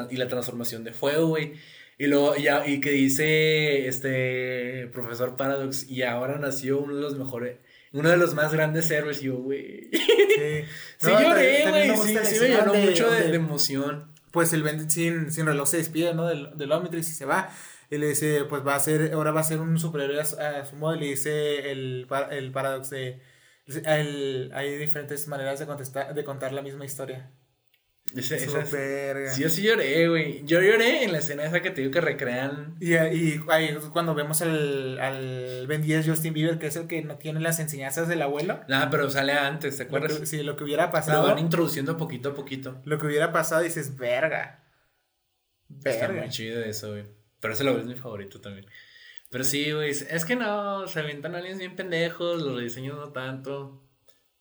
[0.10, 1.54] y la transformación de fuego, güey.
[2.00, 7.16] Y luego, ya, y que dice este profesor Paradox, y ahora nació uno de los
[7.18, 7.58] mejores,
[7.94, 9.90] uno de los más grandes héroes, y yo, güey.
[9.92, 10.00] Sí,
[10.98, 14.11] Sí No, lloré, también me güey, sí, sí me llenó mucho de, de- de emoción.
[14.32, 16.26] Pues el Ben sin, sin reloj se despide, ¿no?
[16.28, 17.50] Del, del Omnitrix y se va.
[17.90, 20.26] Y le dice, pues va a ser, ahora va a ser un superhéroe a,
[20.66, 20.96] su- modo.
[20.96, 23.22] Y le dice el, el paradox de,
[23.86, 27.32] el- hay diferentes maneras de, contestar, de contar la misma historia.
[28.16, 29.32] Esa es- verga.
[29.32, 30.44] Sí, yo sí lloré, güey.
[30.46, 32.76] Yo lloré en la escena esa que te digo que recrean.
[32.80, 37.02] Y, y ahí cuando vemos al, al Ben 10 Justin Bieber, que es el que
[37.04, 38.62] no tiene las enseñanzas del abuelo.
[38.68, 40.20] Nada, pero sale antes, ¿te Lo acuerdas?
[40.20, 41.28] que, sí, lo que hubiera Lo pasado.
[41.28, 42.82] van introduciendo poquito a poquito.
[42.86, 44.66] Lo que hubiera pasado, dices, verga.
[45.84, 46.22] Está Verga.
[46.22, 47.06] muy chido eso, güey.
[47.40, 48.66] Pero ese lo es mi favorito también.
[49.30, 49.90] Pero sí, güey.
[49.92, 53.88] Es que no, se avientan aliens bien pendejos, los rediseños no tanto.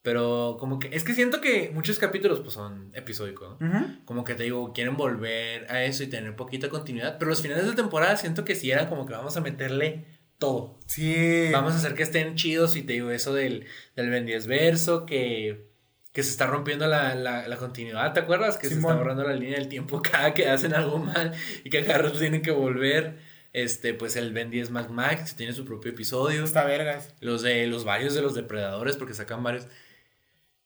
[0.03, 0.89] Pero como que.
[0.93, 4.01] Es que siento que muchos capítulos pues son episódicos, ¿no?
[4.07, 7.19] Como que te digo, quieren volver a eso y tener poquita continuidad.
[7.19, 10.07] Pero los finales de temporada siento que sí eran como que vamos a meterle
[10.39, 10.81] todo.
[10.87, 11.51] Sí.
[11.53, 15.05] Vamos a hacer que estén chidos y te digo eso del, del Ben 10 verso,
[15.05, 15.69] que,
[16.13, 18.57] que se está rompiendo la, la, la continuidad, ¿te acuerdas?
[18.57, 21.85] Que se está borrando la línea del tiempo cada que hacen algo mal y que
[21.85, 23.29] cada tienen que volver.
[23.53, 26.45] Este, pues el Ben 10 Mac Max, que tiene su propio episodio.
[26.45, 27.15] Está vergas.
[27.21, 29.67] Los de los varios de los depredadores, porque sacan varios.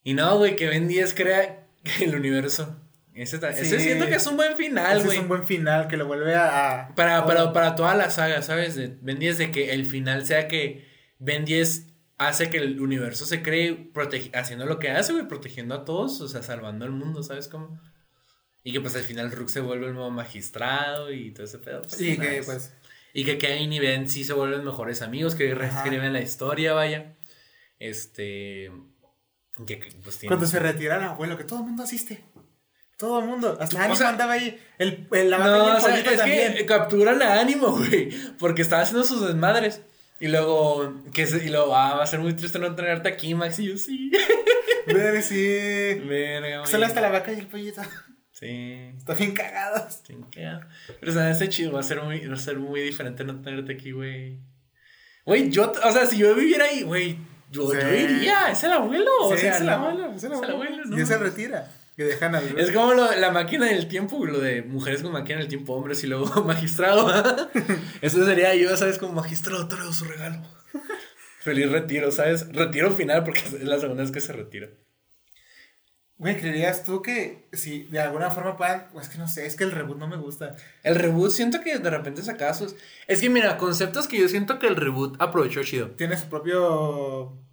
[0.05, 1.66] Y no, güey, que Ben 10 crea
[2.01, 2.81] el universo.
[3.14, 3.85] Ese, ta- ese Sí.
[3.85, 5.16] siento que es un buen final, güey.
[5.16, 6.93] es un buen final que lo vuelve a.
[6.97, 8.74] Para, para, para toda la saga, ¿sabes?
[8.76, 10.86] De Ben 10 de que el final sea que
[11.18, 11.86] Ben 10
[12.18, 13.90] hace que el universo se cree
[14.35, 17.81] haciendo lo que hace, güey, protegiendo a todos, o sea, salvando al mundo, ¿sabes cómo?
[18.64, 21.82] Y que pues al final Rook se vuelve el nuevo magistrado y todo ese pedo.
[21.82, 22.74] pues, Y que pues.
[23.12, 27.14] Y que Kane y Ben sí se vuelven mejores amigos, que reescriben la historia, vaya.
[27.78, 28.72] Este.
[29.66, 32.24] Que, pues Cuando se retira el abuelo, que todo el mundo asiste.
[32.97, 33.56] Todo el mundo.
[33.60, 34.59] Hasta O Ánimo sea- andaba ahí.
[34.78, 36.55] El, el, la No, o sea, es también.
[36.55, 38.10] que capturan a Ánimo, güey.
[38.39, 39.82] Porque estaba haciendo sus desmadres.
[40.20, 43.35] Y luego, que se- y luego, ah, va a ser muy triste no tenerte aquí,
[43.35, 43.59] Max.
[43.59, 44.10] Y yo, sí.
[44.86, 46.01] Ver, sí.
[46.06, 46.66] Verga.
[46.66, 47.82] Solo hasta la vaca y el pollito.
[48.31, 48.93] Sí.
[48.97, 50.01] Están bien cagados.
[50.06, 50.68] sí, queda.
[51.01, 53.40] Pero, o sea, este chido va a ser muy, va a ser muy diferente no
[53.40, 54.40] tenerte aquí, güey.
[55.24, 57.16] Güey, yo, o sea, si yo viviera ahí, güey,
[57.55, 57.78] yo, Sí.
[57.81, 58.51] yo iría.
[58.51, 59.10] Es el abuelo.
[59.22, 60.12] o sea, es el abuelo.
[60.14, 60.55] Es el es el abuelo.
[60.55, 60.97] abuelo, ¿no?
[60.97, 61.70] Y él se retira.
[61.97, 62.59] Que dejan al.
[62.59, 66.02] Es como lo- la máquina del tiempo, lo de mujeres con máquina del tiempo, hombres
[66.02, 67.09] y luego magistrado.
[68.02, 68.98] Eso sería yo, ¿sabes?
[68.98, 70.43] Como magistrado, traigo su regalo.
[71.40, 72.48] Feliz retiro, ¿sabes?
[72.52, 74.68] Retiro final porque es la segunda vez que se retira.
[76.16, 78.86] Güey, ¿creerías tú que si de alguna forma puedan.
[79.01, 80.56] Es que no sé, es que el reboot no me gusta.
[80.82, 82.76] El reboot siento que de repente saca sus...
[83.09, 85.90] Es que mira, conceptos que yo siento que el reboot aprovechó chido.
[85.90, 87.44] Tiene su propio.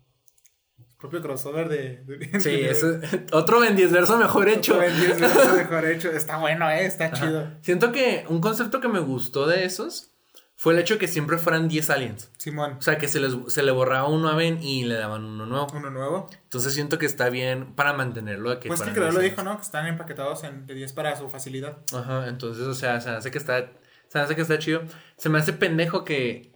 [1.02, 2.04] Propio crossover de.
[2.06, 3.00] de- Sí, de- eso,
[3.34, 4.76] otro Ben 10 verso mejor hecho.
[4.76, 6.10] Otro Ben 10 verso mejor hecho.
[6.12, 6.86] Está bueno, eh.
[6.86, 7.16] Está Ajá.
[7.16, 7.48] chido.
[7.62, 10.08] Siento que un concepto que me gustó de esos
[10.56, 12.32] fue el hecho de que siempre fueran 10 aliens.
[12.38, 12.76] Simón.
[12.78, 15.48] O sea, que se, les, se le borraba uno a Ben y le daban uno
[15.48, 15.66] nuevo.
[15.74, 16.30] Uno nuevo.
[16.44, 18.60] Entonces siento que está bien para mantenerlo.
[18.60, 19.56] Que Pues que creo lo 10 dijo, ¿no?
[19.58, 21.80] Que están empaquetados en, de 10 para su facilidad.
[21.96, 23.72] Ajá, entonces, o sea, se hace que está,
[24.08, 24.84] se hace que está chido.
[25.18, 26.52] Se me hace pendejo que,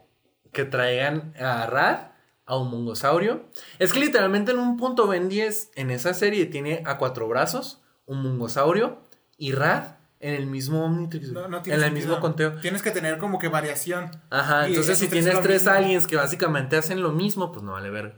[0.53, 2.09] que traigan a Rad,
[2.45, 3.45] a un mungosaurio.
[3.79, 7.81] Es que literalmente en un punto Ben 10 en esa serie tiene a cuatro brazos,
[8.05, 8.99] un mungosaurio
[9.37, 11.91] y Rad en el mismo Omnitrix, No, no en el sentido.
[11.91, 12.53] mismo conteo.
[12.61, 14.09] Tienes que tener como que variación.
[14.29, 17.89] Ajá, Y entonces si tienes tres aliens que básicamente hacen lo mismo, pues no vale
[17.89, 18.15] ver.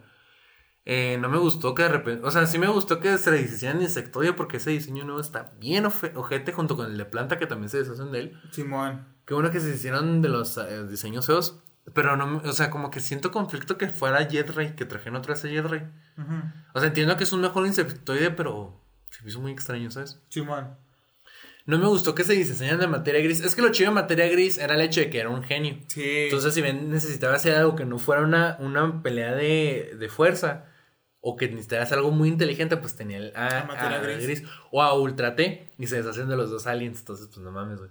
[0.90, 3.82] Eh, no me gustó que de repente, o sea, sí me gustó que se deshicieran
[3.82, 7.68] insectoide porque ese diseño nuevo está bien ojete junto con el de planta que también
[7.70, 8.42] se deshacen de él.
[8.52, 9.06] Simón.
[9.26, 11.62] Qué bueno que se hicieron de los eh, diseños feos,
[11.98, 15.44] pero no, o sea, como que siento conflicto que fuera Jetray, que trajeron otra vez
[15.44, 15.80] a Jetray.
[16.16, 16.34] Ujú.
[16.76, 18.80] O sea, entiendo que es un mejor insectoide, pero
[19.10, 20.22] se me hizo muy extraño, ¿sabes?
[20.30, 20.78] Simón.
[21.66, 23.42] No me gustó que se diseñaran de materia gris.
[23.42, 25.80] Es que lo chido de materia gris era el hecho de que era un genio.
[25.88, 26.26] Sí.
[26.26, 30.66] Entonces, si bien necesitaba hacer algo que no fuera una, una pelea de, de fuerza,
[31.20, 34.44] o que necesitaras algo muy inteligente, pues tenía el, a, A materia a gris.
[34.72, 37.00] o a Ultra T, y se deshacen de los dos aliens.
[37.00, 37.90] Entonces, pues no mames, güey.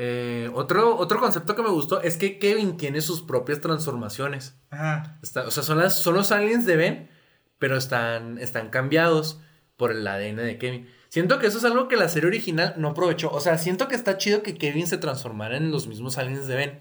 [0.00, 4.56] Eh, otro, otro concepto que me gustó es que Kevin tiene sus propias transformaciones.
[4.70, 5.18] Ajá.
[5.24, 7.10] Está- o sea, son, las, son los aliens de Ben,
[7.58, 9.40] pero están, están cambiados
[9.76, 10.88] por el ADN de Kevin.
[11.08, 13.28] Siento que eso es algo que la serie original no aprovechó.
[13.32, 16.54] O sea, siento que está chido que Kevin se transformara en los mismos aliens de
[16.54, 16.80] Ben.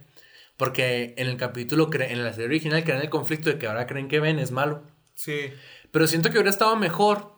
[0.55, 4.07] Porque en el capítulo, en la serie original, crean el conflicto de que ahora creen
[4.07, 4.83] que Ben es malo.
[5.15, 5.51] Sí.
[5.91, 7.36] Pero siento que hubiera estado mejor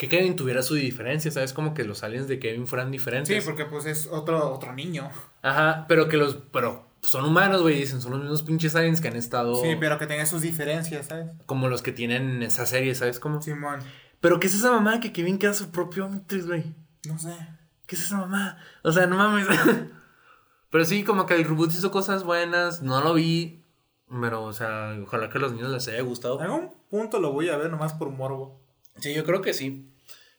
[0.00, 1.52] que Kevin tuviera su diferencia, ¿sabes?
[1.52, 3.44] Como que los aliens de Kevin fueran diferentes.
[3.44, 5.10] Sí, porque pues es otro, otro niño.
[5.42, 6.36] Ajá, pero que los.
[6.54, 9.56] Pero son humanos, güey, dicen, son los mismos pinches aliens que han estado.
[9.56, 11.28] Sí, pero que tenga sus diferencias, ¿sabes?
[11.44, 13.42] Como los que tienen en esa serie, ¿sabes cómo?
[13.42, 13.80] Simón.
[14.22, 16.74] Pero ¿qué es esa mamá que Kevin queda su propio Omnitrix, güey?
[17.06, 17.36] No sé.
[17.84, 18.56] ¿Qué es esa mamá?
[18.82, 19.48] O sea, no mames.
[20.70, 23.66] pero sí, como que el reboot hizo cosas buenas, no lo vi.
[24.08, 26.38] Pero, o sea, ojalá que a los niños les haya gustado.
[26.40, 28.62] En algún punto lo voy a ver nomás por morbo.
[28.98, 29.86] Sí, yo creo que sí.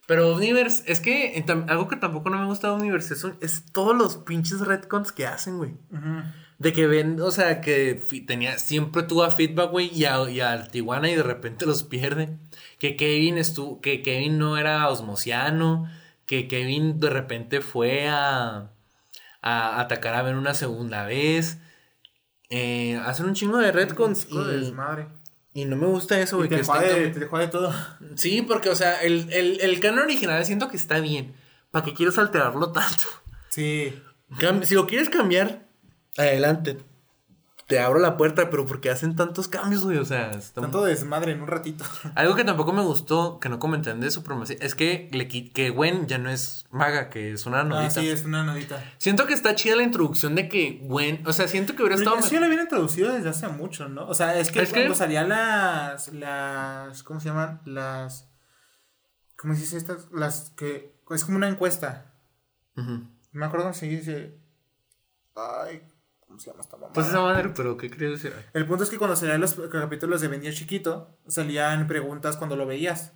[0.08, 3.38] Pero Universe, es que eh, algo que tampoco no me gusta de Universe es, un-
[3.42, 5.74] es todos los pinches retcons que hacen, güey.
[6.60, 10.42] De que ven, o sea, que tenía, siempre tuvo a feedback, güey, y a, y
[10.42, 12.38] a Tijuana y de repente los pierde.
[12.78, 15.88] Que Kevin estuvo, que Kevin no era osmosiano,
[16.26, 18.72] que Kevin de repente fue a,
[19.42, 21.60] a atacar a Ben una segunda vez.
[22.50, 25.08] Eh, hacen un chingo de retcons Chico de desmadre.
[25.54, 26.50] Y no me gusta eso, güey.
[26.50, 27.74] te que jode, te de todo.
[28.16, 31.34] Sí, porque, o sea, el, el, el canon original siento que está bien.
[31.72, 33.04] ¿Para qué quieres alterarlo tanto?
[33.50, 33.94] Sí.
[34.38, 35.66] Cam- si lo quieres cambiar,
[36.18, 36.78] adelante.
[37.72, 39.98] Te abro la puerta, pero porque hacen tantos cambios, güey?
[39.98, 41.86] O sea, está- Tanto desmadre en un ratito.
[42.16, 46.06] algo que tampoco me gustó, que no comenté de supremacía, es que, le, que Gwen
[46.08, 47.90] ya no es maga, que es una Ah, nodita.
[48.02, 48.84] sí, es una nodita.
[48.98, 52.10] Siento que está chida la introducción de que Gwen, o sea, siento que hubiera Pero
[52.10, 54.06] estado eso ya lo habían introducido desde hace mucho, ¿no?
[54.08, 57.62] O sea, es que Es que- cuando salían las, las, ¿cómo se llaman?
[57.64, 58.28] Las,
[59.38, 60.08] ¿cómo se dice estas?
[60.12, 62.14] Las que, es como una encuesta.
[62.76, 64.38] No me acuerdo cómo se dice.
[65.36, 65.91] Ay, ¿cómo
[66.42, 66.94] se llama esta mamá?
[66.94, 68.34] Pues esa madre, pero ¿qué querías decir?
[68.54, 72.66] El punto es que cuando salían los capítulos de Venía Chiquito, salían preguntas cuando lo
[72.66, 73.14] veías.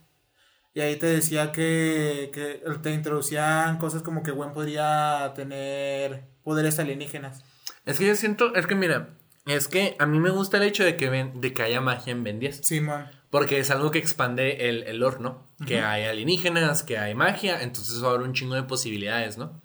[0.74, 6.80] Y ahí te decía que, que te introducían cosas como que Gwen podría tener poderes
[6.80, 7.44] alienígenas.
[7.86, 9.16] Es que yo siento, es que mira,
[9.46, 12.12] es que a mí me gusta el hecho de que, ven, de que haya magia
[12.12, 12.66] en Ben 10.
[12.66, 13.06] Simón.
[13.30, 15.48] Porque es algo que expande el, el lore, ¿no?
[15.66, 19.62] Que hay alienígenas, que hay magia, entonces va a haber un chingo de posibilidades, ¿no?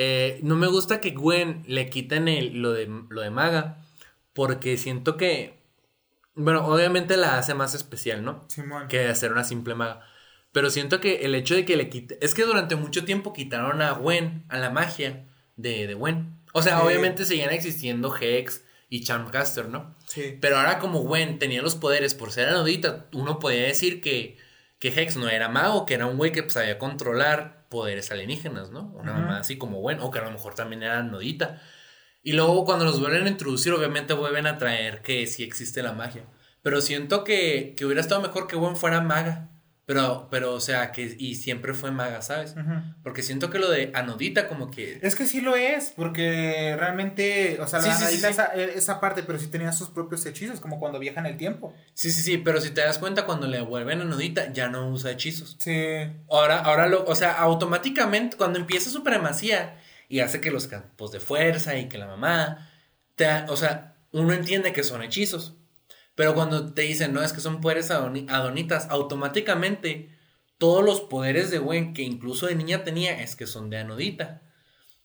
[0.00, 3.78] Eh, no me gusta que Gwen le quiten el- lo, de, lo de maga,
[4.32, 5.58] porque siento que,
[6.34, 8.44] bueno, obviamente la hace más especial, ¿no?
[8.48, 8.86] Simón.
[8.86, 10.00] Que hacer una simple maga.
[10.52, 12.16] Pero siento que el hecho de que le quite...
[12.24, 15.26] Es que durante mucho tiempo quitaron a Gwen, a la magia
[15.56, 16.38] de, de Gwen.
[16.52, 16.86] O sea, Sí.
[16.86, 19.94] obviamente seguían existiendo Hex y Charmcaster, ¿no?
[20.06, 20.38] Sí.
[20.40, 24.38] Pero ahora como Gwen tenía los poderes por ser anodita, uno podía decir que,
[24.78, 28.92] que Hex no era mago, que era un güey que sabía controlar poderes alienígenas, ¿no?
[28.94, 29.20] Una Ajá.
[29.20, 31.60] mamá así como Gwen, o que a lo mejor también era anodita.
[32.22, 35.92] Y luego cuando los vuelven a introducir, obviamente vuelven a traer que sí existe la
[35.92, 36.24] magia.
[36.62, 39.50] Pero siento que, que hubiera estado mejor que Gwen fuera maga.
[39.88, 42.54] Pero, pero, o sea, que y siempre fue maga, ¿sabes?
[43.02, 44.98] Porque siento que lo de anodita como que...
[45.00, 48.32] Es que sí lo es, porque realmente, o sea, Sí, la sí, analiza sí.
[48.34, 51.72] Esa, esa parte, pero sí tenía sus propios hechizos, como cuando viaja en el tiempo.
[51.94, 55.12] Sí, sí, sí, pero si te das cuenta, cuando le vuelven anodita, ya no usa
[55.12, 55.56] hechizos.
[55.58, 55.72] Sí.
[56.28, 61.20] Ahora, ahora lo, o sea, automáticamente cuando empieza supremacía y hace que los campos de
[61.20, 62.70] fuerza y que la mamá,
[63.14, 65.54] te, o sea, uno entiende que son hechizos.
[66.18, 70.10] Pero cuando te dicen, no, es que son poderes adoni- adonitas, automáticamente
[70.58, 74.42] todos los poderes de Gwen que incluso de niña tenía es que son de anodita.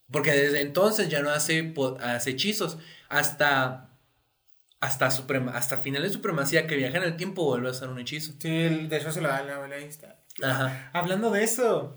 [0.10, 1.72] Porque desde entonces ya no hace,
[2.26, 2.80] hechizos.
[3.10, 3.92] Hasta,
[4.80, 8.00] hasta, suprema, hasta finales de supremacía que viaja en el tiempo vuelve a hacer un
[8.00, 8.34] hechizo.
[8.40, 10.20] Sí, el- de hecho se lo da la la- está.
[10.42, 10.90] Ajá.
[10.94, 11.96] Hablando de eso,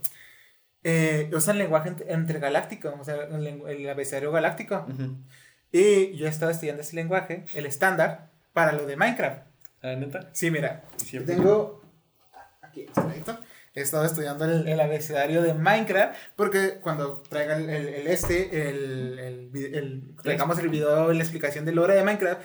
[0.84, 4.86] eh, usan lenguaje ent- intergaláctico, o sea, el, el abecedario galáctico.
[5.72, 9.42] Y yo estaba estudiando ese lenguaje, el estándar, para lo de Minecraft.
[9.82, 10.30] ¿Ah, neta?
[10.32, 11.34] Sí, mira, Siempre.
[11.34, 11.82] tengo
[12.62, 12.86] aquí
[13.18, 13.40] está,
[13.74, 18.66] He estado estudiando el, el abecedario de Minecraft porque cuando traiga el, el- el este,
[18.70, 22.40] el, el, vi- el- traigamos el video la explicación de lore de Minecraft,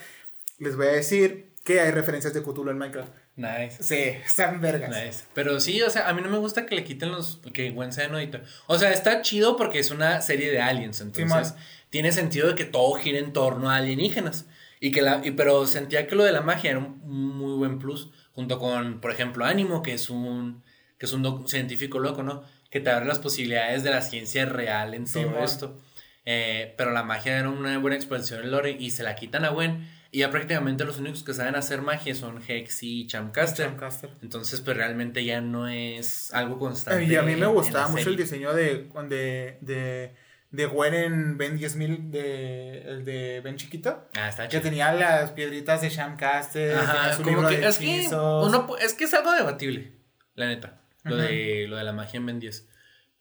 [0.59, 3.13] les voy a decir que hay referencias de Cthulhu en Minecraft.
[3.37, 3.81] Nice.
[3.81, 4.89] Sí, están vergas.
[4.89, 5.23] Nice.
[5.33, 7.39] Pero sí, o sea, a mí no me gusta que le quiten los.
[7.53, 8.41] que Gwen sea anodita.
[8.67, 10.99] O sea, está chido porque es una serie de aliens.
[10.99, 11.63] Entonces, Simón.
[11.89, 14.45] tiene sentido de que todo gira en torno a alienígenas.
[14.81, 16.99] Y que la, y, pero sentía que lo de la magia era un
[17.37, 18.09] muy buen plus.
[18.33, 20.63] Junto con, por ejemplo, Ánimo, que es un.
[20.97, 22.43] que es un doc- científico loco, ¿no?
[22.69, 25.79] Que te abre las posibilidades de la ciencia real en todo esto.
[26.25, 29.49] Eh, pero la magia era una buena expansión en lore y se la quitan a
[29.49, 29.87] Gwen.
[30.13, 33.67] Y ya prácticamente los únicos que saben hacer magia son Hex y Chamcaster.
[33.67, 34.09] Chamcaster.
[34.21, 37.05] Entonces, pues realmente ya no es algo constante.
[37.05, 40.11] Y a mí me gustaba mucho el diseño de, de, de,
[40.51, 44.07] de Gwen en Ben 10.000, de, el de Ben Chiquito.
[44.15, 44.63] Ah, está Que chido.
[44.63, 48.93] tenía las piedritas de Shamcaster, Ajá, su como libro que de es que, uno es
[48.93, 49.93] que es algo debatible,
[50.35, 52.67] la neta, lo, de, lo de la magia en Ben 10.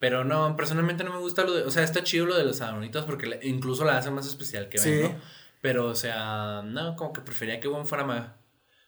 [0.00, 2.60] Pero no, personalmente no me gusta lo de, o sea, está chido lo de los
[2.62, 5.02] adornitos porque incluso la hace más especial que Ben, Sí.
[5.02, 5.20] ¿no?
[5.60, 8.38] Pero, o sea, no, como que prefería que Ben fuera maga.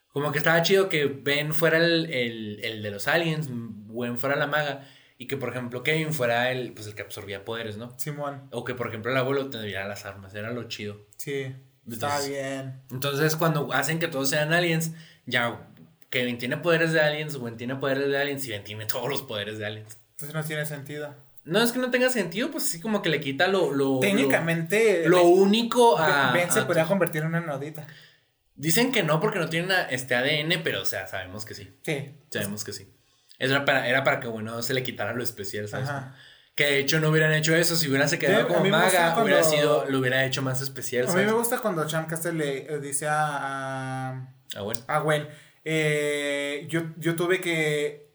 [0.08, 4.36] Como que estaba chido que Ben fuera el, el, el de los aliens, Ben fuera
[4.36, 4.88] la maga,
[5.22, 7.94] y que, por ejemplo, Kevin fuera el, pues, el que absorbía poderes, ¿no?
[7.98, 11.06] Simón, O que, por ejemplo, el abuelo tendría las armas, era lo chido.
[11.16, 11.54] sí,
[11.88, 12.80] Entonces- bien.
[12.90, 14.92] Entonces, cuando hacen que todos sean aliens,
[15.26, 15.68] ya
[16.10, 19.22] Kevin tiene poderes de aliens, Gwen tiene poderes de aliens y Ben tiene todos los
[19.22, 19.98] poderes de aliens.
[20.12, 21.14] Entonces no tiene sentido.
[21.44, 23.72] No es que no tenga sentido, pues sí, como que le quita lo.
[23.72, 26.32] lo Técnicamente, Lo, lo Ben- único a.
[26.32, 27.86] Ben se a- podría convertir en una nodita.
[28.54, 31.70] Dicen que no porque no tiene una- este ADN, pero o sea, sabemos que sí.
[31.82, 32.12] Sí.
[32.30, 32.88] Sabemos que sí.
[33.38, 35.88] Era para, era para que, bueno, se le quitara lo especial, ¿sabes?
[35.88, 36.14] Ajá.
[36.54, 37.76] Que de hecho no hubieran hecho eso.
[37.76, 40.60] Si hubieran se Sí, quedado a como maga, cuando- hubiera sido, lo hubiera hecho más
[40.60, 44.28] especial, A mí me gusta cuando Shamcaster le eh, dice a, a,
[44.86, 45.26] a Gwen,
[45.64, 48.12] eh, yo, yo tuve que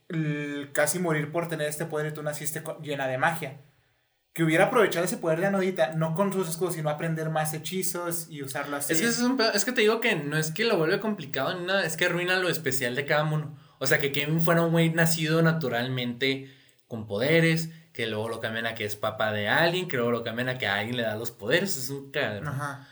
[0.74, 3.62] casi morir por tener este poder y tú naciste con- llena de magia.
[4.34, 8.28] Que hubiera aprovechado ese poder de Anodita, no con sus escudos, sino aprender más hechizos
[8.30, 8.94] y usarlo así.
[8.94, 11.58] Es que, es, un es que te digo que no es que lo vuelve complicado
[11.58, 13.58] ni nada, es que arruina lo especial de cada uno.
[13.80, 16.54] O sea, que Kevin fuera un güey nacido naturalmente
[16.88, 20.24] con poderes, que luego lo cambian a que es papá de alguien, que luego lo
[20.24, 21.76] cambian a que a alguien le da los poderes.
[21.78, 22.50] Es un cagadero.
[22.50, 22.88] Ajá.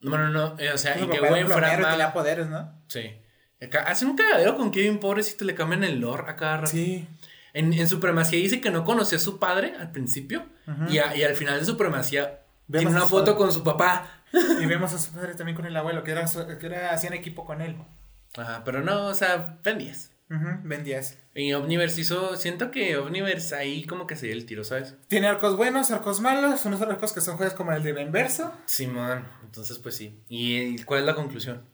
[0.00, 0.56] No, no, no.
[0.58, 2.12] eh, O sea, y que güey fuera plomero y tenía maga.
[2.12, 2.72] poderes, ¿no?
[2.88, 3.12] Sí.
[3.86, 6.70] Hacen un cagadero con Kevin, pobrecito, le cambian el lore a cada rato.
[6.70, 7.06] Sí.
[7.54, 10.44] En, en Supremacía dice que no conocía a su padre al principio.
[10.88, 13.36] Y, a- y al final de Supremacía Vemos tiene una foto padre.
[13.38, 14.10] con su papá.
[14.60, 17.14] Y vemos a su padre también con el abuelo, que era, su- que era hacían
[17.14, 17.76] equipo con él.
[18.36, 19.78] Ajá, pero no, o sea, Ben
[20.28, 20.40] 10.
[20.40, 21.18] Ujú, Ben 10.
[21.34, 22.36] Y Omniverse hizo.
[22.36, 24.94] Siento que Omniverse ahí como que se dio el tiro, ¿sabes?
[25.08, 28.52] Tiene arcos buenos, arcos malos, unos arcos que son juegos como el de Ben Verso.
[28.66, 29.26] Simón.
[29.44, 30.20] Entonces, pues sí.
[30.28, 31.64] ¿Y, cuál es la conclusión?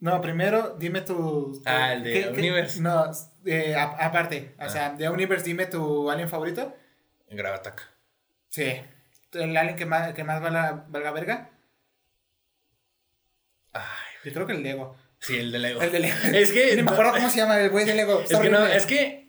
[0.00, 1.60] No, primero dime tu.
[1.64, 2.80] Ah, el de ¿qué- qué- Universe.
[2.80, 3.10] No,
[3.44, 4.54] eh, a- aparte.
[4.58, 4.68] O Ah.
[4.68, 6.76] sea, de Universe dime tu alien favorito.
[7.30, 7.88] Gravatac.
[8.48, 8.80] Sí.
[9.32, 11.50] El alien que más, que más valga, valga verga.
[13.72, 13.82] Ay,
[14.24, 14.96] Yo creo que el Lego.
[15.20, 15.80] Sí, el de Lego.
[15.82, 16.16] El de Lego.
[16.32, 16.74] Es que.
[16.76, 18.20] Ni me acuerdo cómo se llama el güey de Lego.
[18.28, 19.28] Es que no, es que.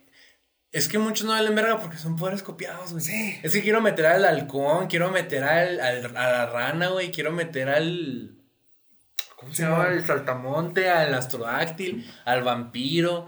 [0.71, 3.03] Es que muchos no valen verga porque son poderes copiados, güey.
[3.03, 3.39] Sí.
[3.41, 7.11] Es que quiero meter al halcón, quiero meter al, al- a la rana, güey.
[7.11, 8.35] Quiero meter al.
[9.35, 9.85] ¿Cómo se llama?
[9.85, 13.27] Al saltamonte, al astrodáctil, al vampiro,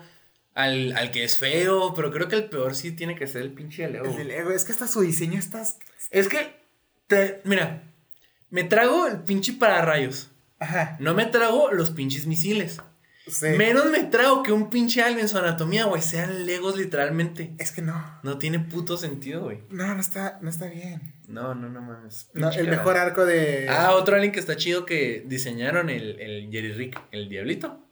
[0.54, 1.94] al, al que es feo.
[1.96, 4.06] Pero creo que el peor sí tiene que ser el pinche Lego.
[4.06, 4.52] El de Lego.
[4.52, 5.64] Es que hasta su diseño está.
[6.12, 6.54] Es que,
[7.08, 7.84] te- mira,
[8.52, 10.31] me trago el pinche pararrayos.
[10.62, 10.96] Ajá.
[11.00, 12.80] No me trago los pinches misiles.
[13.28, 13.48] Sí.
[13.58, 17.54] Menos me trago que un pinche alien en su anatomía, güey, sean legos literalmente.
[17.60, 18.20] Es que no.
[18.24, 19.60] No tiene puto sentido, güey.
[19.70, 21.14] No, no está, no está bien.
[21.28, 22.30] No, no, no mames.
[22.34, 23.68] No, el mejor arco de.
[23.70, 27.88] Ah, otro alien que está chido que diseñaron, el, el Jerry Rick, el diablito.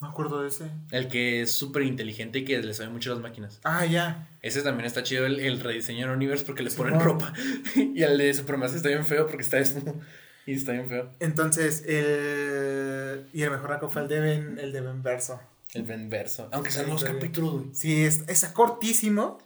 [0.00, 0.70] No me acuerdo de ese.
[0.90, 3.60] El que es súper inteligente y que le sabe mucho las máquinas.
[3.64, 4.28] Ah, ya.
[4.42, 7.00] Ese también está chido, el, el rediseño en Universe porque le Sí, ponen no.
[7.00, 7.32] ropa.
[7.76, 10.00] y el de Supremacia está bien feo porque está desnudo.
[10.46, 11.10] Y está bien feo.
[11.20, 13.26] Entonces, el.
[13.32, 15.40] Y el mejor arco fue el de Ben, el de Ben Verso.
[15.72, 16.48] El Benverso.
[16.52, 17.74] Aunque sean dos capítulos, güey.
[17.74, 19.38] Sí, es- está cortísimo.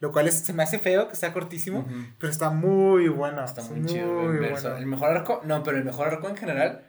[0.00, 1.86] Lo cual es- se me hace feo que sea cortísimo.
[2.18, 3.44] Pero está muy bueno.
[3.44, 4.62] Está es muy, chido verso.
[4.68, 4.76] bueno.
[4.78, 6.86] El mejor arco, no, pero el mejor arco en general.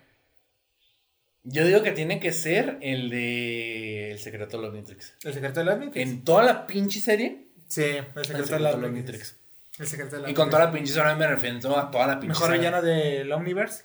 [1.43, 5.13] Yo digo que tiene que ser el de El secreto de los Omnitrix.
[5.23, 6.09] ¿El secreto de la Omnitrix?
[6.09, 8.75] En toda la pinche serie, Sí, el el secreto, de de los.
[8.75, 9.37] Omnitrix.
[9.79, 12.13] El secreto de la Y con toda la pinche serie me refiero a toda la
[12.19, 13.83] pinche Mejor villano del Omniverse.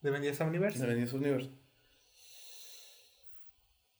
[0.00, 0.80] De 10 Omniverse.
[0.80, 1.50] De Benditos Universe.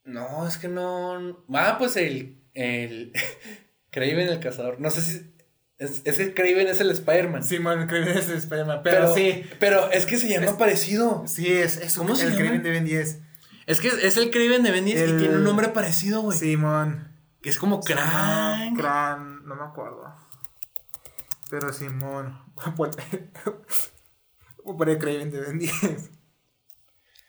[0.04, 1.44] No, es que no.
[1.54, 2.42] Ah, pues el.
[2.54, 3.12] El.
[3.90, 4.80] Craven el cazador.
[4.80, 5.32] No sé si.
[5.78, 7.44] Es, es que Craven es el Spider-Man.
[7.44, 8.80] Simón, Kraven es Spider-Man.
[8.82, 9.44] Pero, sí.
[9.60, 11.24] Pero es que se llama Es- parecido.
[11.26, 12.42] Sí, es, es ¿Cómo se el llama?
[12.42, 13.20] Kraven de Ben 10.
[13.66, 16.36] Es que es el Craven de Ben 10 y El- tiene un nombre parecido, güey.
[16.36, 17.12] Simón.
[17.40, 18.76] Que es como Krang.
[18.76, 20.14] Kran, no me acuerdo.
[21.52, 22.40] Pero Simón.
[22.76, 22.88] Voy
[24.74, 26.10] a poner Kraven de Ben 10.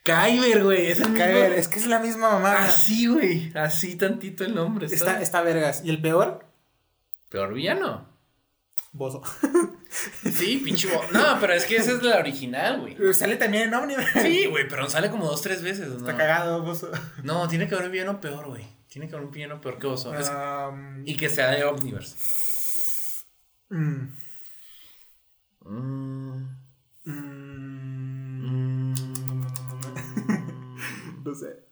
[0.04, 0.88] Kyber, güey.
[0.92, 1.26] Es el mismo.
[1.26, 2.66] Kyber, es que es la misma mamada.
[2.70, 3.52] Así, güey.
[3.54, 4.86] Así tantito el nombre.
[4.88, 5.82] Está, está vergas.
[5.84, 6.46] ¿Y el peor?
[7.30, 8.08] Peor villano.
[8.94, 9.22] Bozo.
[10.24, 13.14] Sí, pinche bo- No, pero es que esa es la original, güey.
[13.14, 14.22] Sale también en Omniverse.
[14.22, 15.90] Sí, güey, pero sale como dos, tres veces.
[15.90, 15.98] ¿no?
[15.98, 16.92] Está cagado, Bozo.
[17.24, 18.66] No, tiene que haber un villano peor, güey.
[18.88, 19.92] Tiene que haber un villano peor que.
[19.94, 22.16] Es- Um, Y que sea de Omniverse.
[23.74, 24.18] Mm,
[25.66, 26.44] Mm,
[27.06, 28.94] mm,
[31.24, 31.64] no sé.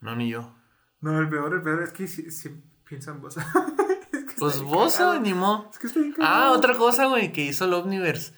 [0.00, 0.54] No, ni yo.
[1.00, 2.50] No, el peor, el peor es que si, si
[2.84, 3.40] pienso en Bozo.
[4.12, 5.00] es que Pues vos,
[5.34, 5.70] modo.
[5.72, 5.88] Es que
[6.20, 8.32] Ah, otra cosa, güey, que hizo el Omniverse.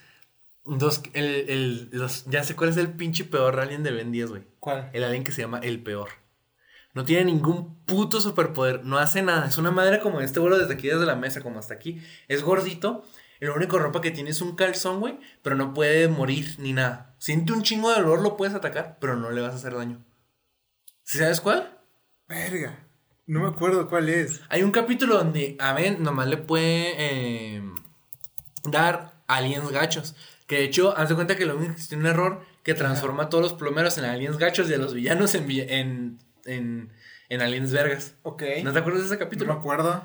[0.65, 4.31] Dos, el, el, los, ya sé cuál es el pinche peor alien de Ben 10,
[4.31, 4.45] güey.
[4.61, 4.91] ¿Cuál?
[4.93, 6.09] El alien que se llama el peor.
[6.95, 8.85] No tiene ningún puto superpoder.
[8.85, 9.47] No hace nada.
[9.47, 12.01] Es una madre como este vuelo desde aquí, desde la mesa, como hasta aquí.
[12.29, 13.05] Es gordito.
[13.41, 15.19] Y lo único ropa que tiene es un calzón, güey.
[15.43, 17.15] Pero no puede morir ni nada.
[17.19, 20.05] Siente un chingo de dolor, lo puedes atacar, pero no le vas a hacer daño.
[21.05, 21.79] ¿Sí sabes cuál?
[22.29, 22.87] Verga.
[23.27, 24.41] No me acuerdo cuál es.
[24.49, 27.63] Hay un capítulo donde a Ben nomás le puede eh,
[28.65, 30.15] dar aliens gachos.
[30.47, 33.25] Que de hecho, haz de cuenta que lo único que tiene un error que transforma
[33.25, 36.93] a todos los plomeros en aliens gachos y a los villanos en, vi- en, en,
[37.29, 38.15] en aliens vergas.
[38.23, 38.43] Ok.
[38.65, 39.53] ¿No te acuerdas de ese No me capítulo?
[39.53, 40.05] acuerdo.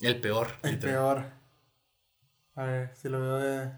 [0.00, 0.48] El peor.
[0.62, 0.94] El literal.
[0.94, 1.24] peor.
[2.56, 3.70] A ver, si lo veo de...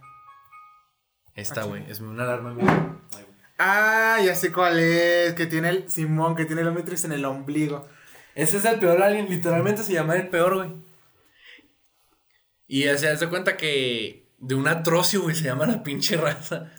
[1.35, 1.89] Está, güey.
[1.91, 2.53] Es una alarma.
[2.55, 2.67] güey.
[2.69, 3.39] Ay, güey.
[3.59, 5.35] Ah, ya sé cuál es.
[5.35, 7.89] Que tiene el Simón, que tiene el Omnitrix en el ombligo.
[8.35, 9.29] Ese es el peor alien.
[9.29, 10.73] Literalmente se llama el peor, güey.
[12.67, 16.73] Y se hace cuenta que de un atrocio, güey, se llama la pinche raza.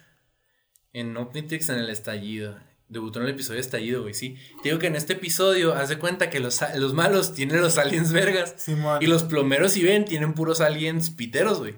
[0.94, 2.58] En Omnitrix en el estallido.
[2.88, 4.36] Debutó en el episodio estallido, güey, sí.
[4.64, 7.78] Te digo que en este episodio, haz de cuenta que los, los malos tienen los
[7.78, 8.56] aliens vergas.
[8.58, 8.98] Simón.
[9.02, 11.76] Y los plomeros, si ven, tienen puros aliens piteros, güey.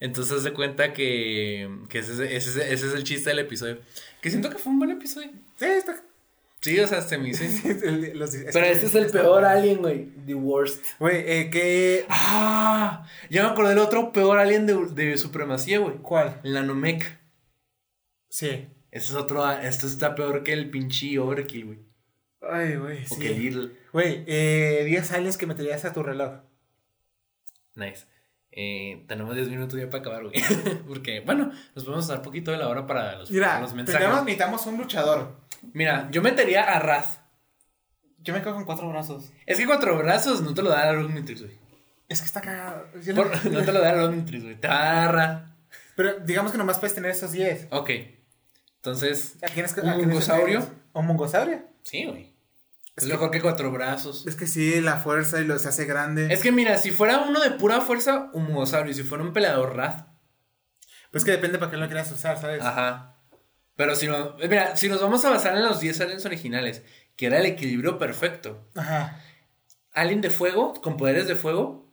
[0.00, 2.18] Entonces haz de cuenta que, que ese, es-
[2.48, 3.78] ese es- ese es el chiste del episodio.
[4.20, 5.30] Que siento que fue un buen episodio.
[5.58, 6.02] Sí, está...
[6.66, 7.44] Sí, o sea, se me hizo.
[7.64, 8.12] El-
[8.52, 10.06] Pero este es el peor alien, güey.
[10.26, 10.84] The worst.
[10.98, 12.04] Güey, eh, que...
[12.08, 15.94] Ah, ya me acordé del otro peor alien de, de supremacía, güey.
[15.98, 16.40] ¿Cuál?
[16.42, 17.18] El Nanomech.
[18.28, 18.66] Sí.
[18.90, 19.48] Ese es otro.
[19.50, 21.78] Esto está peor que el pinche Overkill, güey.
[22.42, 23.34] Ay, güey, O que sí.
[23.38, 23.70] Little.
[23.92, 26.40] Güey, eh, 10 aliens que meterías a tu reloj.
[27.74, 28.06] Nice.
[28.52, 30.34] Eh, tenemos 10 minutos ya para acabar, güey.
[30.88, 34.00] Porque, bueno, nos podemos dar poquito de la hora para los, Mira, los mensajes.
[34.00, 35.36] tenemos, necesitamos un luchador.
[35.74, 37.20] Mira, yo metería a Raz.
[38.18, 39.30] Yo me quedo con cuatro brazos.
[39.46, 41.58] Es que cuatro brazos no te lo da el Omnitrix, güey.
[42.08, 42.86] Es que está cagado.
[43.14, 44.60] Por- no- te lo da el Omnitrix, güey.
[44.60, 45.42] Te va a dar Raz.
[45.96, 47.68] Pero digamos que nomás puedes tener esos 10.
[47.70, 47.90] Ok.
[48.76, 50.66] Entonces, ¿A quién es ¿Un a quién mongosaurio?
[50.92, 51.62] ¿Un mongosaurio?
[51.82, 52.34] sí, güey.
[52.96, 54.26] Es, Es que- mejor que cuatro brazos.
[54.26, 56.32] Es que sí, la fuerza y lo se hace grande.
[56.32, 58.90] Es que mira, si fuera uno de pura fuerza, un mongosaurio.
[58.92, 60.04] Y si fuera un peleador Raz.
[61.10, 62.62] Pues que depende para qué lo quieras usar, ¿sabes?
[62.62, 63.15] Ajá.
[63.76, 66.82] Pero si no, eh, mira, si nos vamos a basar en los 10 aliens originales,
[67.14, 68.66] que era el equilibrio perfecto.
[68.74, 69.20] Ajá.
[69.92, 71.90] Alien de fuego, con poderes de fuego,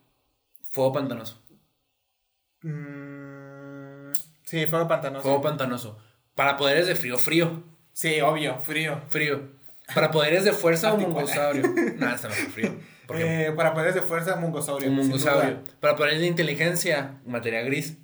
[0.62, 1.42] fuego pantanoso.
[2.62, 4.12] Mm,
[4.44, 5.22] sí, fuego pantanoso.
[5.22, 5.98] Fuego pantanoso.
[6.34, 7.62] Para poderes de frío, frío.
[7.92, 9.02] Sí, obvio, frío.
[9.08, 9.52] Frío.
[9.94, 11.20] Para poderes de fuerza, un Anticuela.
[11.52, 11.94] mongosaurio.
[11.98, 12.74] Nada, está mejor frío.
[13.06, 13.46] ¿Por qué?
[13.46, 14.88] Eh, para poderes de fuerza, mongosaurio.
[14.90, 15.60] un duda.
[15.80, 17.98] Para poderes de inteligencia, materia gris.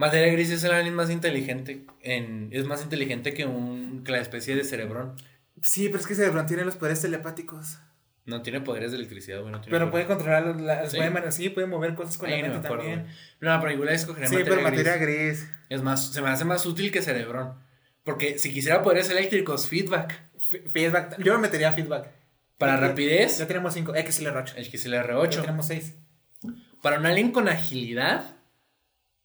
[0.00, 1.84] Materia gris es el alien más inteligente.
[2.00, 5.14] En, es más inteligente que, un, que la especie de cerebrón.
[5.62, 7.78] Sí, pero es que Cerebron tiene los poderes telepáticos.
[8.24, 9.52] No tiene poderes de electricidad, güey.
[9.52, 10.96] no tiene Pero puede controlar, las Sí.
[10.96, 13.14] puede, sí, puede mover cosas con Ay, la no mente me acuerdo, también.
[13.40, 15.46] No, pero igual escogería Sí, materia pero materia gris.
[15.68, 17.54] Es más, se me hace más útil que cerebrón.
[18.02, 20.18] Porque si quisiera poderes eléctricos, feedback.
[20.38, 21.22] F- Feedback.
[21.22, 22.08] Yo me metería feedback.
[22.56, 23.92] Para rapidez, Ya tenemos 5.
[23.94, 24.54] XL8.
[24.56, 25.94] el que se Ya 8 tenemos 6.
[26.82, 28.36] Para un alien con agilidad,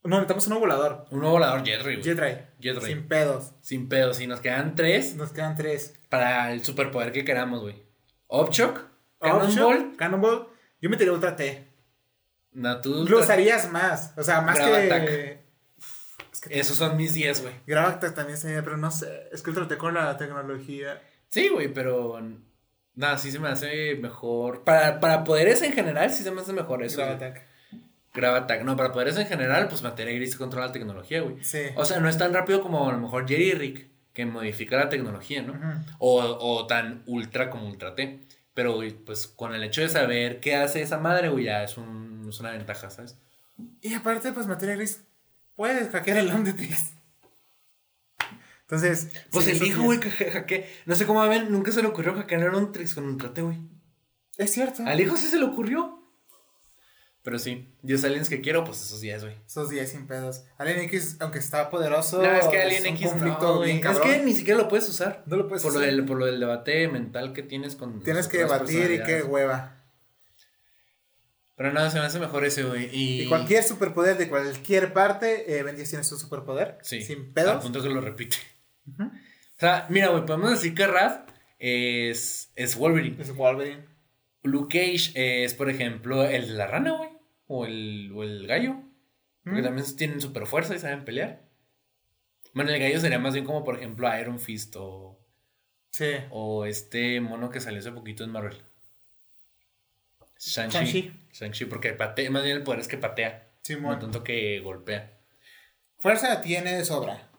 [0.06, 1.06] No, necesitamos un volador.
[1.10, 1.96] un nuevo volador Jetray.
[1.96, 2.02] güey.
[2.04, 2.46] Jetray.
[2.60, 2.92] Jetray.
[2.92, 3.52] Sin pedos.
[3.60, 4.20] Sin pedos.
[4.20, 5.94] Y nos quedan tres Nos quedan 3.
[6.08, 7.82] para el superpoder que queramos, güey.
[8.28, 8.80] Upshock,
[9.20, 9.96] Cannonball.
[9.96, 10.48] Cannonball.
[10.80, 11.66] Yo metería Ultra T.
[12.52, 14.12] No, tú- Lo usarías más.
[14.16, 15.44] O sea, más que.
[16.32, 17.54] Es que Esos son mis 10, güey.
[17.66, 19.28] Gravatac también sería, pero no sé.
[19.32, 21.02] Es que Ultra T con la tecnología.
[21.28, 22.20] Sí, güey, pero.
[22.94, 24.64] Nada, sí se me hace mejor.
[24.64, 27.02] Para, para poderes en general, sí se me hace mejor eso.
[27.04, 27.32] güey.
[28.16, 28.58] Gravatac.
[28.58, 28.64] Gravatac.
[28.64, 31.42] No, para poderes en general, pues materia gris controla la tecnología, güey.
[31.42, 31.62] Sí.
[31.76, 34.88] O sea, no es tan rápido como a lo mejor Jerry Rick, que modifica la
[34.88, 35.54] tecnología, ¿no?
[35.98, 38.20] O, o tan ultra como Ultra T.
[38.54, 41.76] Pero, güey, pues con el hecho de saber qué hace esa madre, güey, ya es,
[41.76, 43.18] un, es una ventaja, ¿sabes?
[43.82, 45.02] Y aparte, pues materia gris.
[45.54, 46.96] Puedes hackear el Omnitrix.
[48.62, 49.10] Entonces.
[49.30, 52.72] Pues el hijo, güey, que No sé cómo ven, nunca se le ocurrió hackear un
[52.72, 53.58] Trix con Ultra T, güey.
[54.36, 54.82] Es cierto.
[54.84, 56.05] Al hijo sí se le ocurrió.
[57.26, 59.34] Pero sí, 10 aliens que quiero, pues esos 10, güey.
[59.44, 60.44] Esos 10 sin pedos.
[60.58, 62.22] Alien X, aunque está poderoso.
[62.22, 63.84] No, es que Alien un X conflicto no, bien.
[63.84, 65.24] Es que ni siquiera lo puedes usar.
[65.26, 65.90] No lo puedes por, lo usar.
[65.90, 68.00] del, por lo del debate mental que tienes con.
[68.04, 69.74] Tienes que debatir y qué hueva.
[71.56, 72.94] Pero nada, se me hace mejor ese, güey.
[72.96, 76.78] Y, Y cualquier superpoder de cualquier parte, eh, Ben 10 tiene su superpoder.
[76.82, 77.02] Sí.
[77.02, 77.60] Sin Al pedos.
[77.64, 78.36] punto que lo repite.
[79.00, 79.10] O
[79.58, 81.22] sea, mira, güey, podemos decir que Rad
[81.58, 83.20] es, es Wolverine.
[83.20, 83.84] Es Wolverine.
[84.44, 87.15] Luke Cage es, por ejemplo, el de la rana, güey.
[87.46, 88.82] O el, o el gallo.
[89.44, 89.64] Porque Mm.
[89.64, 91.42] también tienen super fuerza y saben pelear.
[92.52, 95.18] Bueno, el gallo sería más bien como, por ejemplo, Iron Fist o.
[95.90, 96.12] Sí.
[96.30, 98.56] O este mono que salió hace poquito en Marvel.
[100.38, 101.12] Shang-Chi.
[101.32, 101.64] Shang-Chi.
[101.66, 103.48] Porque patea, más bien el poder es que patea.
[103.62, 103.94] Simón.
[103.94, 105.18] No tanto que golpea.
[105.98, 107.30] Fuerza tiene de sobra.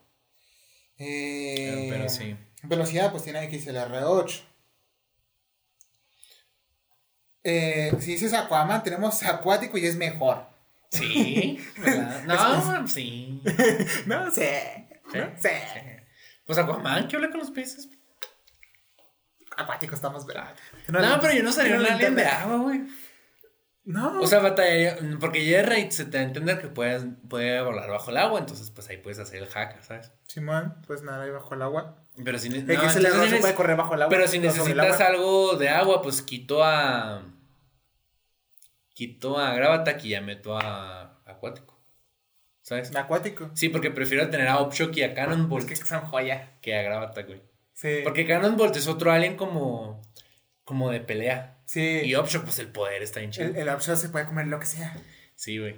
[0.98, 2.36] Eh, Pero, pero sí.
[2.64, 4.42] Velocidad, pues tiene XLR8.
[7.44, 10.46] Eh, si dices Aquaman, tenemos acuático y es mejor.
[10.90, 12.24] Sí, ¿verdad?
[12.24, 13.42] No, sí.
[14.06, 14.88] No sé.
[15.12, 15.18] ¿Sí?
[15.18, 16.06] No sé.
[16.44, 17.88] Pues Aquaman, ¿qué habla con los peces?
[19.56, 20.54] Acuático estamos verdad.
[20.88, 22.82] No, pero yo no sería un alien de agua, güey.
[23.84, 24.20] No.
[24.20, 28.10] O sea, batalla, porque Jerry se te da a entender que puedes, puede volar bajo
[28.10, 30.12] el agua, entonces pues ahí puedes hacer el hack, ¿sabes?
[30.26, 31.96] Simón, pues nada, ahí bajo el agua.
[32.24, 34.10] Pero si, El no, si se puede correr bajo el agua.
[34.10, 37.22] pero si necesitas algo de agua, pues quito a.
[38.94, 41.78] Quito a Gravatak y ya meto a Acuático.
[42.62, 42.94] ¿Sabes?
[42.94, 43.50] Acuático.
[43.54, 46.58] Sí, porque prefiero tener a Opshock y a Cannonbolt Es que son joya.
[46.60, 47.42] que a Gravatak, güey.
[47.72, 48.00] Sí.
[48.04, 50.02] Porque Cannonbolt es otro alien como.
[50.64, 51.58] como de pelea.
[51.64, 52.00] Sí.
[52.04, 53.48] Y Opshock, pues el poder está bien chido.
[53.48, 54.96] el, el Upshot se puede comer lo que sea.
[55.34, 55.76] Sí, güey.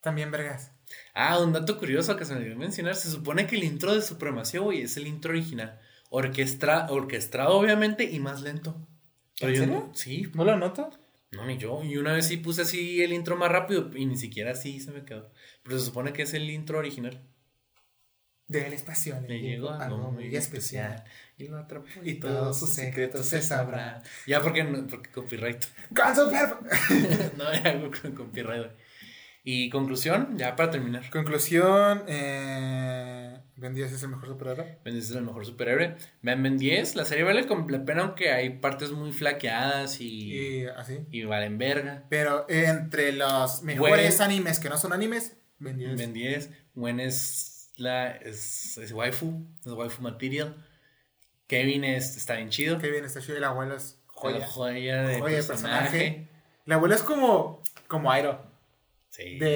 [0.00, 0.72] También, vergas.
[1.14, 2.94] Ah, un dato curioso que se me olvidó mencionar.
[2.94, 5.78] Se supone que el intro de Supremacía, güey, es el intro original.
[6.10, 8.76] Orquestra, orquestado, obviamente, y más lento.
[9.38, 9.78] Pero ¿En yo serio?
[9.88, 10.28] no- sí.
[10.34, 10.90] ¿No lo noto?
[11.30, 11.82] No, ni yo.
[11.84, 14.90] Y una vez sí puse así el intro más rápido y ni siquiera así se
[14.92, 15.30] me quedó.
[15.62, 17.20] Pero se supone que es el intro original.
[18.46, 19.20] Del espacio.
[19.28, 21.04] Le llegó algo muy especial.
[21.36, 21.86] Y lo atrapó.
[22.02, 24.02] Y todos sus secretos se sabrán.
[24.26, 25.62] Ya, porque, no, porque copyright.
[25.92, 26.64] ¡Canso perfecto!
[27.36, 28.72] no, ya con copyright.
[29.50, 31.08] Y conclusión, ya para terminar.
[31.08, 32.02] Conclusión.
[32.06, 34.78] Eh, ben 10 es el mejor superhéroe.
[34.84, 35.96] Ben 10 es el mejor superhéroe.
[36.20, 40.34] Vean Ben 10, la serie vale con la pena aunque hay partes muy flaqueadas y,
[40.34, 40.98] Y así.
[41.10, 42.04] y valen verga.
[42.10, 45.96] Pero entre los mejores animes que no son animes, Ben 10.
[45.96, 50.62] Ben 10, Gwen es la es, es waifu, es waifu material.
[51.46, 52.76] Kevin es, está bien chido.
[52.76, 53.38] Bien está chido.
[53.38, 54.46] El abuelo es Joya, joya.
[54.46, 55.86] joya de Joya personaje.
[55.88, 56.28] personaje.
[56.66, 58.47] El abuelo es como, como Airo
[59.10, 59.38] Sí.
[59.38, 59.46] de,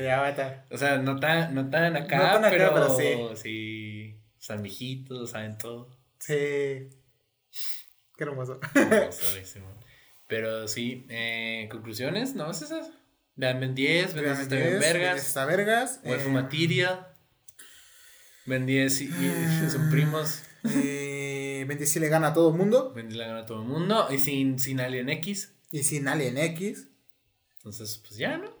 [0.00, 0.66] de Avatar.
[0.70, 3.42] O sea, no tan, no tan acá, No tan acá, pero, pero sí.
[3.42, 4.20] sí.
[4.40, 5.88] Están viejitos, saben todo.
[6.18, 6.34] Sí.
[8.16, 8.60] Qué hermoso.
[10.26, 12.80] Pero sí, eh, conclusiones, no, es eso.
[13.36, 15.26] Vean Ben 10, Ben 10 está bien Ben 10 vergas.
[15.26, 16.00] Está vergas.
[16.04, 17.06] Waifu eh, Material.
[18.46, 20.42] Ben 10 y, y son primos.
[20.64, 22.92] eh, Ben 10 sí le gana a todo el mundo.
[22.94, 24.06] Ben 10 la gana a todo el mundo.
[24.10, 25.52] Y sin, sin Alien X.
[25.70, 26.88] Y sin Alien X.
[27.58, 28.53] Entonces, pues ya, ¿no?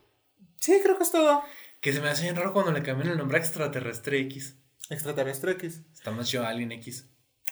[0.64, 1.42] Sí, creo que es todo.
[1.82, 4.56] Que se me hace bien raro cuando le cambian el nombre a extraterrestre X.
[4.88, 5.82] Extraterrestre X.
[5.92, 7.06] Está más chido Alien X.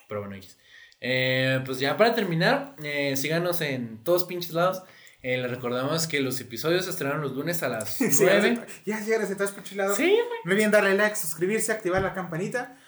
[0.08, 0.56] Pero bueno, X.
[0.98, 4.82] Eh, pues ya para terminar, eh, síganos en todos pinches lados.
[5.22, 8.64] Eh, les recordamos que los episodios se estrenan los lunes a las Sí, 9.
[8.86, 9.94] ya, ya, ya, estás puchilado.
[9.94, 10.40] Sí, güey.
[10.44, 12.78] No olviden darle like, suscribirse, activar la campanita.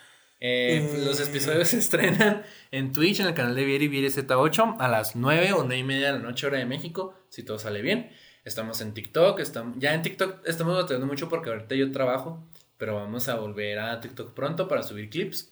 [0.41, 1.03] Eh.
[1.05, 5.17] Los episodios se estrenan en Twitch, en el canal de Vieri Vieri Z8, a las
[5.17, 8.11] 9 o 9 y media de la noche, hora de México, si todo sale bien.
[8.45, 12.47] Estamos en TikTok, estamos, ya en TikTok estamos batallando mucho porque ahorita yo trabajo,
[12.77, 15.51] pero vamos a volver a TikTok pronto para subir clips.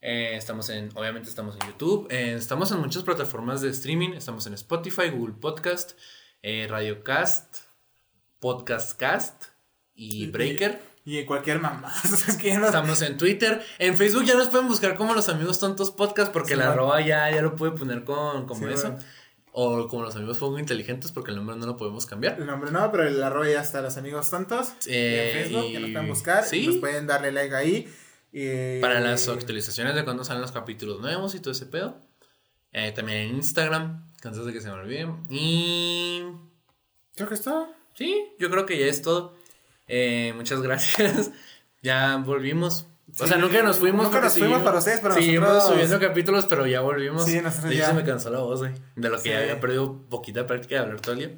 [0.00, 4.46] Eh, estamos en, obviamente estamos en YouTube, eh, estamos en muchas plataformas de streaming, estamos
[4.46, 5.98] en Spotify, Google Podcast,
[6.42, 7.56] eh, Radiocast,
[8.38, 9.46] Podcastcast
[9.96, 10.80] y Breaker.
[11.04, 11.92] Y en cualquier mamá.
[12.04, 13.64] es que Estamos en Twitter.
[13.78, 17.00] En Facebook ya nos pueden buscar como los amigos tontos podcast porque Sí, la arroba
[17.00, 18.96] ya, ya lo pude poner con como Sí, eso.
[19.60, 22.38] O como los amigos poco inteligentes porque el nombre no lo podemos cambiar.
[22.38, 24.68] El nombre no, pero el arroba ya está los amigos tontos.
[24.86, 26.44] Eh, en Facebook, y- que nos pueden buscar.
[26.44, 26.66] sí.
[26.66, 27.92] Nos pueden darle like ahí.
[28.32, 31.96] Y- Para las actualizaciones de cuando salen los capítulos nuevos y todo ese pedo.
[32.72, 34.06] Eh, también en Instagram.
[34.22, 35.16] Antes de que se me olviden.
[35.28, 36.22] Y.
[37.16, 37.68] Creo que es todo.
[37.94, 39.34] Sí, yo creo que ya es todo.
[39.88, 41.32] Eh, muchas gracias.
[41.82, 42.86] ya volvimos.
[43.20, 44.04] O Sí, sea, nunca nos fuimos.
[44.04, 47.24] nunca nos fuimos para ustedes, pero Seguimos nosotros- subiendo capítulos, pero ya volvimos.
[47.24, 47.88] Sí, nosotros de hecho, ya.
[47.88, 48.72] se me cansó la voz, güey.
[48.96, 49.28] De lo que Sí.
[49.30, 51.30] ya había perdido poquita práctica de hablar todo el día.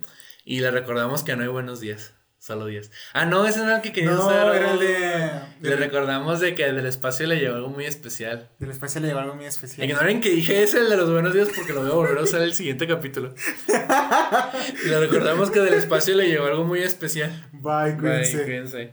[0.44, 2.12] Y le recordamos que no hay buenos días.
[2.38, 2.90] Solo días.
[3.12, 4.56] Ah, no, ese no era el que quería No, usar.
[4.56, 5.30] era el de-
[5.60, 8.48] Le del- recordamos de que del espacio le llevó algo muy especial.
[8.58, 9.86] Del espacio le llegó algo muy especial.
[9.86, 12.22] Ignoren que dije ese, el de los buenos días, porque lo voy a volver a
[12.22, 13.34] usar el siguiente capítulo.
[14.86, 17.30] Le recordamos que del espacio le llevó algo muy especial.
[17.52, 18.42] Bye, Bye, cuídense.
[18.44, 18.92] cuídense.